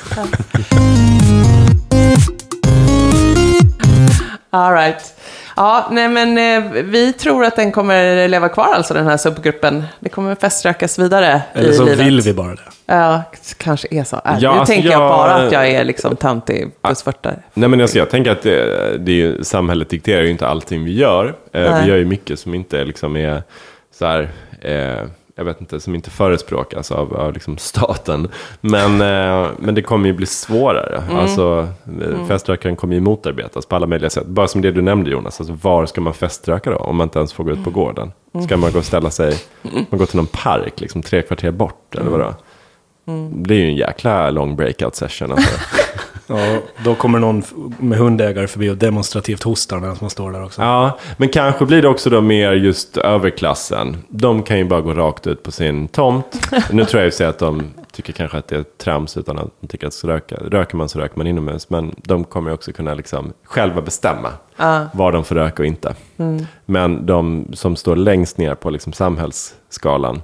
All 4.51 4.73
right. 4.73 5.18
Ja, 5.61 5.89
nej 5.91 6.09
men 6.09 6.39
eh, 6.39 6.73
vi 6.83 7.13
tror 7.13 7.45
att 7.45 7.57
den 7.57 7.73
kommer 7.73 8.29
leva 8.29 8.49
kvar 8.49 8.75
alltså 8.75 8.95
den 8.95 9.07
här 9.07 9.17
subgruppen. 9.17 9.85
Det 10.01 10.09
kommer 10.09 10.35
feströkas 10.35 10.99
vidare 10.99 11.43
Eller 11.53 11.69
i 11.71 11.75
så 11.75 11.85
livet. 11.85 11.99
vill 12.01 12.21
vi 12.21 12.33
bara 12.35 12.55
det. 12.55 12.61
Ja, 12.87 13.23
kanske 13.57 13.89
är 13.91 14.05
så. 14.05 14.17
Äh, 14.17 14.23
Ja, 14.25 14.53
nu 14.53 14.59
alltså 14.59 14.73
tänker 14.73 14.91
jag 14.91 15.03
jag- 15.03 15.09
bara 15.11 15.35
att 15.35 15.53
jag 15.53 15.69
är 15.71 15.85
liksom 15.85 16.17
töntig 16.17 16.71
plus 16.83 17.03
40. 17.03 17.29
Nej 17.55 17.69
men 17.69 17.81
alltså, 17.81 17.99
jag 17.99 18.11
tänker 18.11 18.31
att 18.31 18.43
det, 18.43 18.99
det 18.99 19.13
är 19.13 19.17
ju, 19.17 19.45
samhället 19.45 19.89
dikterar 19.91 20.23
ju 20.23 20.31
inte 20.31 20.49
allting 20.49 20.85
vi 20.85 20.93
gör. 20.99 21.27
Eh, 21.53 21.63
Nej. 21.71 21.83
vi 21.83 21.89
gör 21.89 21.97
ju 21.97 22.05
mycket 22.05 22.39
som 22.39 22.55
inte 22.55 22.85
liksom 22.85 23.17
är 23.17 23.43
så 23.99 24.07
här, 24.07 24.29
eh, 24.63 25.09
jag 25.39 25.45
vet 25.45 25.61
inte, 25.61 25.81
som 25.81 25.95
inte 25.95 26.11
förespråkas 26.11 26.93
av, 26.93 27.15
av 27.17 27.33
liksom 27.33 27.59
staten. 27.59 28.29
Men, 28.61 29.01
eh, 29.01 29.51
men 29.59 29.75
det 29.75 29.83
kommer 29.83 30.07
ju 30.07 30.13
bli 30.13 30.27
svårare. 30.27 31.03
Mm. 31.09 31.17
Alltså, 31.17 31.69
mm. 31.87 32.27
feströkaren 32.27 32.77
kommer 32.77 32.95
ju 32.95 33.01
motarbetas 33.01 33.67
på 33.67 33.77
alla 33.77 33.87
möjliga 33.87 34.11
sätt. 34.11 34.27
Bara 34.27 34.49
som 34.49 34.61
det 34.61 34.71
du 34.71 34.83
nämnde 34.83 35.11
Jonas, 35.11 35.41
alltså, 35.41 35.59
var 35.63 35.87
ska 35.87 36.01
man 36.01 36.15
feströka 36.15 36.71
då? 36.71 36.77
Om 36.77 36.97
man 36.97 37.05
inte 37.05 37.19
ens 37.19 37.33
får 37.33 37.45
gå 37.45 37.51
ut 37.51 37.65
på 37.65 37.71
gården. 37.71 38.13
Ska 38.45 38.57
man 38.57 38.73
gå 38.73 38.79
och 38.79 38.85
ställa 38.85 39.11
sig, 39.11 39.35
man 39.63 39.99
går 39.99 40.07
till 40.07 40.17
någon 40.17 40.27
park, 40.27 40.81
liksom 40.81 41.03
tre 41.03 41.23
kvarter 41.23 41.51
bort, 41.51 41.95
eller 41.95 42.11
vadå? 42.11 42.35
Det 43.31 43.55
är 43.55 43.59
ju 43.59 43.67
en 43.67 43.77
jäkla 43.77 44.31
lång 44.31 44.57
breakout 44.57 44.95
session. 44.95 45.33
Alltså. 45.33 45.51
Ja, 46.29 46.59
då 46.85 46.95
kommer 46.95 47.19
någon 47.19 47.43
med 47.79 47.99
hundägare 47.99 48.47
förbi 48.47 48.71
och 48.71 48.77
demonstrativt 48.77 49.43
hostar 49.43 49.81
medan 49.81 49.97
man 50.01 50.11
står 50.11 50.33
där 50.33 50.45
också. 50.45 50.63
Ja, 50.63 50.99
men 51.17 51.29
kanske 51.29 51.67
blir 51.67 51.83
det 51.83 51.89
också 51.89 52.11
då 52.11 52.21
mer 52.21 52.53
just 52.53 52.97
överklassen. 52.97 53.97
De 54.09 54.43
kan 54.43 54.59
ju 54.59 54.65
bara 54.65 54.81
gå 54.81 54.95
rakt 54.95 55.27
ut 55.27 55.43
på 55.43 55.51
sin 55.51 55.89
tomt. 55.89 56.51
Nu 56.71 56.85
tror 56.85 57.03
jag 57.03 57.13
ju 57.21 57.25
att 57.25 57.39
de 57.39 57.63
tycker 57.93 58.13
kanske 58.13 58.39
att 58.39 58.49
det 58.49 58.57
är 58.57 58.63
trams 58.63 59.17
utan 59.17 59.39
att 59.39 59.51
de 59.61 59.67
tycker 59.67 59.87
att 59.87 59.95
så 59.95 60.09
röka. 60.09 60.37
röker 60.37 60.77
man 60.77 60.89
så 60.89 60.99
röker 60.99 61.17
man 61.19 61.27
inomhus. 61.27 61.71
Men 61.71 61.95
de 61.97 62.25
kommer 62.25 62.51
ju 62.51 62.55
också 62.55 62.73
kunna 62.73 62.95
liksom 62.95 63.33
själva 63.45 63.83
bestämma 63.83 64.33
var 64.93 65.13
de 65.13 65.25
får 65.25 65.35
röka 65.35 65.63
och 65.63 65.67
inte. 65.67 65.95
Men 66.67 67.07
de 67.07 67.47
som 67.53 67.77
står 67.77 67.97
längst 67.97 68.39
ner 68.39 68.55
på 68.55 68.71
liksom 68.71 68.93
samhällsskalan 68.93 70.23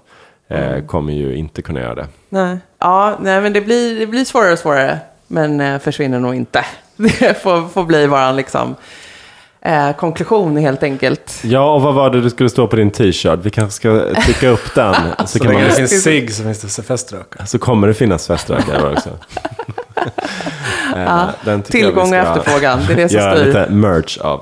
eh, 0.48 0.84
kommer 0.86 1.12
ju 1.12 1.36
inte 1.36 1.62
kunna 1.62 1.80
göra 1.80 1.94
det. 1.94 2.06
Nej. 2.28 2.58
Ja, 2.78 3.18
nej, 3.20 3.40
men 3.40 3.52
det 3.52 3.60
blir, 3.60 4.00
det 4.00 4.06
blir 4.06 4.24
svårare 4.24 4.52
och 4.52 4.58
svårare. 4.58 4.98
Men 5.34 5.60
eh, 5.60 5.78
försvinner 5.78 6.20
nog 6.20 6.34
inte. 6.34 6.64
Det 6.96 7.42
får, 7.42 7.68
får 7.68 7.84
bli 7.84 8.06
vår 8.06 8.32
liksom, 8.32 8.74
eh, 9.60 9.92
konklusion 9.92 10.56
helt 10.56 10.82
enkelt. 10.82 11.40
Ja, 11.42 11.74
och 11.74 11.82
vad 11.82 11.94
var 11.94 12.10
det 12.10 12.20
du 12.20 12.30
skulle 12.30 12.48
stå 12.48 12.66
på 12.66 12.76
din 12.76 12.90
t-shirt? 12.90 13.40
Vi 13.42 13.50
kanske 13.50 13.76
ska 13.76 14.14
trycka 14.24 14.48
upp 14.48 14.74
den. 14.74 14.94
Så, 15.18 15.26
Så 15.26 15.38
kan 15.38 15.48
länge 15.48 15.60
man 15.60 15.70
det 15.70 15.76
finns 15.76 16.02
cigg 16.02 16.34
så 16.34 16.42
finns 16.42 16.76
det 16.76 16.82
feströkare. 16.82 17.46
Så 17.46 17.58
kommer 17.58 17.88
det 17.88 17.94
finnas 17.94 18.26
feströkare 18.26 18.92
också. 18.92 19.10
Eh, 20.96 21.28
den 21.44 21.60
vi 21.60 21.72
Tillgång 21.72 22.08
och 22.08 22.16
efterfrågan, 22.16 22.80
det 22.86 22.92
är 22.92 22.96
det 22.96 23.08
som 23.08 23.18
Göra 23.18 23.36
styr. 23.36 23.46
lite 23.46 23.66
merch 23.70 24.18
av. 24.18 24.40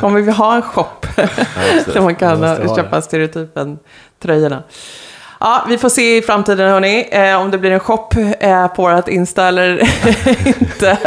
Kommer 0.00 0.20
vi 0.20 0.32
ha 0.32 0.54
en 0.54 0.62
shop 0.62 0.86
där 1.92 2.00
man 2.00 2.14
kan 2.14 2.40
köpa 2.76 3.02
stereotypen 3.02 3.78
tröjorna? 4.22 4.62
Ja, 5.40 5.64
vi 5.68 5.78
får 5.78 5.88
se 5.88 6.16
i 6.16 6.22
framtiden 6.22 6.70
hörni, 6.70 7.08
eh, 7.10 7.40
om 7.40 7.50
det 7.50 7.58
blir 7.58 7.70
en 7.70 7.80
shop 7.80 8.08
eh, 8.40 8.66
på 8.66 8.82
vårt 8.82 9.08
Insta 9.08 9.48
eller 9.48 9.82
inte. 10.48 10.98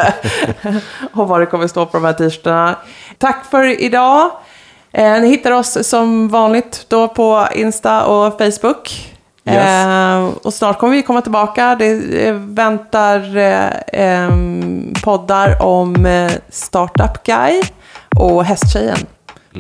och 1.13 1.27
vad 1.27 1.39
det 1.41 1.45
kommer 1.45 1.67
stå 1.67 1.85
på 1.85 1.97
de 1.97 2.05
här 2.05 2.13
t-shirtarna. 2.13 2.75
Tack 3.17 3.45
för 3.51 3.81
idag. 3.81 4.29
Eh, 4.91 5.21
ni 5.21 5.27
hittar 5.27 5.51
oss 5.51 5.87
som 5.87 6.29
vanligt 6.29 6.85
då 6.87 7.07
på 7.07 7.47
Insta 7.53 8.05
och 8.05 8.37
Facebook. 8.37 9.13
Yes. 9.45 9.65
Eh, 9.65 10.23
och 10.43 10.53
snart 10.53 10.79
kommer 10.79 10.93
vi 10.93 11.03
komma 11.03 11.21
tillbaka. 11.21 11.75
Det 11.79 12.25
eh, 12.27 12.33
väntar 12.33 13.37
eh, 13.93 14.29
poddar 15.03 15.61
om 15.61 16.07
Startup 16.49 17.23
Guy 17.23 17.61
och 18.19 18.45
Hästtjejen. 18.45 18.97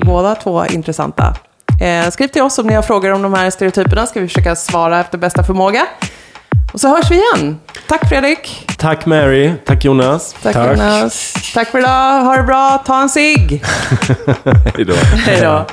Båda 0.05 0.35
två 0.35 0.65
intressanta. 0.65 1.33
Eh, 1.81 2.09
skriv 2.11 2.27
till 2.27 2.41
oss 2.41 2.59
om 2.59 2.67
ni 2.67 2.73
har 2.73 2.81
frågor 2.81 3.11
om 3.11 3.21
de 3.21 3.33
här 3.33 3.49
stereotyperna. 3.49 4.05
Ska 4.05 4.19
vi 4.19 4.27
försöka 4.27 4.55
svara 4.55 4.99
efter 4.99 5.17
bästa 5.17 5.43
förmåga. 5.43 5.85
Och 6.73 6.79
så 6.79 6.87
hörs 6.87 7.11
vi 7.11 7.15
igen. 7.15 7.59
Tack 7.87 8.09
Fredrik. 8.09 8.65
Tack 8.77 9.05
Mary, 9.05 9.53
tack 9.65 9.85
Jonas. 9.85 10.35
Tack, 10.43 10.53
Tack. 10.53 10.77
Jonas. 10.77 11.33
Tack 11.53 11.69
för 11.69 11.79
idag. 11.79 12.21
Ha 12.21 12.35
det 12.37 12.43
bra. 12.43 12.83
Ta 12.85 13.01
en 13.01 13.09
cigg. 13.09 13.63
Hejdå. 14.75 14.93
Hej 15.25 15.41
då. 15.41 15.65